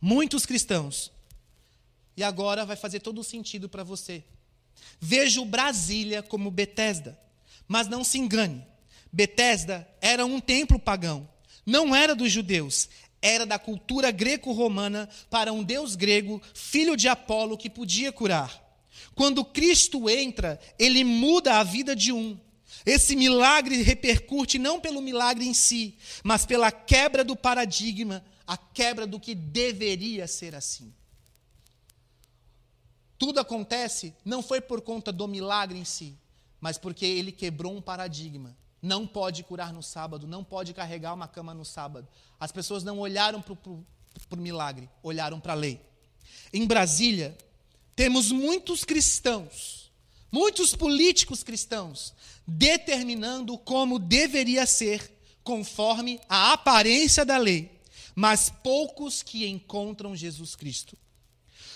Muitos 0.00 0.46
cristãos. 0.46 1.10
E 2.16 2.22
agora 2.22 2.64
vai 2.64 2.76
fazer 2.76 3.00
todo 3.00 3.20
o 3.20 3.24
sentido 3.24 3.68
para 3.68 3.82
você. 3.82 4.22
Vejo 5.00 5.44
Brasília 5.44 6.22
como 6.22 6.50
Betesda, 6.50 7.18
mas 7.66 7.88
não 7.88 8.04
se 8.04 8.18
engane. 8.18 8.64
Betesda 9.12 9.86
era 10.00 10.24
um 10.24 10.40
templo 10.40 10.78
pagão, 10.78 11.28
não 11.66 11.94
era 11.94 12.14
dos 12.14 12.32
judeus, 12.32 12.88
era 13.20 13.44
da 13.46 13.58
cultura 13.58 14.10
greco-romana 14.10 15.08
para 15.30 15.52
um 15.52 15.62
deus 15.62 15.94
grego, 15.94 16.40
filho 16.54 16.96
de 16.96 17.08
Apolo, 17.08 17.56
que 17.56 17.70
podia 17.70 18.10
curar. 18.10 18.60
Quando 19.14 19.44
Cristo 19.44 20.08
entra, 20.08 20.60
ele 20.78 21.04
muda 21.04 21.58
a 21.58 21.62
vida 21.64 21.94
de 21.94 22.12
um. 22.12 22.38
Esse 22.84 23.14
milagre 23.14 23.82
repercute 23.82 24.58
não 24.58 24.80
pelo 24.80 25.00
milagre 25.00 25.46
em 25.46 25.54
si, 25.54 25.96
mas 26.24 26.44
pela 26.44 26.72
quebra 26.72 27.22
do 27.22 27.36
paradigma, 27.36 28.24
a 28.46 28.56
quebra 28.56 29.06
do 29.06 29.20
que 29.20 29.34
deveria 29.34 30.26
ser 30.26 30.54
assim. 30.54 30.92
Tudo 33.18 33.38
acontece 33.38 34.12
não 34.24 34.42
foi 34.42 34.60
por 34.60 34.80
conta 34.80 35.12
do 35.12 35.28
milagre 35.28 35.78
em 35.78 35.84
si, 35.84 36.18
mas 36.60 36.76
porque 36.76 37.06
ele 37.06 37.30
quebrou 37.30 37.76
um 37.76 37.80
paradigma. 37.80 38.56
Não 38.80 39.06
pode 39.06 39.44
curar 39.44 39.72
no 39.72 39.80
sábado, 39.80 40.26
não 40.26 40.42
pode 40.42 40.74
carregar 40.74 41.14
uma 41.14 41.28
cama 41.28 41.54
no 41.54 41.64
sábado. 41.64 42.08
As 42.40 42.50
pessoas 42.50 42.82
não 42.82 42.98
olharam 42.98 43.40
para 43.40 43.52
o 43.52 44.36
milagre, 44.36 44.90
olharam 45.04 45.38
para 45.38 45.52
a 45.52 45.56
lei. 45.56 45.80
Em 46.52 46.66
Brasília, 46.66 47.36
temos 47.94 48.30
muitos 48.30 48.84
cristãos, 48.84 49.90
muitos 50.30 50.74
políticos 50.74 51.42
cristãos, 51.42 52.14
determinando 52.46 53.56
como 53.58 53.98
deveria 53.98 54.66
ser, 54.66 55.10
conforme 55.44 56.20
a 56.28 56.52
aparência 56.52 57.24
da 57.24 57.36
lei, 57.36 57.70
mas 58.14 58.52
poucos 58.62 59.22
que 59.22 59.46
encontram 59.46 60.16
Jesus 60.16 60.54
Cristo. 60.54 60.96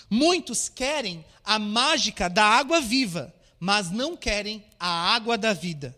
Muitos 0.09 0.69
querem 0.69 1.25
a 1.43 1.59
mágica 1.59 2.29
da 2.29 2.45
água 2.45 2.79
viva, 2.79 3.33
mas 3.59 3.91
não 3.91 4.15
querem 4.15 4.63
a 4.79 5.13
água 5.13 5.37
da 5.37 5.53
vida. 5.53 5.97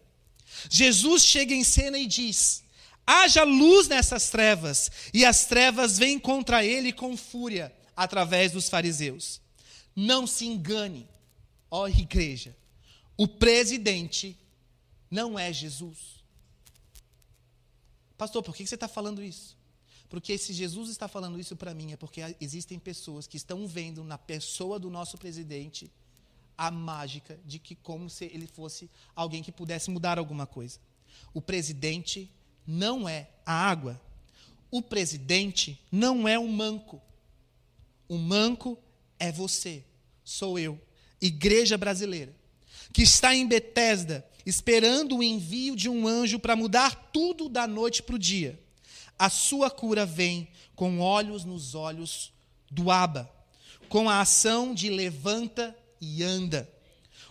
Jesus 0.69 1.23
chega 1.23 1.53
em 1.53 1.63
cena 1.63 1.97
e 1.97 2.07
diz: 2.07 2.63
haja 3.05 3.43
luz 3.43 3.87
nessas 3.87 4.29
trevas, 4.29 4.91
e 5.13 5.25
as 5.25 5.45
trevas 5.45 5.97
vêm 5.97 6.17
contra 6.17 6.65
ele 6.65 6.91
com 6.91 7.15
fúria, 7.15 7.73
através 7.95 8.51
dos 8.51 8.69
fariseus. 8.69 9.41
Não 10.01 10.25
se 10.25 10.45
engane, 10.45 11.05
ó 11.69 11.85
igreja, 11.89 12.55
o 13.17 13.27
presidente 13.27 14.39
não 15.11 15.37
é 15.37 15.51
Jesus. 15.51 16.23
Pastor, 18.17 18.41
por 18.41 18.55
que 18.55 18.65
você 18.65 18.75
está 18.75 18.87
falando 18.87 19.21
isso? 19.21 19.57
Porque 20.07 20.37
se 20.37 20.53
Jesus 20.53 20.89
está 20.89 21.09
falando 21.09 21.37
isso 21.37 21.53
para 21.53 21.73
mim, 21.73 21.91
é 21.91 21.97
porque 21.97 22.21
existem 22.39 22.79
pessoas 22.79 23.27
que 23.27 23.35
estão 23.35 23.67
vendo 23.67 24.01
na 24.05 24.17
pessoa 24.17 24.79
do 24.79 24.89
nosso 24.89 25.17
presidente 25.17 25.91
a 26.57 26.71
mágica 26.71 27.37
de 27.45 27.59
que 27.59 27.75
como 27.75 28.09
se 28.09 28.23
ele 28.23 28.47
fosse 28.47 28.89
alguém 29.13 29.43
que 29.43 29.51
pudesse 29.51 29.91
mudar 29.91 30.17
alguma 30.17 30.47
coisa. 30.47 30.79
O 31.33 31.41
presidente 31.41 32.31
não 32.65 33.07
é 33.07 33.29
a 33.45 33.51
água. 33.51 34.01
O 34.71 34.81
presidente 34.81 35.77
não 35.91 36.25
é 36.25 36.39
um 36.39 36.47
manco. 36.47 37.01
O 38.07 38.17
manco 38.17 38.77
é 39.19 39.29
você, 39.29 39.83
sou 40.29 40.59
eu, 40.59 40.79
igreja 41.19 41.75
brasileira, 41.75 42.31
que 42.93 43.01
está 43.01 43.33
em 43.33 43.47
Betesda, 43.47 44.23
esperando 44.45 45.17
o 45.17 45.23
envio 45.23 45.75
de 45.75 45.89
um 45.89 46.07
anjo 46.07 46.37
para 46.37 46.55
mudar 46.55 47.09
tudo 47.11 47.49
da 47.49 47.65
noite 47.65 48.03
para 48.03 48.15
o 48.15 48.19
dia. 48.19 48.59
A 49.17 49.27
sua 49.27 49.71
cura 49.71 50.05
vem 50.05 50.47
com 50.75 50.99
olhos 50.99 51.43
nos 51.43 51.73
olhos 51.73 52.31
do 52.69 52.91
Aba, 52.91 53.29
com 53.89 54.07
a 54.07 54.21
ação 54.21 54.73
de 54.73 54.89
levanta 54.89 55.75
e 55.99 56.23
anda. 56.23 56.69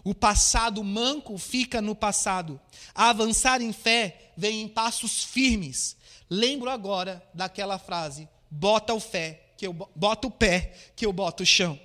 O 0.02 0.12
passado 0.12 0.82
manco 0.82 1.38
fica 1.38 1.80
no 1.80 1.94
passado. 1.94 2.60
A 2.92 3.10
avançar 3.10 3.62
em 3.62 3.72
fé 3.72 4.32
vem 4.36 4.62
em 4.62 4.68
passos 4.68 5.22
firmes. 5.22 5.96
Lembro 6.28 6.68
agora 6.68 7.22
daquela 7.32 7.78
frase: 7.78 8.28
bota 8.50 8.92
o 8.92 9.00
fé, 9.00 9.50
que 9.56 9.66
eu 9.66 9.72
boto 9.72 10.28
o 10.28 10.32
pé, 10.32 10.74
que 10.96 11.06
eu 11.06 11.12
boto 11.12 11.44
o 11.44 11.46
chão. 11.46 11.78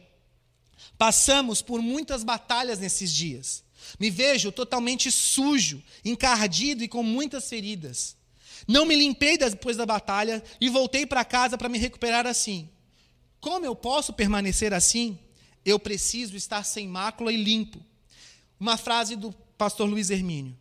Passamos 1.04 1.62
por 1.62 1.82
muitas 1.82 2.24
batalhas 2.24 2.80
nesses 2.80 3.12
dias. 3.12 3.62
Me 3.99 4.10
vejo 4.10 4.54
totalmente 4.54 5.12
sujo, 5.12 5.84
encardido 6.06 6.82
e 6.82 6.88
com 6.88 7.04
muitas 7.04 7.49
feridas. 7.49 8.16
Não 8.66 8.86
me 8.86 8.95
limpei 8.95 9.38
depois 9.38 9.76
da 9.76 9.86
batalha 9.86 10.41
e 10.62 10.70
voltei 10.70 11.06
para 11.06 11.26
casa 11.26 11.58
para 11.58 11.68
me 11.68 11.78
recuperar 11.78 12.26
assim. 12.26 12.70
Como 13.41 13.66
eu 13.66 13.76
posso 13.76 14.14
permanecer 14.14 14.74
assim? 14.74 15.20
Eu 15.66 15.78
preciso 15.78 16.38
estar 16.38 16.64
sem 16.64 16.88
mácula 16.88 17.34
e 17.34 17.36
limpo. 17.36 17.86
Uma 18.58 18.78
frase 18.78 19.18
do 19.18 19.34
pastor 19.58 19.89
Luiz 19.89 20.10
Hermínio. 20.10 20.58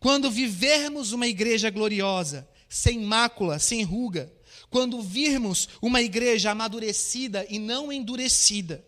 Quando 0.00 0.30
vivermos 0.30 1.12
uma 1.12 1.26
igreja 1.26 1.68
gloriosa, 1.68 2.48
sem 2.66 3.00
mácula, 3.00 3.58
sem 3.58 3.82
ruga, 3.82 4.32
quando 4.70 5.02
virmos 5.02 5.68
uma 5.82 6.00
igreja 6.00 6.52
amadurecida 6.52 7.46
e 7.50 7.58
não 7.58 7.92
endurecida, 7.92 8.82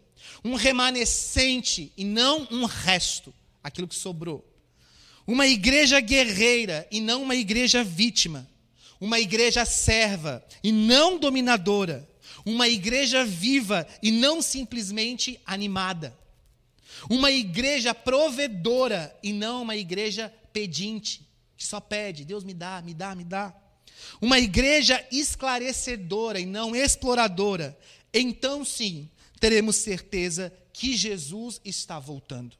um 0.44 0.54
remanescente 0.54 1.92
e 1.96 2.04
não 2.04 2.46
um 2.50 2.64
resto, 2.64 3.34
aquilo 3.62 3.88
que 3.88 3.94
sobrou, 3.94 4.44
uma 5.26 5.46
igreja 5.46 6.00
guerreira 6.00 6.86
e 6.90 7.00
não 7.00 7.22
uma 7.22 7.36
igreja 7.36 7.84
vítima, 7.84 8.48
uma 9.00 9.20
igreja 9.20 9.64
serva 9.64 10.44
e 10.62 10.72
não 10.72 11.18
dominadora, 11.18 12.08
uma 12.44 12.68
igreja 12.68 13.24
viva 13.24 13.86
e 14.02 14.10
não 14.10 14.40
simplesmente 14.40 15.38
animada, 15.44 16.16
uma 17.10 17.30
igreja 17.30 17.94
provedora 17.94 19.14
e 19.22 19.32
não 19.32 19.62
uma 19.62 19.76
igreja 19.76 20.32
pedinte, 20.52 21.22
que 21.56 21.66
só 21.66 21.80
pede, 21.80 22.24
Deus 22.24 22.44
me 22.44 22.54
dá, 22.54 22.80
me 22.80 22.94
dá, 22.94 23.14
me 23.14 23.24
dá. 23.24 23.54
Uma 24.20 24.38
igreja 24.38 25.04
esclarecedora 25.10 26.40
e 26.40 26.46
não 26.46 26.74
exploradora. 26.74 27.78
Então 28.12 28.64
sim, 28.64 29.08
teremos 29.38 29.76
certeza 29.76 30.52
que 30.72 30.96
Jesus 30.96 31.60
está 31.64 31.98
voltando. 31.98 32.56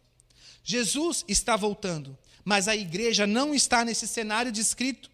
Jesus 0.64 1.24
está 1.26 1.56
voltando, 1.56 2.16
mas 2.44 2.68
a 2.68 2.76
igreja 2.76 3.26
não 3.26 3.54
está 3.54 3.84
nesse 3.84 4.06
cenário 4.06 4.52
descrito. 4.52 5.10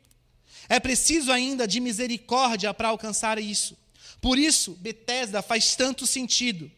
É 0.68 0.80
preciso 0.80 1.30
ainda 1.30 1.66
de 1.66 1.80
misericórdia 1.80 2.72
para 2.72 2.88
alcançar 2.88 3.38
isso. 3.38 3.76
Por 4.20 4.38
isso, 4.38 4.72
Betesda 4.80 5.42
faz 5.42 5.76
tanto 5.76 6.06
sentido. 6.06 6.70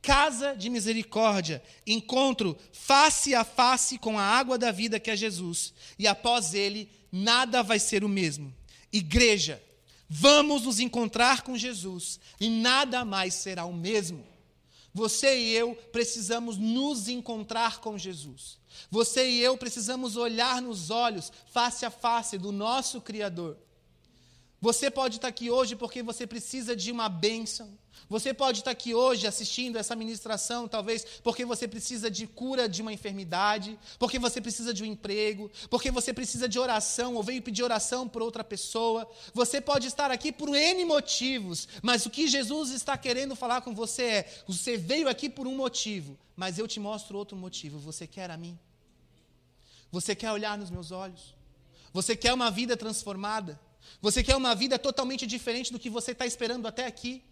Casa 0.00 0.54
de 0.54 0.70
misericórdia, 0.70 1.62
encontro 1.86 2.58
face 2.72 3.34
a 3.34 3.44
face 3.44 3.98
com 3.98 4.18
a 4.18 4.22
água 4.22 4.58
da 4.58 4.72
vida 4.72 4.98
que 4.98 5.10
é 5.10 5.16
Jesus, 5.16 5.72
e 5.98 6.06
após 6.06 6.54
ele, 6.54 6.88
nada 7.10 7.62
vai 7.62 7.78
ser 7.78 8.02
o 8.02 8.08
mesmo. 8.08 8.52
Igreja, 8.92 9.62
vamos 10.08 10.62
nos 10.62 10.80
encontrar 10.80 11.42
com 11.42 11.56
Jesus, 11.56 12.18
e 12.40 12.48
nada 12.48 13.04
mais 13.04 13.34
será 13.34 13.64
o 13.64 13.72
mesmo. 13.72 14.31
Você 14.94 15.38
e 15.38 15.54
eu 15.54 15.74
precisamos 15.90 16.58
nos 16.58 17.08
encontrar 17.08 17.80
com 17.80 17.96
Jesus. 17.96 18.58
Você 18.90 19.28
e 19.28 19.40
eu 19.40 19.56
precisamos 19.56 20.16
olhar 20.16 20.60
nos 20.60 20.90
olhos, 20.90 21.32
face 21.46 21.86
a 21.86 21.90
face, 21.90 22.36
do 22.36 22.52
nosso 22.52 23.00
Criador. 23.00 23.56
Você 24.62 24.88
pode 24.92 25.16
estar 25.16 25.26
aqui 25.26 25.50
hoje 25.50 25.74
porque 25.74 26.04
você 26.04 26.24
precisa 26.24 26.76
de 26.76 26.92
uma 26.92 27.08
bênção. 27.08 27.76
Você 28.08 28.32
pode 28.32 28.60
estar 28.60 28.70
aqui 28.70 28.94
hoje 28.94 29.26
assistindo 29.26 29.76
essa 29.76 29.96
ministração, 29.96 30.68
talvez 30.68 31.04
porque 31.20 31.44
você 31.44 31.66
precisa 31.66 32.08
de 32.08 32.28
cura 32.28 32.68
de 32.68 32.80
uma 32.80 32.92
enfermidade, 32.92 33.76
porque 33.98 34.20
você 34.20 34.40
precisa 34.40 34.72
de 34.72 34.84
um 34.84 34.86
emprego, 34.86 35.50
porque 35.68 35.90
você 35.90 36.12
precisa 36.12 36.48
de 36.48 36.60
oração 36.60 37.16
ou 37.16 37.24
veio 37.24 37.42
pedir 37.42 37.64
oração 37.64 38.08
por 38.08 38.22
outra 38.22 38.44
pessoa. 38.44 39.10
Você 39.34 39.60
pode 39.60 39.88
estar 39.88 40.12
aqui 40.12 40.30
por 40.30 40.48
N 40.54 40.84
motivos, 40.84 41.66
mas 41.82 42.06
o 42.06 42.10
que 42.10 42.28
Jesus 42.28 42.70
está 42.70 42.96
querendo 42.96 43.34
falar 43.34 43.62
com 43.62 43.74
você 43.74 44.02
é: 44.02 44.42
você 44.46 44.76
veio 44.76 45.08
aqui 45.08 45.28
por 45.28 45.48
um 45.48 45.56
motivo, 45.56 46.16
mas 46.36 46.56
eu 46.56 46.68
te 46.68 46.78
mostro 46.78 47.18
outro 47.18 47.36
motivo. 47.36 47.80
Você 47.80 48.06
quer 48.06 48.30
a 48.30 48.36
mim? 48.36 48.56
Você 49.90 50.14
quer 50.14 50.30
olhar 50.30 50.56
nos 50.56 50.70
meus 50.70 50.92
olhos? 50.92 51.34
Você 51.92 52.14
quer 52.14 52.32
uma 52.32 52.48
vida 52.48 52.76
transformada? 52.76 53.58
Você 54.00 54.22
quer 54.22 54.36
uma 54.36 54.54
vida 54.54 54.78
totalmente 54.78 55.26
diferente 55.26 55.72
do 55.72 55.78
que 55.78 55.90
você 55.90 56.12
está 56.12 56.26
esperando 56.26 56.66
até 56.66 56.86
aqui? 56.86 57.22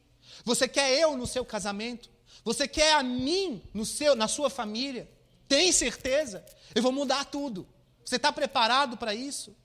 Você 0.44 0.68
quer 0.68 0.98
eu 0.98 1.16
no 1.16 1.26
seu 1.26 1.44
casamento? 1.44 2.10
Você 2.44 2.66
quer 2.66 2.94
a 2.94 3.02
mim 3.02 3.62
no 3.74 3.84
seu, 3.84 4.14
na 4.14 4.28
sua 4.28 4.48
família? 4.48 5.10
Tem 5.48 5.72
certeza? 5.72 6.44
Eu 6.74 6.82
vou 6.82 6.92
mudar 6.92 7.24
tudo. 7.24 7.66
Você 8.04 8.16
está 8.16 8.32
preparado 8.32 8.96
para 8.96 9.14
isso? 9.14 9.56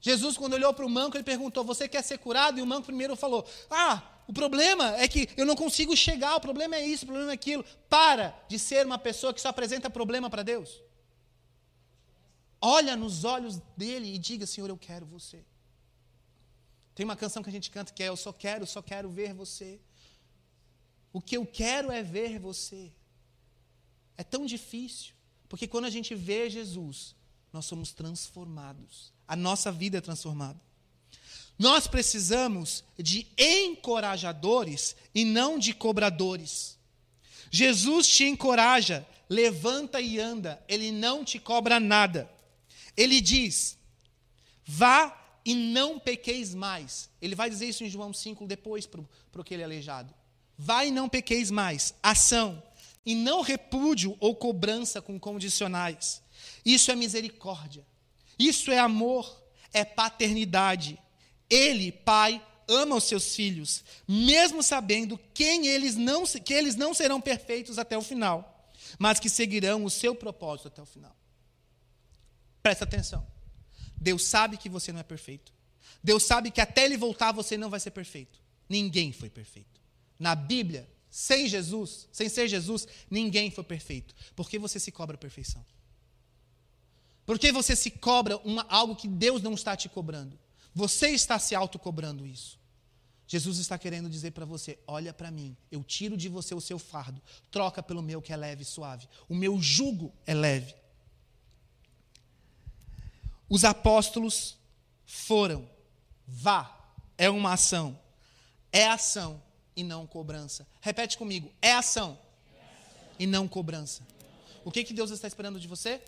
Jesus, 0.00 0.36
quando 0.36 0.54
olhou 0.54 0.74
para 0.74 0.84
o 0.84 0.90
manco, 0.90 1.16
ele 1.16 1.24
perguntou: 1.24 1.62
Você 1.64 1.86
quer 1.86 2.02
ser 2.02 2.18
curado? 2.18 2.58
E 2.58 2.62
o 2.62 2.66
manco 2.66 2.86
primeiro 2.86 3.14
falou: 3.14 3.46
Ah, 3.70 4.02
o 4.26 4.32
problema 4.32 4.96
é 4.96 5.06
que 5.06 5.28
eu 5.36 5.46
não 5.46 5.54
consigo 5.54 5.96
chegar, 5.96 6.34
o 6.34 6.40
problema 6.40 6.74
é 6.74 6.84
isso, 6.84 7.04
o 7.04 7.06
problema 7.06 7.30
é 7.30 7.34
aquilo. 7.34 7.64
Para 7.88 8.36
de 8.48 8.58
ser 8.58 8.84
uma 8.84 8.98
pessoa 8.98 9.32
que 9.32 9.40
só 9.40 9.48
apresenta 9.48 9.88
problema 9.88 10.28
para 10.28 10.42
Deus. 10.42 10.82
Olha 12.60 12.96
nos 12.96 13.24
olhos 13.24 13.60
dele 13.76 14.12
e 14.12 14.18
diga: 14.18 14.46
Senhor, 14.46 14.68
eu 14.68 14.76
quero 14.76 15.06
você. 15.06 15.44
Tem 16.94 17.04
uma 17.04 17.16
canção 17.16 17.42
que 17.42 17.48
a 17.48 17.52
gente 17.52 17.70
canta 17.70 17.92
que 17.92 18.02
é 18.02 18.08
Eu 18.08 18.16
só 18.16 18.32
quero, 18.32 18.66
só 18.66 18.82
quero 18.82 19.10
ver 19.10 19.32
você. 19.32 19.80
O 21.12 21.20
que 21.20 21.36
eu 21.36 21.46
quero 21.46 21.90
é 21.90 22.02
ver 22.02 22.38
você. 22.38 22.92
É 24.16 24.22
tão 24.24 24.46
difícil, 24.46 25.14
porque 25.48 25.66
quando 25.66 25.86
a 25.86 25.90
gente 25.90 26.14
vê 26.14 26.48
Jesus, 26.48 27.14
nós 27.52 27.64
somos 27.64 27.92
transformados. 27.92 29.12
A 29.26 29.34
nossa 29.34 29.72
vida 29.72 29.98
é 29.98 30.00
transformada. 30.00 30.60
Nós 31.58 31.86
precisamos 31.86 32.82
de 32.98 33.26
encorajadores 33.38 34.96
e 35.14 35.24
não 35.24 35.58
de 35.58 35.74
cobradores. 35.74 36.78
Jesus 37.50 38.08
te 38.08 38.24
encoraja, 38.24 39.06
levanta 39.28 40.00
e 40.00 40.18
anda, 40.18 40.62
ele 40.66 40.90
não 40.90 41.24
te 41.24 41.38
cobra 41.38 41.78
nada. 41.78 42.30
Ele 42.96 43.20
diz: 43.20 43.78
vá 44.64 45.21
e 45.44 45.54
não 45.54 45.98
pequeis 45.98 46.54
mais. 46.54 47.10
Ele 47.20 47.34
vai 47.34 47.50
dizer 47.50 47.66
isso 47.66 47.84
em 47.84 47.90
João 47.90 48.12
5 48.12 48.46
depois 48.46 48.86
para 48.86 49.02
aquele 49.38 49.64
aleijado. 49.64 50.12
Vai 50.56 50.88
e 50.88 50.90
não 50.90 51.08
pequeis 51.08 51.50
mais. 51.50 51.94
Ação. 52.02 52.62
E 53.04 53.14
não 53.14 53.40
repúdio 53.40 54.16
ou 54.20 54.34
cobrança 54.36 55.02
com 55.02 55.18
condicionais. 55.18 56.22
Isso 56.64 56.90
é 56.90 56.94
misericórdia. 56.94 57.84
Isso 58.38 58.70
é 58.70 58.78
amor. 58.78 59.42
É 59.72 59.84
paternidade. 59.84 60.98
Ele, 61.50 61.90
pai, 61.90 62.40
ama 62.68 62.96
os 62.96 63.04
seus 63.04 63.34
filhos, 63.34 63.84
mesmo 64.06 64.62
sabendo 64.62 65.18
quem 65.34 65.66
eles 65.66 65.96
não, 65.96 66.24
que 66.24 66.54
eles 66.54 66.76
não 66.76 66.94
serão 66.94 67.20
perfeitos 67.20 67.78
até 67.78 67.96
o 67.96 68.02
final, 68.02 68.70
mas 68.98 69.18
que 69.18 69.28
seguirão 69.28 69.84
o 69.84 69.90
seu 69.90 70.14
propósito 70.14 70.68
até 70.68 70.82
o 70.82 70.86
final. 70.86 71.14
Presta 72.62 72.84
atenção. 72.84 73.26
Deus 74.02 74.24
sabe 74.24 74.56
que 74.56 74.68
você 74.68 74.92
não 74.92 74.98
é 74.98 75.04
perfeito. 75.04 75.52
Deus 76.02 76.24
sabe 76.24 76.50
que 76.50 76.60
até 76.60 76.84
ele 76.84 76.96
voltar 76.96 77.30
você 77.30 77.56
não 77.56 77.70
vai 77.70 77.78
ser 77.78 77.92
perfeito. 77.92 78.40
Ninguém 78.68 79.12
foi 79.12 79.30
perfeito. 79.30 79.80
Na 80.18 80.34
Bíblia, 80.34 80.90
sem 81.08 81.46
Jesus, 81.46 82.08
sem 82.12 82.28
ser 82.28 82.48
Jesus, 82.48 82.88
ninguém 83.08 83.50
foi 83.50 83.62
perfeito. 83.62 84.12
Por 84.34 84.50
que 84.50 84.58
você 84.58 84.80
se 84.80 84.90
cobra 84.90 85.16
perfeição? 85.16 85.64
Por 87.24 87.38
que 87.38 87.52
você 87.52 87.76
se 87.76 87.90
cobra 87.90 88.36
uma, 88.38 88.66
algo 88.68 88.96
que 88.96 89.06
Deus 89.06 89.40
não 89.40 89.54
está 89.54 89.76
te 89.76 89.88
cobrando? 89.88 90.36
Você 90.74 91.10
está 91.10 91.38
se 91.38 91.54
autocobrando 91.54 92.26
isso. 92.26 92.58
Jesus 93.28 93.58
está 93.58 93.78
querendo 93.78 94.10
dizer 94.10 94.32
para 94.32 94.44
você: 94.44 94.78
olha 94.84 95.12
para 95.12 95.30
mim, 95.30 95.56
eu 95.70 95.84
tiro 95.84 96.16
de 96.16 96.28
você 96.28 96.54
o 96.54 96.60
seu 96.60 96.78
fardo, 96.78 97.22
troca 97.52 97.80
pelo 97.82 98.02
meu 98.02 98.20
que 98.20 98.32
é 98.32 98.36
leve 98.36 98.62
e 98.62 98.66
suave. 98.66 99.08
O 99.28 99.34
meu 99.34 99.60
jugo 99.60 100.12
é 100.26 100.34
leve. 100.34 100.74
Os 103.52 103.66
apóstolos 103.66 104.56
foram. 105.04 105.68
Vá. 106.26 106.74
É 107.18 107.28
uma 107.28 107.52
ação. 107.52 108.00
É 108.72 108.88
ação 108.88 109.42
e 109.76 109.84
não 109.84 110.06
cobrança. 110.06 110.66
Repete 110.80 111.18
comigo. 111.18 111.52
É 111.60 111.74
ação, 111.74 112.18
e 113.18 113.26
não 113.26 113.46
cobrança. 113.46 114.06
O 114.64 114.70
que, 114.70 114.82
que 114.82 114.94
Deus 114.94 115.10
está 115.10 115.28
esperando 115.28 115.60
de 115.60 115.68
você? 115.68 116.00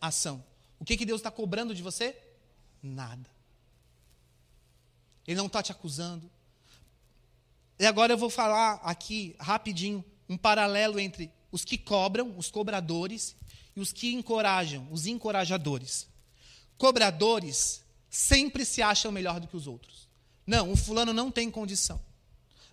Ação. 0.00 0.42
O 0.80 0.86
que, 0.86 0.96
que 0.96 1.04
Deus 1.04 1.20
está 1.20 1.30
cobrando 1.30 1.74
de 1.74 1.82
você? 1.82 2.16
Nada. 2.82 3.28
Ele 5.26 5.36
não 5.36 5.48
está 5.48 5.62
te 5.62 5.70
acusando. 5.70 6.30
E 7.78 7.84
agora 7.84 8.14
eu 8.14 8.18
vou 8.18 8.30
falar 8.30 8.80
aqui 8.82 9.36
rapidinho 9.38 10.02
um 10.26 10.38
paralelo 10.38 10.98
entre 10.98 11.30
os 11.52 11.62
que 11.62 11.76
cobram, 11.76 12.34
os 12.38 12.50
cobradores, 12.50 13.36
e 13.76 13.80
os 13.80 13.92
que 13.92 14.14
encorajam, 14.14 14.88
os 14.90 15.06
encorajadores. 15.06 16.08
Cobradores 16.78 17.82
sempre 18.08 18.64
se 18.64 18.80
acham 18.80 19.12
melhor 19.12 19.40
do 19.40 19.48
que 19.48 19.56
os 19.56 19.66
outros. 19.66 20.08
Não, 20.46 20.72
o 20.72 20.76
fulano 20.76 21.12
não 21.12 21.30
tem 21.30 21.50
condição. 21.50 22.00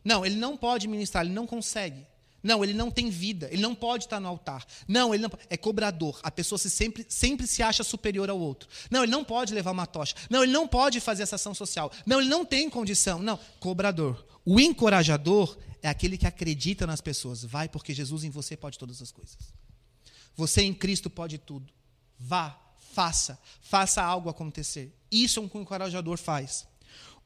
Não, 0.03 0.25
ele 0.25 0.35
não 0.35 0.55
pode 0.55 0.87
ministrar, 0.87 1.25
ele 1.25 1.33
não 1.33 1.47
consegue. 1.47 2.05
Não, 2.45 2.63
ele 2.63 2.75
não 2.75 2.91
tem 2.91 3.09
vida, 3.09 3.49
ele 3.51 3.61
não 3.63 3.73
pode 3.73 4.05
estar 4.05 4.19
no 4.19 4.27
altar. 4.27 4.63
Não, 4.87 5.15
ele 5.15 5.23
não 5.23 5.31
é 5.49 5.57
cobrador. 5.57 6.19
A 6.21 6.29
pessoa 6.29 6.59
se 6.59 6.69
sempre, 6.69 7.03
sempre 7.09 7.47
se 7.47 7.63
acha 7.63 7.83
superior 7.83 8.29
ao 8.29 8.39
outro. 8.39 8.69
Não, 8.91 9.01
ele 9.01 9.11
não 9.11 9.23
pode 9.23 9.51
levar 9.51 9.71
uma 9.71 9.87
tocha. 9.87 10.13
Não, 10.29 10.43
ele 10.43 10.51
não 10.51 10.67
pode 10.67 10.99
fazer 10.99 11.23
essa 11.23 11.37
ação 11.37 11.55
social. 11.55 11.91
Não, 12.05 12.21
ele 12.21 12.29
não 12.29 12.45
tem 12.45 12.69
condição. 12.69 13.17
Não, 13.17 13.39
cobrador. 13.59 14.23
O 14.45 14.59
encorajador 14.59 15.57
é 15.81 15.89
aquele 15.89 16.19
que 16.19 16.27
acredita 16.27 16.85
nas 16.85 17.01
pessoas. 17.01 17.43
Vai, 17.43 17.67
porque 17.67 17.95
Jesus 17.95 18.23
em 18.23 18.29
você 18.29 18.55
pode 18.55 18.77
todas 18.77 19.01
as 19.01 19.11
coisas. 19.11 19.35
Você 20.35 20.61
em 20.61 20.73
Cristo 20.73 21.09
pode 21.09 21.39
tudo. 21.39 21.73
Vá, 22.19 22.59
faça, 22.95 23.37
faça 23.61 24.01
algo 24.01 24.29
acontecer. 24.29 24.95
Isso 25.11 25.39
é 25.39 25.43
o 25.43 25.49
que 25.49 25.57
um 25.57 25.61
encorajador 25.61 26.17
faz. 26.17 26.65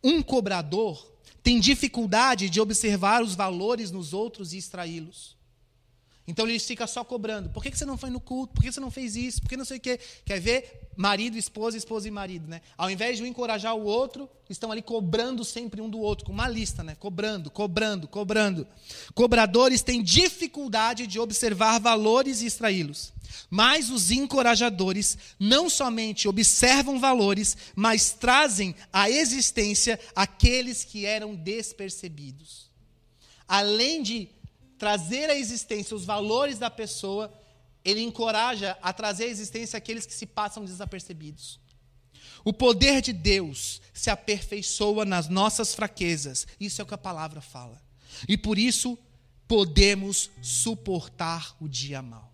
Um 0.03 0.23
cobrador 0.23 1.07
tem 1.43 1.59
dificuldade 1.59 2.49
de 2.49 2.59
observar 2.59 3.21
os 3.21 3.35
valores 3.35 3.91
nos 3.91 4.11
outros 4.11 4.51
e 4.51 4.57
extraí-los. 4.57 5.37
Então 6.29 6.47
ele 6.47 6.59
fica 6.59 6.85
só 6.85 7.03
cobrando. 7.03 7.49
Por 7.49 7.63
que 7.63 7.75
você 7.75 7.85
não 7.85 7.97
foi 7.97 8.11
no 8.11 8.19
culto? 8.19 8.53
Por 8.53 8.61
que 8.61 8.71
você 8.71 8.79
não 8.79 8.91
fez 8.91 9.15
isso? 9.15 9.41
Por 9.41 9.49
que 9.49 9.57
não 9.57 9.65
sei 9.65 9.77
o 9.77 9.81
quê? 9.81 9.99
Quer 10.23 10.39
ver? 10.39 10.91
Marido, 10.95 11.39
esposa, 11.39 11.75
esposa 11.75 12.07
e 12.07 12.11
marido, 12.11 12.47
né? 12.47 12.61
Ao 12.77 12.87
invés 12.91 13.17
de 13.17 13.23
um 13.23 13.25
encorajar 13.25 13.75
o 13.75 13.83
outro, 13.83 14.29
estão 14.47 14.71
ali 14.71 14.83
cobrando 14.83 15.43
sempre 15.43 15.81
um 15.81 15.89
do 15.89 15.99
outro, 15.99 16.27
com 16.27 16.31
uma 16.31 16.47
lista, 16.47 16.83
né? 16.83 16.95
Cobrando, 16.99 17.49
cobrando, 17.49 18.07
cobrando. 18.07 18.67
Cobradores 19.15 19.81
têm 19.81 20.03
dificuldade 20.03 21.07
de 21.07 21.19
observar 21.19 21.79
valores 21.79 22.43
e 22.43 22.45
extraí-los. 22.45 23.11
Mas 23.49 23.89
os 23.89 24.11
encorajadores 24.11 25.17
não 25.39 25.67
somente 25.67 26.27
observam 26.27 26.99
valores, 26.99 27.57
mas 27.75 28.11
trazem 28.11 28.75
à 28.93 29.09
existência 29.09 29.99
aqueles 30.15 30.83
que 30.83 31.07
eram 31.07 31.33
despercebidos. 31.33 32.69
Além 33.47 34.03
de 34.03 34.29
trazer 34.79 35.29
à 35.29 35.35
existência 35.35 35.95
os 35.95 36.05
valores 36.05 36.57
da 36.57 36.71
pessoa, 36.71 37.31
ele 37.83 38.01
encoraja 38.01 38.77
a 38.81 38.93
trazer 38.93 39.25
à 39.25 39.27
existência 39.27 39.77
aqueles 39.77 40.05
que 40.05 40.13
se 40.13 40.25
passam 40.25 40.63
desapercebidos. 40.63 41.59
O 42.45 42.53
poder 42.53 43.01
de 43.01 43.11
Deus 43.11 43.81
se 43.93 44.09
aperfeiçoa 44.09 45.03
nas 45.03 45.27
nossas 45.27 45.75
fraquezas. 45.75 46.47
Isso 46.57 46.81
é 46.81 46.83
o 46.83 46.87
que 46.87 46.93
a 46.93 46.97
palavra 46.97 47.41
fala. 47.41 47.79
E 48.27 48.37
por 48.37 48.57
isso 48.57 48.97
podemos 49.45 50.31
suportar 50.41 51.55
o 51.59 51.67
dia 51.67 52.01
mal. 52.01 52.33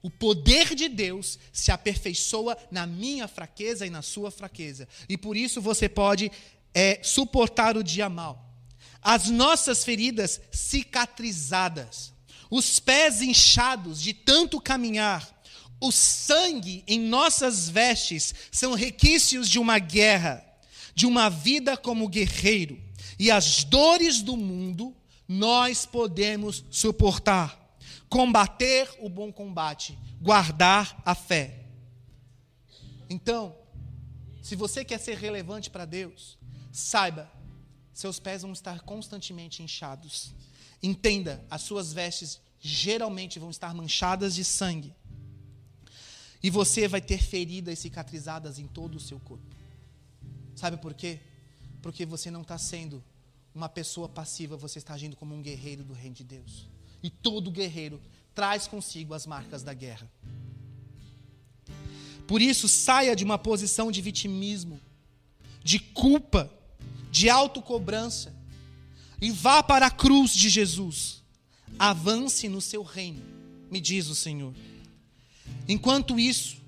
O 0.00 0.10
poder 0.10 0.72
de 0.76 0.88
Deus 0.88 1.36
se 1.52 1.72
aperfeiçoa 1.72 2.56
na 2.70 2.86
minha 2.86 3.26
fraqueza 3.26 3.84
e 3.84 3.90
na 3.90 4.02
sua 4.02 4.30
fraqueza. 4.30 4.86
E 5.08 5.18
por 5.18 5.36
isso 5.36 5.60
você 5.60 5.88
pode 5.88 6.30
é, 6.72 7.00
suportar 7.02 7.76
o 7.76 7.82
dia 7.82 8.08
mal 8.08 8.45
as 9.06 9.30
nossas 9.30 9.84
feridas 9.84 10.40
cicatrizadas, 10.50 12.12
os 12.50 12.80
pés 12.80 13.22
inchados 13.22 14.02
de 14.02 14.12
tanto 14.12 14.60
caminhar, 14.60 15.32
o 15.80 15.92
sangue 15.92 16.82
em 16.88 16.98
nossas 16.98 17.68
vestes 17.68 18.34
são 18.50 18.74
requisitos 18.74 19.48
de 19.48 19.60
uma 19.60 19.78
guerra, 19.78 20.44
de 20.92 21.06
uma 21.06 21.30
vida 21.30 21.76
como 21.76 22.08
guerreiro, 22.08 22.82
e 23.16 23.30
as 23.30 23.62
dores 23.62 24.22
do 24.22 24.36
mundo 24.36 24.92
nós 25.28 25.86
podemos 25.86 26.64
suportar, 26.68 27.78
combater 28.08 28.92
o 28.98 29.08
bom 29.08 29.32
combate, 29.32 29.96
guardar 30.20 31.00
a 31.04 31.14
fé. 31.14 31.60
Então, 33.08 33.54
se 34.42 34.56
você 34.56 34.84
quer 34.84 34.98
ser 34.98 35.16
relevante 35.16 35.70
para 35.70 35.84
Deus, 35.84 36.36
saiba 36.72 37.35
seus 37.96 38.20
pés 38.20 38.42
vão 38.42 38.52
estar 38.52 38.82
constantemente 38.82 39.62
inchados. 39.62 40.34
Entenda, 40.82 41.42
as 41.50 41.62
suas 41.62 41.94
vestes 41.94 42.38
geralmente 42.60 43.38
vão 43.38 43.48
estar 43.48 43.72
manchadas 43.74 44.34
de 44.34 44.44
sangue. 44.44 44.92
E 46.42 46.50
você 46.50 46.86
vai 46.86 47.00
ter 47.00 47.22
feridas 47.22 47.78
cicatrizadas 47.78 48.58
em 48.58 48.66
todo 48.66 48.96
o 48.96 49.00
seu 49.00 49.18
corpo. 49.18 49.56
Sabe 50.54 50.76
por 50.76 50.92
quê? 50.92 51.20
Porque 51.80 52.04
você 52.04 52.30
não 52.30 52.42
está 52.42 52.58
sendo 52.58 53.02
uma 53.54 53.68
pessoa 53.68 54.06
passiva, 54.10 54.58
você 54.58 54.78
está 54.78 54.92
agindo 54.92 55.16
como 55.16 55.34
um 55.34 55.40
guerreiro 55.40 55.82
do 55.82 55.94
reino 55.94 56.16
de 56.16 56.24
Deus. 56.24 56.68
E 57.02 57.08
todo 57.08 57.50
guerreiro 57.50 57.98
traz 58.34 58.66
consigo 58.66 59.14
as 59.14 59.24
marcas 59.24 59.62
da 59.62 59.72
guerra. 59.72 60.06
Por 62.28 62.42
isso, 62.42 62.68
saia 62.68 63.16
de 63.16 63.24
uma 63.24 63.38
posição 63.38 63.90
de 63.90 64.02
vitimismo, 64.02 64.78
de 65.64 65.78
culpa, 65.78 66.52
de 67.16 67.30
autocobrança 67.30 68.34
e 69.22 69.30
vá 69.30 69.62
para 69.62 69.86
a 69.86 69.90
cruz 69.90 70.32
de 70.32 70.50
Jesus. 70.50 71.22
Avance 71.78 72.46
no 72.46 72.60
seu 72.60 72.82
reino, 72.82 73.22
me 73.70 73.80
diz 73.80 74.08
o 74.08 74.14
Senhor. 74.14 74.52
Enquanto 75.66 76.20
isso, 76.20 76.58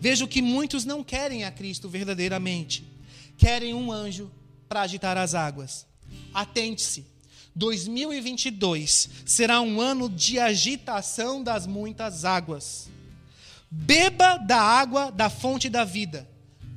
vejo 0.00 0.26
que 0.26 0.40
muitos 0.40 0.86
não 0.86 1.04
querem 1.04 1.44
a 1.44 1.50
Cristo 1.50 1.90
verdadeiramente, 1.90 2.90
querem 3.36 3.74
um 3.74 3.92
anjo 3.92 4.30
para 4.66 4.80
agitar 4.80 5.18
as 5.18 5.34
águas. 5.34 5.86
Atente-se, 6.32 7.04
2022 7.54 9.10
será 9.26 9.60
um 9.60 9.78
ano 9.78 10.08
de 10.08 10.38
agitação 10.38 11.42
das 11.42 11.66
muitas 11.66 12.24
águas. 12.24 12.88
Beba 13.70 14.38
da 14.38 14.58
água 14.58 15.12
da 15.12 15.28
fonte 15.28 15.68
da 15.68 15.84
vida, 15.84 16.26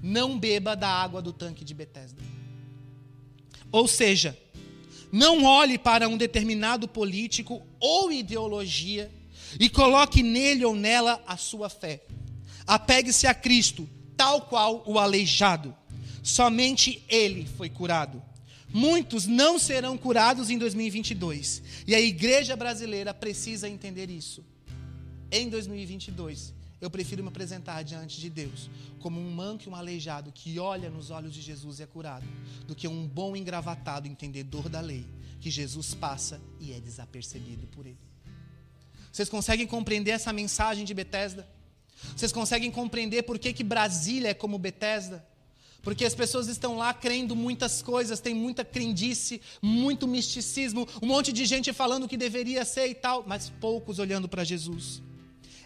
não 0.03 0.38
beba 0.38 0.75
da 0.75 0.89
água 0.89 1.21
do 1.21 1.32
tanque 1.32 1.63
de 1.63 1.73
Betesda. 1.73 2.41
Ou 3.72 3.88
seja, 3.88 4.38
não 5.11 5.43
olhe 5.43 5.78
para 5.78 6.07
um 6.07 6.17
determinado 6.17 6.88
político 6.88 7.61
ou 7.80 8.11
ideologia 8.11 9.11
e 9.59 9.69
coloque 9.69 10.24
nele 10.24 10.63
ou 10.63 10.76
nela 10.76 11.22
a 11.28 11.38
sua 11.38 11.69
fé. 11.69 12.01
Apegue-se 12.65 13.28
a 13.28 13.34
Cristo, 13.34 13.88
tal 14.15 14.41
qual 14.41 14.84
o 14.86 14.97
aleijado. 14.97 15.76
Somente 16.24 17.03
ele 17.09 17.47
foi 17.57 17.69
curado. 17.69 18.22
Muitos 18.74 19.28
não 19.28 19.59
serão 19.59 19.97
curados 19.97 20.49
em 20.49 20.57
2022. 20.57 21.61
E 21.86 21.93
a 21.93 21.99
igreja 21.99 22.55
brasileira 22.55 23.13
precisa 23.13 23.67
entender 23.67 24.09
isso. 24.09 24.45
Em 25.30 25.49
2022, 25.49 26.53
eu 26.82 26.89
prefiro 26.89 27.21
me 27.21 27.29
apresentar 27.29 27.84
diante 27.84 28.19
de 28.19 28.29
Deus 28.29 28.69
como 28.99 29.19
um 29.19 29.32
manco 29.32 29.63
e 29.65 29.69
um 29.69 29.75
aleijado 29.75 30.32
que 30.32 30.57
olha 30.57 30.89
nos 30.89 31.11
olhos 31.11 31.34
de 31.34 31.39
Jesus 31.39 31.79
e 31.79 31.84
é 31.84 31.86
curado, 31.86 32.25
do 32.67 32.75
que 32.75 32.88
um 32.88 33.07
bom 33.07 33.36
engravatado 33.36 34.07
entendedor 34.07 34.67
da 34.67 34.82
lei, 34.82 35.05
que 35.39 35.51
Jesus 35.51 35.93
passa 35.93 36.41
e 36.59 36.73
é 36.73 36.79
desapercebido 36.79 37.67
por 37.67 37.86
ele. 37.86 37.99
Vocês 39.11 39.29
conseguem 39.29 39.67
compreender 39.67 40.11
essa 40.11 40.34
mensagem 40.34 40.84
de 40.84 40.93
Betesda? 40.93 41.47
Vocês 42.15 42.32
conseguem 42.32 42.71
compreender 42.71 43.23
por 43.23 43.38
que, 43.38 43.53
que 43.53 43.63
Brasília 43.63 44.29
é 44.29 44.34
como 44.34 44.57
Betesda? 44.57 45.23
Porque 45.84 46.05
as 46.05 46.15
pessoas 46.15 46.47
estão 46.47 46.77
lá 46.77 46.93
crendo 46.93 47.36
muitas 47.36 47.82
coisas, 47.82 48.19
tem 48.19 48.36
muita 48.36 48.63
crendice, 48.63 49.41
muito 49.61 50.07
misticismo, 50.07 50.88
um 51.01 51.07
monte 51.07 51.34
de 51.34 51.45
gente 51.45 51.73
falando 51.73 52.07
que 52.07 52.17
deveria 52.17 52.63
ser 52.63 52.88
e 52.88 52.95
tal, 52.95 53.23
mas 53.27 53.49
poucos 53.59 53.99
olhando 53.99 54.29
para 54.29 54.43
Jesus. 54.43 55.01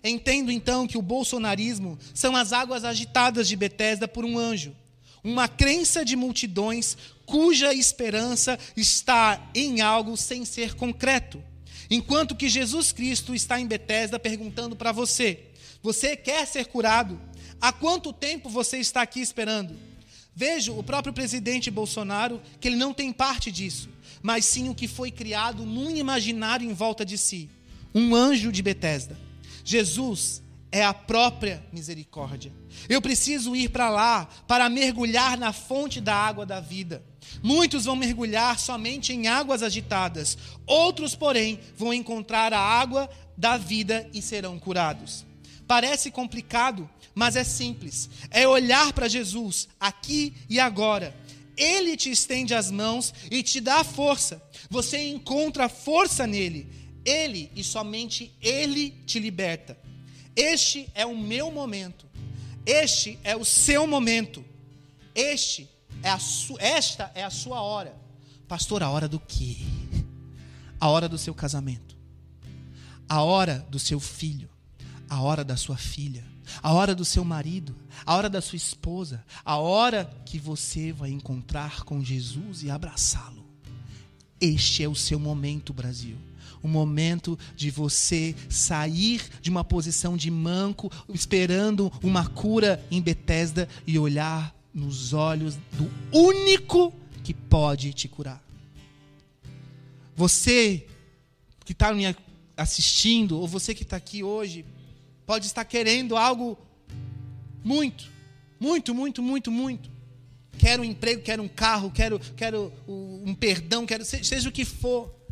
Entendo 0.08 0.52
então 0.52 0.86
que 0.86 1.00
o 1.00 1.02
bolsonarismo 1.02 1.98
são 2.14 2.36
as 2.36 2.54
águas 2.54 2.86
agitadas 2.86 3.48
de 3.48 3.56
Betesda 3.56 4.08
por 4.08 4.24
um 4.24 4.38
anjo, 4.38 4.76
uma 5.24 5.48
crença 5.48 6.06
de 6.06 6.16
multidões 6.16 6.96
cuja 7.26 7.74
esperança 7.74 8.60
está 8.78 9.50
em 9.56 9.82
algo 9.82 10.16
sem 10.16 10.46
ser 10.46 10.76
concreto. 10.76 11.44
Enquanto 11.90 12.36
que 12.36 12.48
Jesus 12.48 12.92
Cristo 12.92 13.34
está 13.34 13.60
em 13.60 13.66
Betesda 13.66 14.20
perguntando 14.20 14.76
para 14.76 14.92
você: 14.92 15.40
você 15.82 16.16
quer 16.16 16.46
ser 16.46 16.68
curado? 16.68 17.20
Há 17.60 17.72
quanto 17.72 18.14
tempo 18.14 18.48
você 18.48 18.78
está 18.78 19.02
aqui 19.02 19.20
esperando? 19.20 19.76
Vejo 20.36 20.78
o 20.78 20.84
próprio 20.84 21.14
presidente 21.14 21.72
Bolsonaro 21.72 22.40
que 22.60 22.68
ele 22.68 22.76
não 22.76 22.94
tem 22.94 23.12
parte 23.12 23.52
disso, 23.52 23.90
mas 24.22 24.46
sim 24.46 24.70
o 24.70 24.76
que 24.76 24.88
foi 24.88 25.10
criado 25.10 25.66
num 25.66 25.90
imaginário 25.90 26.70
em 26.70 26.74
volta 26.74 27.04
de 27.04 27.18
si, 27.18 27.50
um 27.94 28.14
anjo 28.14 28.52
de 28.52 28.62
Betesda. 28.62 29.25
Jesus 29.66 30.44
é 30.72 30.84
a 30.84 30.94
própria 30.94 31.66
misericórdia. 31.74 32.54
Eu 32.88 33.02
preciso 33.02 33.56
ir 33.56 33.70
para 33.70 33.90
lá 33.90 34.30
para 34.48 34.70
mergulhar 34.70 35.38
na 35.38 35.52
fonte 35.52 36.00
da 36.00 36.14
água 36.14 36.46
da 36.46 36.60
vida. 36.60 37.04
Muitos 37.42 37.86
vão 37.86 37.96
mergulhar 37.96 38.60
somente 38.60 39.12
em 39.12 39.28
águas 39.28 39.64
agitadas, 39.64 40.38
outros, 40.68 41.16
porém, 41.16 41.60
vão 41.76 41.94
encontrar 41.94 42.54
a 42.54 42.60
água 42.60 43.10
da 43.36 43.58
vida 43.58 44.08
e 44.14 44.22
serão 44.22 44.60
curados. 44.60 45.26
Parece 45.68 46.12
complicado, 46.12 46.88
mas 47.16 47.36
é 47.36 47.44
simples. 47.44 48.10
É 48.30 48.48
olhar 48.48 48.94
para 48.94 49.08
Jesus 49.08 49.68
aqui 49.80 50.34
e 50.48 50.60
agora, 50.60 51.16
Ele 51.58 51.98
te 51.98 52.12
estende 52.12 52.54
as 52.54 52.70
mãos 52.70 53.14
e 53.32 53.42
te 53.42 53.60
dá 53.60 53.84
força. 53.84 54.44
Você 54.70 55.10
encontra 55.10 55.68
força 55.70 56.28
nele. 56.28 56.85
Ele 57.06 57.52
e 57.56 57.64
somente 57.64 58.36
Ele 58.42 58.90
te 59.06 59.20
liberta. 59.20 59.78
Este 60.36 60.90
é 60.96 61.06
o 61.06 61.16
meu 61.16 61.52
momento. 61.52 62.06
Este 62.66 63.20
é 63.24 63.38
o 63.38 63.46
seu 63.46 63.86
momento. 63.86 64.44
Este 65.14 65.70
é 66.02 66.10
a. 66.10 66.20
Esta 66.60 67.12
é 67.14 67.24
a 67.24 67.30
sua 67.30 67.62
hora. 67.62 67.96
Pastor, 68.48 68.82
a 68.82 68.90
hora 68.90 69.08
do 69.08 69.20
quê? 69.20 69.58
A 70.80 70.90
hora 70.90 71.08
do 71.08 71.18
seu 71.18 71.34
casamento. 71.34 71.96
A 73.08 73.22
hora 73.22 73.66
do 73.70 73.78
seu 73.78 74.00
filho. 74.00 74.50
A 75.08 75.22
hora 75.22 75.44
da 75.44 75.56
sua 75.56 75.78
filha. 75.78 76.26
A 76.62 76.74
hora 76.74 76.96
do 76.96 77.06
seu 77.06 77.24
marido. 77.24 77.76
A 78.04 78.16
hora 78.16 78.30
da 78.30 78.42
sua 78.42 78.58
esposa. 78.58 79.24
A 79.46 79.58
hora 79.58 80.12
que 80.26 80.40
você 80.40 80.92
vai 80.92 81.12
encontrar 81.12 81.84
com 81.84 82.04
Jesus 82.04 82.64
e 82.64 82.72
abraçá-lo. 82.72 83.46
Este 84.42 84.84
é 84.84 84.90
o 84.90 84.96
seu 84.96 85.20
momento, 85.20 85.72
Brasil 85.72 86.18
o 86.66 86.68
momento 86.68 87.38
de 87.56 87.70
você 87.70 88.36
sair 88.50 89.22
de 89.40 89.52
uma 89.52 89.64
posição 89.64 90.18
de 90.18 90.32
manco, 90.32 90.92
esperando 91.14 91.92
uma 92.02 92.28
cura 92.28 92.84
em 92.90 93.00
Betesda 93.00 93.70
e 93.86 94.00
olhar 94.00 94.54
nos 94.74 95.14
olhos 95.14 95.58
do 95.74 95.90
único 96.12 96.92
que 97.24 97.34
pode 97.34 97.94
te 97.94 98.08
curar. 98.08 98.44
Você 100.16 100.88
que 101.64 101.72
está 101.72 101.94
me 101.94 102.16
assistindo, 102.58 103.40
ou 103.40 103.48
você 103.48 103.76
que 103.76 103.84
está 103.84 103.98
aqui 103.98 104.24
hoje, 104.24 104.66
pode 105.26 105.46
estar 105.46 105.66
querendo 105.66 106.18
algo 106.18 106.58
muito, 107.64 108.10
muito, 108.60 108.94
muito, 108.94 109.22
muito, 109.22 109.52
muito. 109.52 109.90
Quero 110.58 110.82
um 110.82 110.86
emprego, 110.86 111.22
quero 111.22 111.44
um 111.44 111.48
carro, 111.48 111.92
quero, 111.92 112.20
quero 112.36 112.72
um 112.88 113.36
perdão, 113.36 113.86
quero 113.86 114.04
seja 114.04 114.50
o 114.50 114.52
que 114.52 114.66
for. 114.66 115.25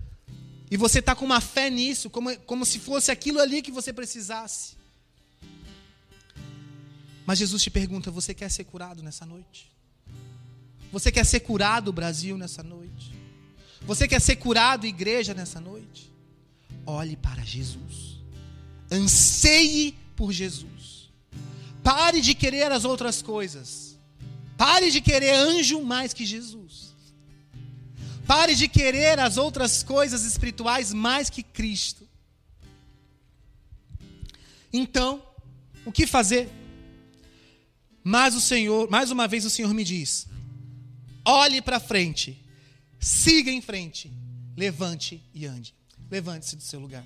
E 0.73 0.77
você 0.77 0.97
está 0.97 1.13
com 1.13 1.23
uma 1.23 1.39
fé 1.39 1.69
nisso, 1.69 2.09
como, 2.09 2.35
como 2.47 2.65
se 2.65 2.79
fosse 2.79 3.11
aquilo 3.11 3.39
ali 3.39 3.61
que 3.61 3.71
você 3.71 3.93
precisasse. 3.93 4.75
Mas 7.27 7.37
Jesus 7.37 7.61
te 7.61 7.69
pergunta: 7.69 8.09
você 8.09 8.33
quer 8.33 8.49
ser 8.49 8.63
curado 8.63 9.03
nessa 9.03 9.23
noite? 9.23 9.71
Você 10.91 11.11
quer 11.11 11.27
ser 11.27 11.41
curado, 11.41 11.93
Brasil, 11.93 12.39
nessa 12.39 12.63
noite? 12.63 13.13
Você 13.83 14.07
quer 14.07 14.19
ser 14.19 14.37
curado, 14.37 14.87
igreja, 14.87 15.31
nessa 15.35 15.61
noite? 15.61 16.11
Olhe 16.87 17.15
para 17.17 17.43
Jesus. 17.43 18.17
Anseie 18.91 19.93
por 20.15 20.31
Jesus. 20.31 21.11
Pare 21.83 22.19
de 22.19 22.33
querer 22.33 22.71
as 22.71 22.83
outras 22.83 23.21
coisas. 23.21 23.95
Pare 24.57 24.89
de 24.89 25.01
querer 25.01 25.35
anjo 25.35 25.83
mais 25.83 26.15
que 26.15 26.25
Jesus. 26.25 26.62
Pare 28.25 28.55
de 28.55 28.67
querer 28.67 29.19
as 29.19 29.37
outras 29.37 29.83
coisas 29.83 30.23
espirituais 30.23 30.93
mais 30.93 31.29
que 31.29 31.43
Cristo. 31.43 32.07
Então, 34.71 35.21
o 35.85 35.91
que 35.91 36.07
fazer? 36.07 36.49
Mas 38.03 38.35
o 38.35 38.41
Senhor, 38.41 38.89
mais 38.89 39.11
uma 39.11 39.27
vez 39.27 39.45
o 39.45 39.49
Senhor 39.49 39.73
me 39.73 39.83
diz: 39.83 40.27
olhe 41.25 41.61
para 41.61 41.79
frente, 41.79 42.43
siga 42.99 43.51
em 43.51 43.61
frente, 43.61 44.11
levante 44.57 45.23
e 45.33 45.45
ande. 45.45 45.75
Levante-se 46.09 46.55
do 46.55 46.63
seu 46.63 46.79
lugar. 46.79 47.05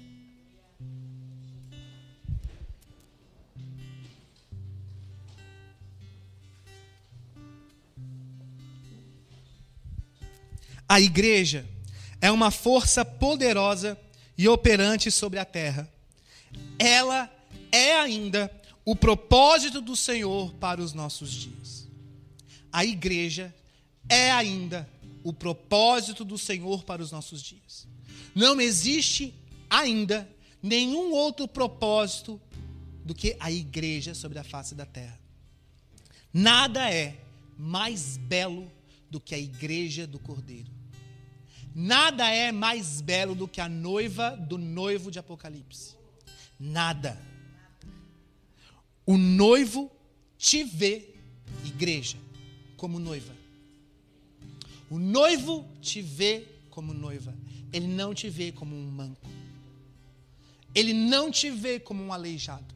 A 10.88 11.02
igreja 11.02 11.66
é 12.22 12.32
uma 12.32 12.52
força 12.52 13.04
poderosa 13.04 13.98
e 14.38 14.48
operante 14.48 15.12
sobre 15.12 15.40
a 15.40 15.46
terra. 15.46 15.92
Ela 16.80 17.32
é 17.72 18.00
ainda 18.00 18.52
o 18.86 18.96
propósito 18.96 19.82
do 19.82 19.96
Senhor 19.96 20.54
para 20.54 20.82
os 20.82 20.94
nossos 20.94 21.32
dias. 21.32 21.88
A 22.72 22.86
igreja 22.86 23.54
é 24.08 24.32
ainda 24.32 24.88
o 25.24 25.34
propósito 25.34 26.24
do 26.24 26.38
Senhor 26.38 26.84
para 26.84 27.02
os 27.02 27.12
nossos 27.12 27.42
dias. 27.42 27.88
Não 28.34 28.62
existe 28.62 29.34
ainda 29.70 30.30
nenhum 30.64 31.12
outro 31.12 31.48
propósito 31.48 32.40
do 33.04 33.14
que 33.14 33.36
a 33.40 33.52
igreja 33.52 34.14
sobre 34.14 34.40
a 34.40 34.44
face 34.44 34.74
da 34.74 34.86
terra. 34.86 35.20
Nada 36.34 36.90
é 36.92 37.18
mais 37.58 38.18
belo 38.18 38.72
do 39.10 39.20
que 39.20 39.34
a 39.34 39.40
igreja 39.40 40.06
do 40.06 40.20
Cordeiro. 40.20 40.76
Nada 41.80 42.28
é 42.28 42.51
mais 42.51 43.01
belo 43.01 43.36
do 43.36 43.47
que 43.47 43.61
a 43.61 43.69
noiva 43.69 44.32
do 44.32 44.57
noivo 44.57 45.11
de 45.11 45.19
Apocalipse. 45.19 45.95
Nada. 46.59 47.21
O 49.05 49.15
noivo 49.15 49.91
te 50.39 50.63
vê, 50.63 51.13
igreja, 51.63 52.17
como 52.78 52.97
noiva. 52.97 53.32
O 54.89 54.97
noivo 54.97 55.69
te 55.80 56.01
vê 56.01 56.47
como 56.71 56.95
noiva. 56.95 57.36
Ele 57.71 57.86
não 57.86 58.11
te 58.11 58.28
vê 58.28 58.51
como 58.51 58.75
um 58.75 58.89
manco. 58.89 59.30
Ele 60.73 60.93
não 60.93 61.30
te 61.30 61.51
vê 61.51 61.80
como 61.80 62.01
um 62.01 62.11
aleijado. 62.11 62.73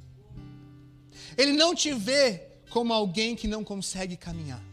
Ele 1.36 1.54
não 1.54 1.74
te 1.74 1.92
vê 1.92 2.50
como 2.70 2.94
alguém 2.94 3.36
que 3.36 3.48
não 3.48 3.64
consegue 3.64 4.16
caminhar. 4.16 4.64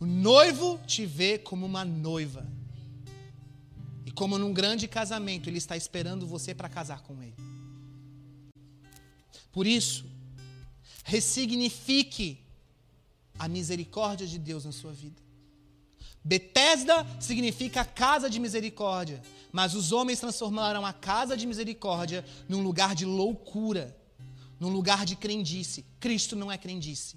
O 0.00 0.04
noivo 0.04 0.80
te 0.84 1.06
vê 1.06 1.38
como 1.38 1.64
uma 1.64 1.84
noiva. 1.84 2.44
E 4.10 4.12
como 4.12 4.36
num 4.36 4.52
grande 4.52 4.88
casamento, 4.88 5.48
ele 5.48 5.58
está 5.58 5.76
esperando 5.76 6.26
você 6.26 6.52
para 6.52 6.68
casar 6.68 7.00
com 7.02 7.22
ele. 7.22 7.36
Por 9.52 9.68
isso, 9.68 10.04
ressignifique 11.04 12.40
a 13.38 13.46
misericórdia 13.46 14.26
de 14.26 14.36
Deus 14.36 14.64
na 14.64 14.72
sua 14.72 14.90
vida. 14.90 15.22
Betesda 16.24 17.06
significa 17.20 17.84
casa 17.84 18.28
de 18.28 18.40
misericórdia, 18.40 19.22
mas 19.52 19.76
os 19.76 19.92
homens 19.92 20.18
transformaram 20.18 20.84
a 20.84 20.92
casa 20.92 21.36
de 21.36 21.46
misericórdia 21.46 22.24
num 22.48 22.64
lugar 22.64 22.96
de 22.96 23.04
loucura, 23.04 23.96
num 24.58 24.70
lugar 24.70 25.06
de 25.06 25.14
crendice. 25.14 25.86
Cristo 26.00 26.34
não 26.34 26.50
é 26.50 26.58
crendice. 26.58 27.16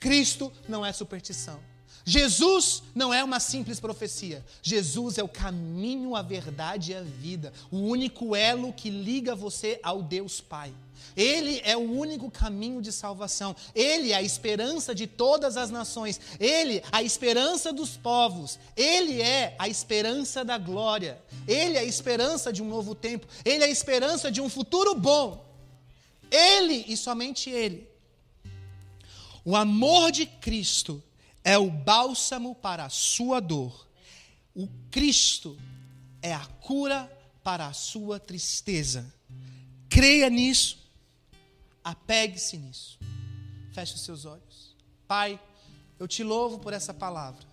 Cristo 0.00 0.52
não 0.68 0.84
é 0.84 0.92
superstição. 0.92 1.60
Jesus 2.04 2.82
não 2.94 3.14
é 3.14 3.22
uma 3.22 3.38
simples 3.38 3.78
profecia. 3.78 4.44
Jesus 4.62 5.18
é 5.18 5.22
o 5.22 5.28
caminho, 5.28 6.16
a 6.16 6.22
verdade 6.22 6.92
e 6.92 6.94
a 6.94 7.02
vida, 7.02 7.52
o 7.70 7.78
único 7.78 8.34
elo 8.34 8.72
que 8.72 8.90
liga 8.90 9.34
você 9.34 9.78
ao 9.82 10.02
Deus 10.02 10.40
Pai. 10.40 10.72
Ele 11.16 11.60
é 11.64 11.76
o 11.76 11.80
único 11.80 12.30
caminho 12.30 12.80
de 12.80 12.90
salvação. 12.90 13.54
Ele 13.74 14.12
é 14.12 14.16
a 14.16 14.22
esperança 14.22 14.94
de 14.94 15.06
todas 15.06 15.56
as 15.56 15.70
nações. 15.70 16.20
Ele, 16.40 16.82
a 16.90 17.02
esperança 17.02 17.72
dos 17.72 17.96
povos. 17.96 18.58
Ele 18.76 19.20
é 19.20 19.54
a 19.58 19.68
esperança 19.68 20.44
da 20.44 20.58
glória. 20.58 21.20
Ele 21.46 21.76
é 21.76 21.80
a 21.80 21.84
esperança 21.84 22.52
de 22.52 22.62
um 22.62 22.68
novo 22.68 22.94
tempo. 22.94 23.26
Ele 23.44 23.62
é 23.62 23.66
a 23.66 23.70
esperança 23.70 24.30
de 24.30 24.40
um 24.40 24.48
futuro 24.48 24.94
bom. 24.94 25.44
Ele 26.30 26.84
e 26.88 26.96
somente 26.96 27.50
Ele. 27.50 27.86
O 29.44 29.54
amor 29.54 30.10
de 30.10 30.24
Cristo 30.24 31.02
é 31.44 31.58
o 31.58 31.70
bálsamo 31.70 32.54
para 32.54 32.84
a 32.84 32.88
sua 32.88 33.40
dor. 33.40 33.88
O 34.54 34.68
Cristo 34.90 35.58
é 36.20 36.32
a 36.32 36.44
cura 36.44 37.10
para 37.42 37.66
a 37.66 37.72
sua 37.72 38.20
tristeza. 38.20 39.12
Creia 39.88 40.30
nisso. 40.30 40.78
Apegue-se 41.82 42.56
nisso. 42.56 42.98
Feche 43.72 43.94
os 43.94 44.02
seus 44.02 44.24
olhos. 44.24 44.76
Pai, 45.08 45.40
eu 45.98 46.06
te 46.06 46.22
louvo 46.22 46.58
por 46.58 46.72
essa 46.72 46.94
palavra. 46.94 47.44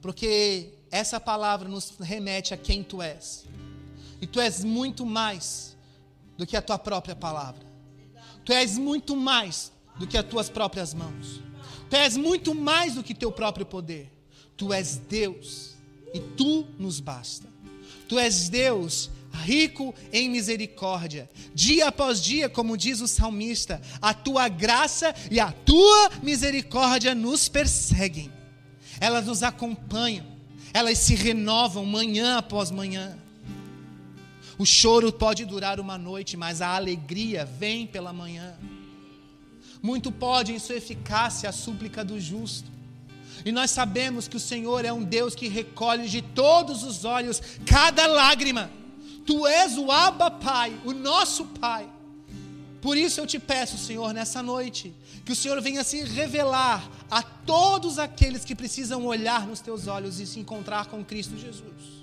Porque 0.00 0.74
essa 0.90 1.20
palavra 1.20 1.68
nos 1.68 1.90
remete 1.98 2.54
a 2.54 2.56
quem 2.56 2.82
tu 2.82 3.02
és. 3.02 3.44
E 4.20 4.26
tu 4.26 4.40
és 4.40 4.62
muito 4.62 5.04
mais 5.04 5.76
do 6.36 6.46
que 6.46 6.56
a 6.56 6.62
tua 6.62 6.78
própria 6.78 7.16
palavra. 7.16 7.66
Tu 8.44 8.52
és 8.52 8.78
muito 8.78 9.16
mais 9.16 9.72
do 9.98 10.06
que 10.06 10.16
as 10.16 10.24
tuas 10.24 10.48
próprias 10.48 10.94
mãos. 10.94 11.40
Tu 11.90 11.96
és 11.96 12.16
muito 12.16 12.54
mais 12.54 12.94
do 12.94 13.02
que 13.02 13.12
teu 13.12 13.32
próprio 13.32 13.66
poder. 13.66 14.10
Tu 14.56 14.72
és 14.72 14.96
Deus 14.96 15.74
e 16.14 16.20
tu 16.20 16.66
nos 16.78 17.00
basta. 17.00 17.48
Tu 18.08 18.18
és 18.18 18.48
Deus 18.48 19.10
rico 19.32 19.94
em 20.12 20.28
misericórdia. 20.28 21.28
Dia 21.54 21.88
após 21.88 22.22
dia, 22.22 22.48
como 22.48 22.76
diz 22.76 23.00
o 23.00 23.08
salmista, 23.08 23.80
a 24.00 24.14
tua 24.14 24.48
graça 24.48 25.14
e 25.30 25.40
a 25.40 25.50
tua 25.50 26.10
misericórdia 26.22 27.14
nos 27.14 27.48
perseguem. 27.48 28.32
Elas 29.00 29.26
nos 29.26 29.42
acompanham, 29.42 30.26
elas 30.72 30.98
se 30.98 31.14
renovam 31.14 31.84
manhã 31.84 32.38
após 32.38 32.70
manhã. 32.70 33.16
O 34.58 34.66
choro 34.66 35.10
pode 35.10 35.46
durar 35.46 35.80
uma 35.80 35.96
noite, 35.96 36.36
mas 36.36 36.60
a 36.60 36.76
alegria 36.76 37.46
vem 37.46 37.86
pela 37.86 38.12
manhã. 38.12 38.54
Muito 39.82 40.12
pode 40.12 40.52
em 40.52 40.58
sua 40.58 40.76
eficácia 40.76 41.48
a 41.48 41.52
súplica 41.52 42.04
do 42.04 42.20
justo. 42.20 42.70
E 43.44 43.50
nós 43.50 43.70
sabemos 43.70 44.28
que 44.28 44.36
o 44.36 44.40
Senhor 44.40 44.84
é 44.84 44.92
um 44.92 45.02
Deus 45.02 45.34
que 45.34 45.48
recolhe 45.48 46.08
de 46.08 46.20
todos 46.20 46.82
os 46.82 47.04
olhos 47.04 47.40
cada 47.64 48.06
lágrima. 48.06 48.70
Tu 49.24 49.46
és 49.46 49.78
o 49.78 49.90
Abba 49.90 50.30
Pai, 50.30 50.78
o 50.84 50.92
nosso 50.92 51.44
Pai. 51.46 51.88
Por 52.80 52.96
isso 52.96 53.20
eu 53.20 53.26
te 53.26 53.38
peço, 53.38 53.76
Senhor, 53.76 54.12
nessa 54.12 54.42
noite, 54.42 54.94
que 55.24 55.32
o 55.32 55.36
Senhor 55.36 55.60
venha 55.60 55.84
se 55.84 56.02
revelar 56.02 56.88
a 57.10 57.22
todos 57.22 57.98
aqueles 57.98 58.44
que 58.44 58.54
precisam 58.54 59.04
olhar 59.04 59.46
nos 59.46 59.60
teus 59.60 59.86
olhos 59.86 60.18
e 60.18 60.26
se 60.26 60.40
encontrar 60.40 60.86
com 60.86 61.04
Cristo 61.04 61.36
Jesus. 61.36 61.99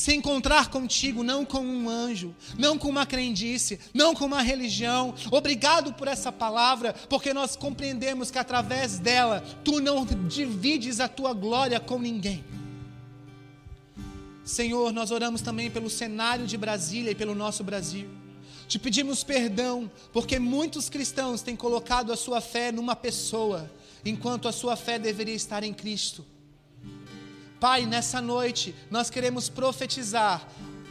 Se 0.00 0.14
encontrar 0.14 0.70
contigo, 0.70 1.22
não 1.22 1.44
com 1.44 1.60
um 1.60 1.86
anjo, 1.86 2.34
não 2.56 2.78
com 2.78 2.88
uma 2.88 3.04
crendice, 3.04 3.78
não 3.92 4.14
com 4.14 4.24
uma 4.24 4.40
religião. 4.40 5.14
Obrigado 5.30 5.92
por 5.92 6.08
essa 6.08 6.32
palavra, 6.32 6.94
porque 7.06 7.34
nós 7.34 7.54
compreendemos 7.54 8.30
que 8.30 8.38
através 8.38 8.98
dela 8.98 9.44
tu 9.62 9.78
não 9.78 10.06
divides 10.26 11.00
a 11.00 11.06
tua 11.06 11.34
glória 11.34 11.78
com 11.78 11.98
ninguém. 11.98 12.42
Senhor, 14.42 14.90
nós 14.90 15.10
oramos 15.10 15.42
também 15.42 15.70
pelo 15.70 15.90
cenário 15.90 16.46
de 16.46 16.56
Brasília 16.56 17.10
e 17.10 17.14
pelo 17.14 17.34
nosso 17.34 17.62
Brasil. 17.62 18.08
Te 18.66 18.78
pedimos 18.78 19.22
perdão, 19.22 19.90
porque 20.14 20.38
muitos 20.38 20.88
cristãos 20.88 21.42
têm 21.42 21.54
colocado 21.54 22.10
a 22.10 22.16
sua 22.16 22.40
fé 22.40 22.72
numa 22.72 22.96
pessoa, 22.96 23.70
enquanto 24.02 24.48
a 24.48 24.52
sua 24.52 24.76
fé 24.76 24.98
deveria 24.98 25.34
estar 25.34 25.62
em 25.62 25.74
Cristo. 25.74 26.24
Pai, 27.60 27.84
nessa 27.84 28.22
noite, 28.22 28.74
nós 28.90 29.10
queremos 29.10 29.50
profetizar 29.50 30.48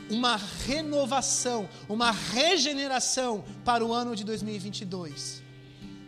uma 0.08 0.40
renovação, 0.68 1.68
uma 1.90 2.12
regeneração 2.12 3.44
para 3.66 3.84
o 3.84 3.92
ano 3.92 4.16
de 4.16 4.24
2022. 4.24 5.49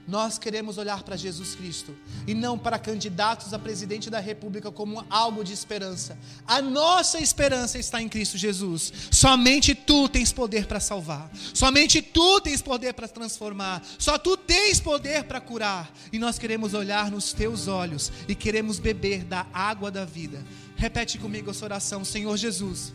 Nós 0.08 0.39
queremos 0.39 0.78
olhar 0.78 1.04
para 1.04 1.16
Jesus 1.16 1.54
Cristo 1.54 1.95
e 2.26 2.34
não 2.34 2.58
para 2.58 2.80
candidatos 2.80 3.54
a 3.54 3.60
presidente 3.60 4.10
da 4.10 4.20
República 4.20 4.72
como 4.72 5.06
algo 5.10 5.43
de 5.43 5.54
esperança. 5.54 6.18
A 6.47 6.62
nossa 6.62 7.20
esperança 7.20 7.78
está 7.78 8.02
em 8.02 8.10
Cristo 8.10 8.38
Jesus. 8.38 8.91
Somente 9.12 9.76
tu 9.76 10.10
tens 10.10 10.34
poder 10.34 10.66
para 10.66 10.80
salvar. 10.80 11.30
Somente 11.54 12.02
tu 12.02 12.41
tens 12.41 12.62
poder 12.62 12.93
para 12.93 13.08
transformar. 13.08 13.84
Só 13.99 14.18
tu 14.18 14.36
tens 14.36 14.80
poder 14.80 15.26
para 15.26 15.39
curar. 15.39 15.91
E 16.12 16.18
nós 16.18 16.39
queremos 16.39 16.74
olhar 16.74 17.12
nos 17.12 17.32
teus 17.32 17.68
olhos 17.68 18.12
e 18.28 18.34
queremos 18.34 18.80
beber 18.80 19.24
da 19.24 19.45
água 19.54 19.91
da 19.91 20.04
vida. 20.04 20.43
Repete 20.76 21.20
comigo 21.20 21.52
essa 21.52 21.64
oração, 21.64 22.04
Senhor 22.04 22.36
Jesus. 22.38 22.91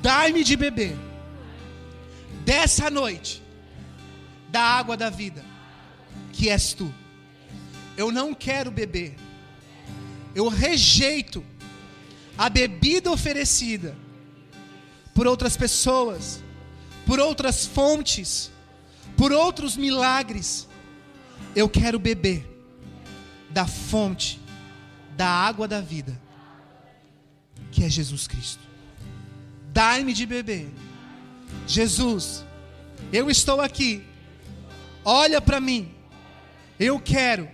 Dai-me 0.00 0.44
de 0.44 0.56
beber 0.56 0.96
dessa 2.44 2.88
noite 2.88 3.42
da 4.50 4.62
água 4.62 4.96
da 4.96 5.10
vida 5.10 5.49
que 6.32 6.48
és 6.48 6.72
tu. 6.72 6.92
Eu 7.96 8.10
não 8.10 8.32
quero 8.32 8.70
beber. 8.70 9.16
Eu 10.34 10.48
rejeito 10.48 11.44
a 12.38 12.48
bebida 12.48 13.10
oferecida 13.10 13.96
por 15.14 15.26
outras 15.26 15.56
pessoas, 15.56 16.42
por 17.04 17.20
outras 17.20 17.66
fontes, 17.66 18.50
por 19.16 19.32
outros 19.32 19.76
milagres. 19.76 20.68
Eu 21.54 21.68
quero 21.68 21.98
beber 21.98 22.46
da 23.50 23.66
fonte 23.66 24.40
da 25.16 25.28
água 25.28 25.68
da 25.68 25.80
vida, 25.80 26.18
que 27.70 27.84
é 27.84 27.88
Jesus 27.90 28.26
Cristo. 28.26 28.62
Dai-me 29.72 30.14
de 30.14 30.24
beber. 30.24 30.70
Jesus, 31.66 32.44
eu 33.12 33.28
estou 33.30 33.60
aqui. 33.60 34.02
Olha 35.04 35.40
para 35.40 35.60
mim 35.60 35.99
eu 36.80 36.98
quero 36.98 37.46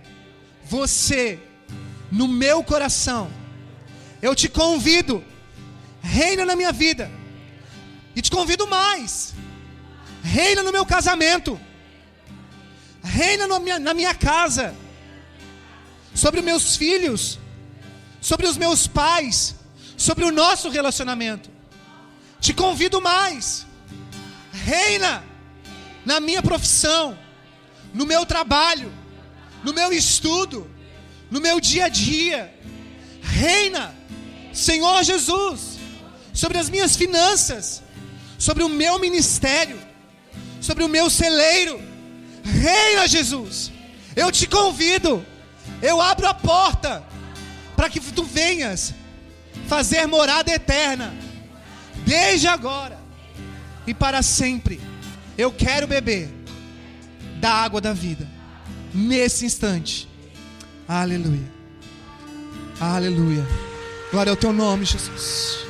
você 0.63 1.37
no 2.09 2.29
meu 2.29 2.63
coração. 2.63 3.29
Eu 4.21 4.33
te 4.33 4.47
convido, 4.47 5.23
reina 6.01 6.45
na 6.45 6.55
minha 6.55 6.71
vida. 6.71 7.11
E 8.15 8.21
te 8.21 8.31
convido 8.31 8.65
mais. 8.65 9.35
Reina 10.23 10.63
no 10.63 10.71
meu 10.71 10.85
casamento. 10.85 11.59
Reina 13.03 13.45
na 13.45 13.59
minha, 13.59 13.77
na 13.77 13.93
minha 13.93 14.15
casa. 14.15 14.73
Sobre 16.15 16.41
meus 16.41 16.77
filhos. 16.77 17.37
Sobre 18.21 18.47
os 18.47 18.57
meus 18.57 18.87
pais. 18.87 19.55
Sobre 19.97 20.23
o 20.23 20.31
nosso 20.31 20.69
relacionamento. 20.69 21.51
Te 22.39 22.53
convido 22.53 23.01
mais. 23.01 23.67
Reina 24.53 25.21
na 26.05 26.21
minha 26.21 26.41
profissão. 26.41 27.17
No 27.93 28.05
meu 28.05 28.25
trabalho 28.25 28.91
no 29.63 29.73
meu 29.73 29.91
estudo, 29.91 30.69
no 31.29 31.39
meu 31.41 31.59
dia 31.59 31.85
a 31.85 31.89
dia. 31.89 32.53
Reina, 33.21 33.95
Senhor 34.53 35.03
Jesus, 35.03 35.77
sobre 36.33 36.57
as 36.57 36.69
minhas 36.69 36.95
finanças, 36.95 37.83
sobre 38.37 38.63
o 38.63 38.69
meu 38.69 38.99
ministério, 38.99 39.79
sobre 40.61 40.83
o 40.83 40.89
meu 40.89 41.09
celeiro. 41.09 41.81
Reina, 42.43 43.07
Jesus. 43.07 43.71
Eu 44.15 44.31
te 44.31 44.47
convido. 44.47 45.25
Eu 45.81 46.01
abro 46.01 46.27
a 46.27 46.33
porta 46.33 47.03
para 47.75 47.89
que 47.89 47.99
tu 47.99 48.23
venhas 48.23 48.93
fazer 49.67 50.07
morada 50.07 50.51
eterna, 50.51 51.13
desde 52.05 52.47
agora 52.47 52.97
e 53.85 53.93
para 53.93 54.23
sempre. 54.23 54.79
Eu 55.37 55.51
quero 55.51 55.85
beber 55.85 56.29
da 57.39 57.51
água 57.51 57.79
da 57.79 57.93
vida 57.93 58.36
nesse 58.97 59.45
instante. 59.45 60.07
Aleluia. 60.87 61.51
Aleluia. 62.79 63.45
Glória 64.11 64.31
ao 64.31 64.37
teu 64.37 64.51
nome, 64.51 64.85
Jesus. 64.85 65.66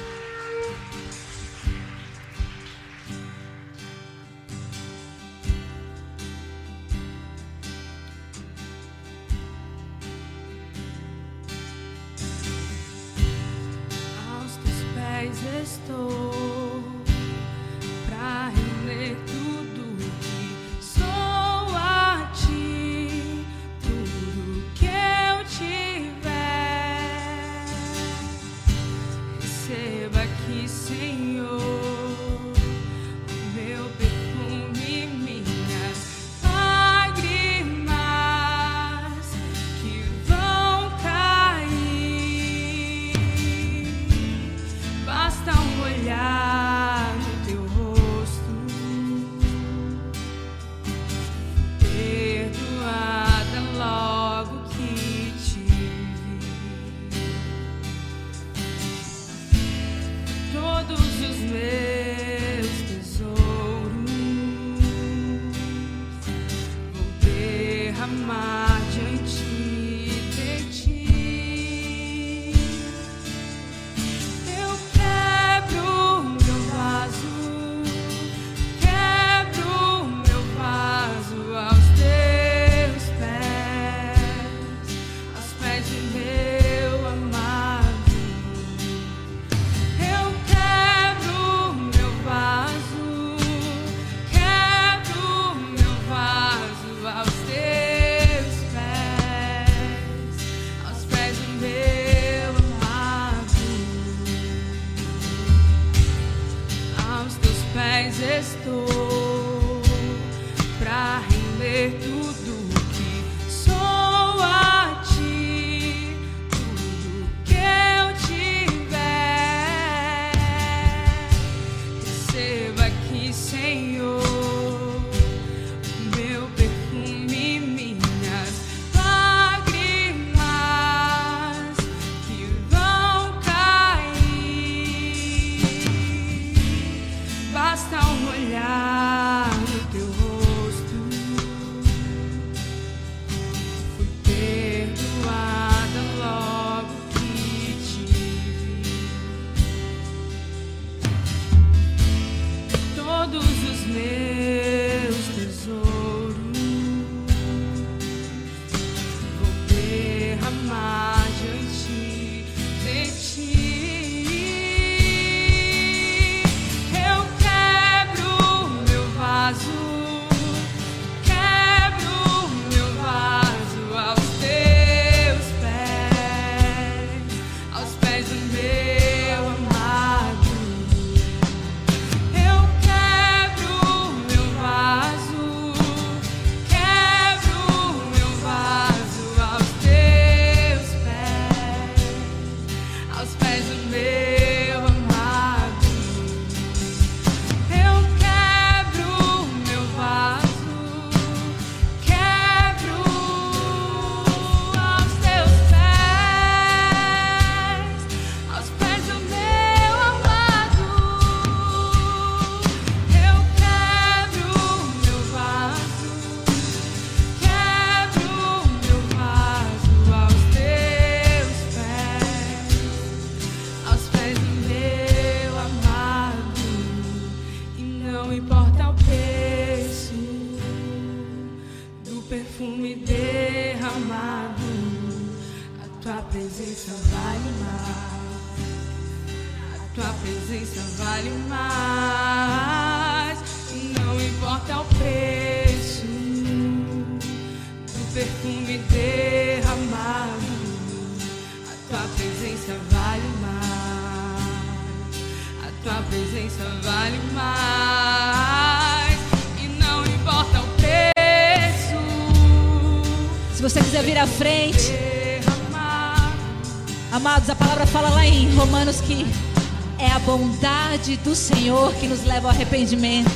Do 271.15 271.33
Senhor 271.33 271.93
que 271.95 272.07
nos 272.07 272.25
leva 272.25 272.49
ao 272.49 272.53
arrependimento. 272.53 273.31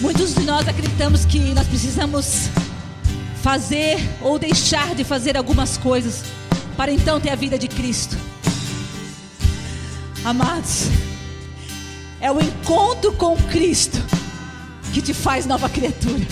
Muitos 0.00 0.34
de 0.34 0.42
nós 0.42 0.68
acreditamos 0.68 1.24
que 1.24 1.38
nós 1.52 1.66
precisamos 1.66 2.48
fazer 3.42 3.98
ou 4.20 4.38
deixar 4.38 4.94
de 4.94 5.02
fazer 5.02 5.36
algumas 5.36 5.76
coisas 5.76 6.22
para 6.76 6.92
então 6.92 7.20
ter 7.20 7.30
a 7.30 7.34
vida 7.34 7.58
de 7.58 7.66
Cristo. 7.66 8.16
Amados, 10.24 10.86
é 12.20 12.30
o 12.30 12.40
encontro 12.40 13.12
com 13.14 13.36
Cristo 13.36 13.98
que 14.92 15.02
te 15.02 15.12
faz 15.12 15.44
nova 15.44 15.68
criatura. 15.68 16.24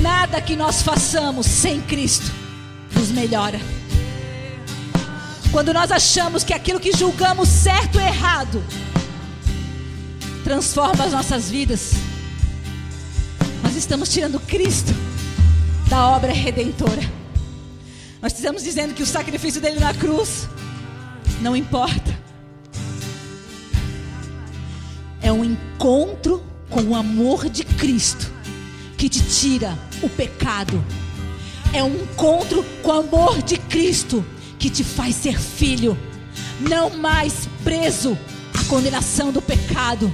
Nada 0.00 0.40
que 0.40 0.56
nós 0.56 0.80
façamos 0.82 1.46
sem 1.46 1.80
Cristo 1.82 2.32
nos 2.94 3.10
melhora. 3.10 3.60
Quando 5.50 5.72
nós 5.72 5.90
achamos 5.90 6.44
que 6.44 6.52
aquilo 6.52 6.78
que 6.78 6.92
julgamos 6.92 7.48
certo 7.48 7.96
ou 7.96 8.04
errado 8.04 8.62
transforma 10.44 11.04
as 11.04 11.12
nossas 11.12 11.48
vidas, 11.48 11.92
nós 13.62 13.74
estamos 13.74 14.10
tirando 14.10 14.38
Cristo 14.40 14.92
da 15.88 16.06
obra 16.08 16.32
redentora. 16.32 17.00
Nós 18.20 18.34
estamos 18.34 18.62
dizendo 18.62 18.92
que 18.92 19.02
o 19.02 19.06
sacrifício 19.06 19.60
dele 19.60 19.80
na 19.80 19.94
cruz 19.94 20.46
não 21.40 21.56
importa. 21.56 22.18
É 25.22 25.32
um 25.32 25.44
encontro 25.44 26.44
com 26.68 26.82
o 26.82 26.94
amor 26.94 27.48
de 27.48 27.64
Cristo 27.64 28.30
que 28.98 29.08
te 29.08 29.22
tira 29.22 29.78
o 30.02 30.10
pecado. 30.10 30.84
É 31.72 31.82
um 31.82 31.94
encontro 32.02 32.62
com 32.82 32.90
o 32.90 32.92
amor 32.92 33.42
de 33.42 33.56
Cristo 33.56 34.24
que 34.58 34.68
te 34.68 34.82
faz 34.82 35.14
ser 35.14 35.38
filho, 35.38 35.96
não 36.60 36.90
mais 36.90 37.48
preso 37.62 38.18
à 38.58 38.64
condenação 38.64 39.32
do 39.32 39.40
pecado. 39.40 40.12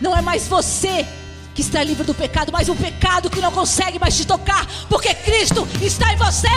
Não 0.00 0.16
é 0.16 0.22
mais 0.22 0.46
você 0.46 1.06
que 1.54 1.60
está 1.60 1.82
livre 1.82 2.04
do 2.04 2.14
pecado, 2.14 2.52
mas 2.52 2.68
o 2.68 2.74
pecado 2.74 3.30
que 3.30 3.40
não 3.40 3.52
consegue 3.52 3.98
mais 3.98 4.16
te 4.16 4.26
tocar, 4.26 4.66
porque 4.88 5.14
Cristo 5.14 5.66
está 5.80 6.12
em 6.12 6.16
você. 6.16 6.48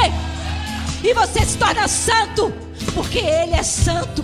E 1.03 1.13
você 1.13 1.45
se 1.45 1.57
torna 1.57 1.88
santo, 1.88 2.51
porque 2.93 3.20
Ele 3.20 3.53
é 3.53 3.63
santo. 3.63 4.24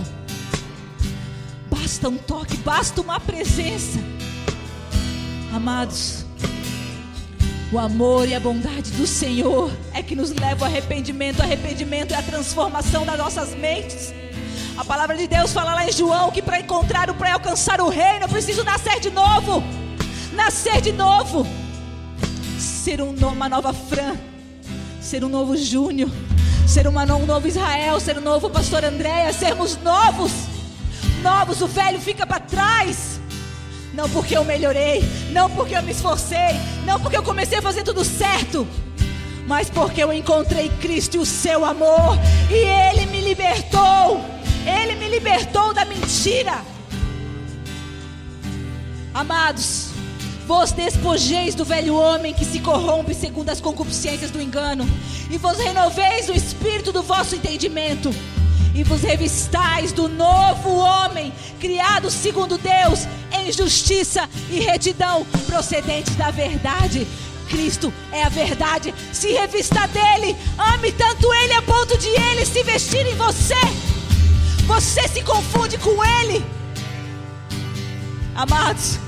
Basta 1.70 2.08
um 2.08 2.16
toque, 2.16 2.56
basta 2.58 3.00
uma 3.00 3.20
presença. 3.20 3.98
Amados, 5.54 6.23
o 7.74 7.78
amor 7.78 8.28
e 8.28 8.34
a 8.36 8.38
bondade 8.38 8.92
do 8.92 9.04
Senhor 9.04 9.68
é 9.92 10.00
que 10.00 10.14
nos 10.14 10.30
leva 10.30 10.64
ao 10.64 10.70
arrependimento. 10.70 11.40
Arrependimento 11.42 12.14
é 12.14 12.16
a 12.16 12.22
transformação 12.22 13.04
das 13.04 13.18
nossas 13.18 13.52
mentes. 13.56 14.14
A 14.76 14.84
palavra 14.84 15.16
de 15.16 15.26
Deus 15.26 15.52
fala 15.52 15.74
lá 15.74 15.84
em 15.84 15.90
João 15.90 16.30
que 16.30 16.40
para 16.40 16.60
encontrar 16.60 17.10
o 17.10 17.14
para 17.14 17.34
alcançar 17.34 17.80
o 17.80 17.88
reino, 17.88 18.26
eu 18.26 18.28
preciso 18.28 18.62
nascer 18.62 19.00
de 19.00 19.10
novo. 19.10 19.60
Nascer 20.34 20.80
de 20.80 20.92
novo. 20.92 21.44
Ser 22.58 23.02
um, 23.02 23.12
uma 23.26 23.48
nova 23.48 23.72
Fran. 23.72 24.16
Ser 25.00 25.24
um 25.24 25.28
novo 25.28 25.56
Júnior. 25.56 26.10
Ser 26.68 26.86
uma, 26.86 27.02
um 27.02 27.26
novo 27.26 27.48
Israel. 27.48 27.98
Ser 27.98 28.18
um 28.18 28.22
novo 28.22 28.48
pastor 28.50 28.84
Andréia. 28.84 29.32
Sermos 29.32 29.76
novos. 29.78 30.30
Novos. 31.24 31.60
O 31.60 31.66
velho 31.66 32.00
fica 32.00 32.24
para 32.24 32.38
trás. 32.38 33.20
Não 33.94 34.10
porque 34.10 34.36
eu 34.36 34.44
melhorei, 34.44 35.04
não 35.30 35.48
porque 35.48 35.76
eu 35.76 35.82
me 35.82 35.92
esforcei, 35.92 36.58
não 36.84 36.98
porque 36.98 37.16
eu 37.16 37.22
comecei 37.22 37.58
a 37.58 37.62
fazer 37.62 37.84
tudo 37.84 38.04
certo, 38.04 38.66
mas 39.46 39.70
porque 39.70 40.02
eu 40.02 40.12
encontrei 40.12 40.68
Cristo 40.80 41.16
e 41.16 41.20
o 41.20 41.24
seu 41.24 41.64
amor, 41.64 42.18
e 42.50 42.54
Ele 42.54 43.06
me 43.06 43.20
libertou, 43.20 44.20
Ele 44.66 44.96
me 44.96 45.08
libertou 45.08 45.72
da 45.72 45.84
mentira. 45.84 46.60
Amados, 49.14 49.90
vos 50.44 50.72
despojeis 50.72 51.54
do 51.54 51.64
velho 51.64 51.94
homem 51.94 52.34
que 52.34 52.44
se 52.44 52.58
corrompe 52.58 53.14
segundo 53.14 53.50
as 53.50 53.60
concupiscências 53.60 54.32
do 54.32 54.42
engano, 54.42 54.88
e 55.30 55.38
vos 55.38 55.56
renoveis 55.56 56.28
o 56.28 56.32
espírito 56.32 56.90
do 56.90 57.02
vosso 57.02 57.36
entendimento 57.36 58.12
e 58.74 58.82
vos 58.82 59.02
revistais 59.02 59.92
do 59.92 60.08
novo 60.08 60.74
homem, 60.76 61.32
criado 61.60 62.10
segundo 62.10 62.58
Deus, 62.58 63.06
em 63.32 63.52
justiça 63.52 64.28
e 64.50 64.58
retidão, 64.58 65.24
procedentes 65.46 66.16
da 66.16 66.30
verdade. 66.30 67.06
Cristo 67.48 67.92
é 68.10 68.24
a 68.24 68.28
verdade. 68.28 68.92
Se 69.12 69.32
revista 69.32 69.86
dele, 69.86 70.36
ame 70.58 70.90
tanto 70.92 71.32
ele 71.32 71.52
a 71.52 71.62
ponto 71.62 71.96
de 71.96 72.08
ele 72.08 72.44
se 72.44 72.62
vestir 72.64 73.06
em 73.06 73.14
você. 73.14 73.54
Você 74.66 75.06
se 75.06 75.22
confunde 75.22 75.78
com 75.78 76.04
ele, 76.04 76.44
amados. 78.34 78.98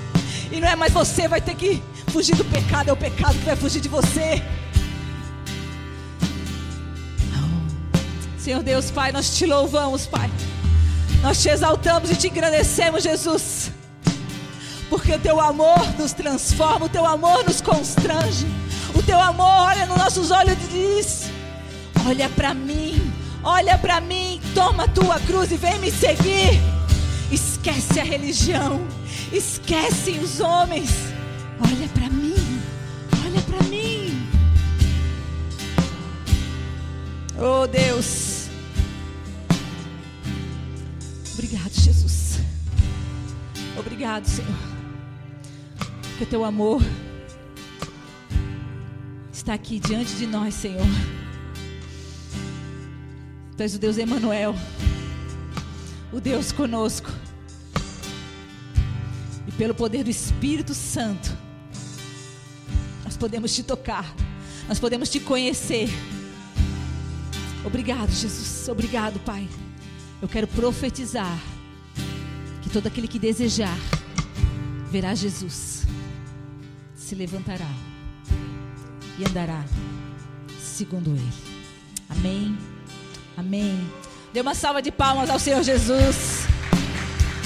E 0.52 0.60
não 0.60 0.68
é 0.68 0.76
mais 0.76 0.92
você 0.92 1.26
vai 1.26 1.40
ter 1.40 1.56
que 1.56 1.82
fugir 2.12 2.36
do 2.36 2.44
pecado, 2.44 2.90
é 2.90 2.92
o 2.92 2.96
pecado 2.96 3.36
que 3.38 3.44
vai 3.44 3.56
fugir 3.56 3.80
de 3.80 3.88
você. 3.88 4.42
Senhor 8.46 8.62
Deus, 8.62 8.92
Pai, 8.92 9.10
nós 9.10 9.36
te 9.36 9.44
louvamos, 9.44 10.06
Pai. 10.06 10.30
Nós 11.20 11.42
te 11.42 11.48
exaltamos 11.48 12.12
e 12.12 12.14
te 12.14 12.28
agradecemos, 12.28 13.02
Jesus. 13.02 13.72
Porque 14.88 15.12
o 15.12 15.18
teu 15.18 15.40
amor 15.40 15.84
nos 15.98 16.12
transforma, 16.12 16.86
o 16.86 16.88
teu 16.88 17.04
amor 17.04 17.42
nos 17.42 17.60
constrange. 17.60 18.46
O 18.94 19.02
teu 19.02 19.20
amor 19.20 19.48
olha 19.48 19.84
nos 19.86 19.96
nossos 19.96 20.30
olhos 20.30 20.52
e 20.52 20.68
diz: 20.68 21.24
Olha 22.06 22.28
para 22.28 22.54
mim, 22.54 23.12
olha 23.42 23.76
para 23.78 24.00
mim, 24.00 24.40
toma 24.54 24.84
a 24.84 24.88
tua 24.88 25.18
cruz 25.18 25.50
e 25.50 25.56
vem 25.56 25.80
me 25.80 25.90
seguir. 25.90 26.62
Esquece 27.32 27.98
a 27.98 28.04
religião, 28.04 28.80
esquece 29.32 30.20
os 30.22 30.38
homens. 30.38 30.90
Olha 31.58 31.88
para 31.88 32.08
mim, 32.10 32.62
olha 33.24 33.42
para 33.42 33.64
mim. 33.64 34.24
Oh 37.40 37.66
Deus. 37.66 38.35
Obrigado, 43.78 44.26
Senhor. 44.26 44.50
Que 46.16 46.24
o 46.24 46.26
teu 46.26 46.44
amor 46.44 46.82
está 49.32 49.54
aqui 49.54 49.78
diante 49.78 50.14
de 50.14 50.26
nós, 50.26 50.54
Senhor. 50.54 50.86
Tu 53.56 53.62
és 53.62 53.74
o 53.74 53.78
Deus 53.78 53.98
Emanuel, 53.98 54.54
o 56.12 56.20
Deus 56.20 56.52
conosco. 56.52 57.10
E 59.46 59.52
pelo 59.52 59.74
poder 59.74 60.04
do 60.04 60.10
Espírito 60.10 60.74
Santo, 60.74 61.30
nós 63.04 63.16
podemos 63.16 63.54
te 63.54 63.62
tocar, 63.62 64.14
nós 64.68 64.78
podemos 64.78 65.08
te 65.10 65.20
conhecer. 65.20 65.88
Obrigado, 67.64 68.10
Jesus. 68.10 68.68
Obrigado, 68.68 69.20
Pai. 69.20 69.48
Eu 70.20 70.28
quero 70.28 70.46
profetizar 70.46 71.38
todo 72.76 72.88
aquele 72.88 73.08
que 73.08 73.18
desejar 73.18 73.74
verá 74.90 75.14
Jesus, 75.14 75.86
se 76.94 77.14
levantará 77.14 77.70
e 79.18 79.24
andará 79.26 79.64
segundo 80.60 81.08
Ele. 81.12 81.32
Amém. 82.10 82.58
Amém. 83.34 83.90
Dê 84.30 84.42
uma 84.42 84.54
salva 84.54 84.82
de 84.82 84.92
palmas 84.92 85.30
ao 85.30 85.38
Senhor 85.38 85.62
Jesus. 85.62 86.46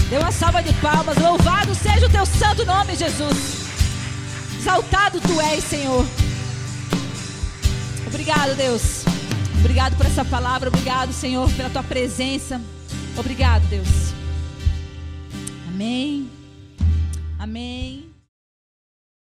Dê 0.09 0.19
uma 0.19 0.33
salva 0.33 0.65
de 0.65 0.75
palmas. 0.81 1.17
Louvado 1.17 1.77
seja 1.77 2.07
o 2.07 2.11
teu 2.11 2.27
santo 2.27 2.67
nome, 2.67 2.97
Jesus. 2.97 3.69
Exaltado 4.59 5.21
tu 5.21 5.41
és, 5.41 5.63
Senhor. 5.63 6.05
Obrigado, 8.09 8.57
Deus. 8.57 9.05
Obrigado 9.61 9.97
por 9.97 10.07
essa 10.07 10.25
palavra. 10.25 10.71
Obrigado, 10.71 11.13
Senhor, 11.13 11.49
pela 11.53 11.71
tua 11.71 11.85
presença. 11.85 12.61
Obrigado, 13.17 13.65
Deus. 13.69 14.20
Amém. 15.81 16.29
Amém. 17.39 18.10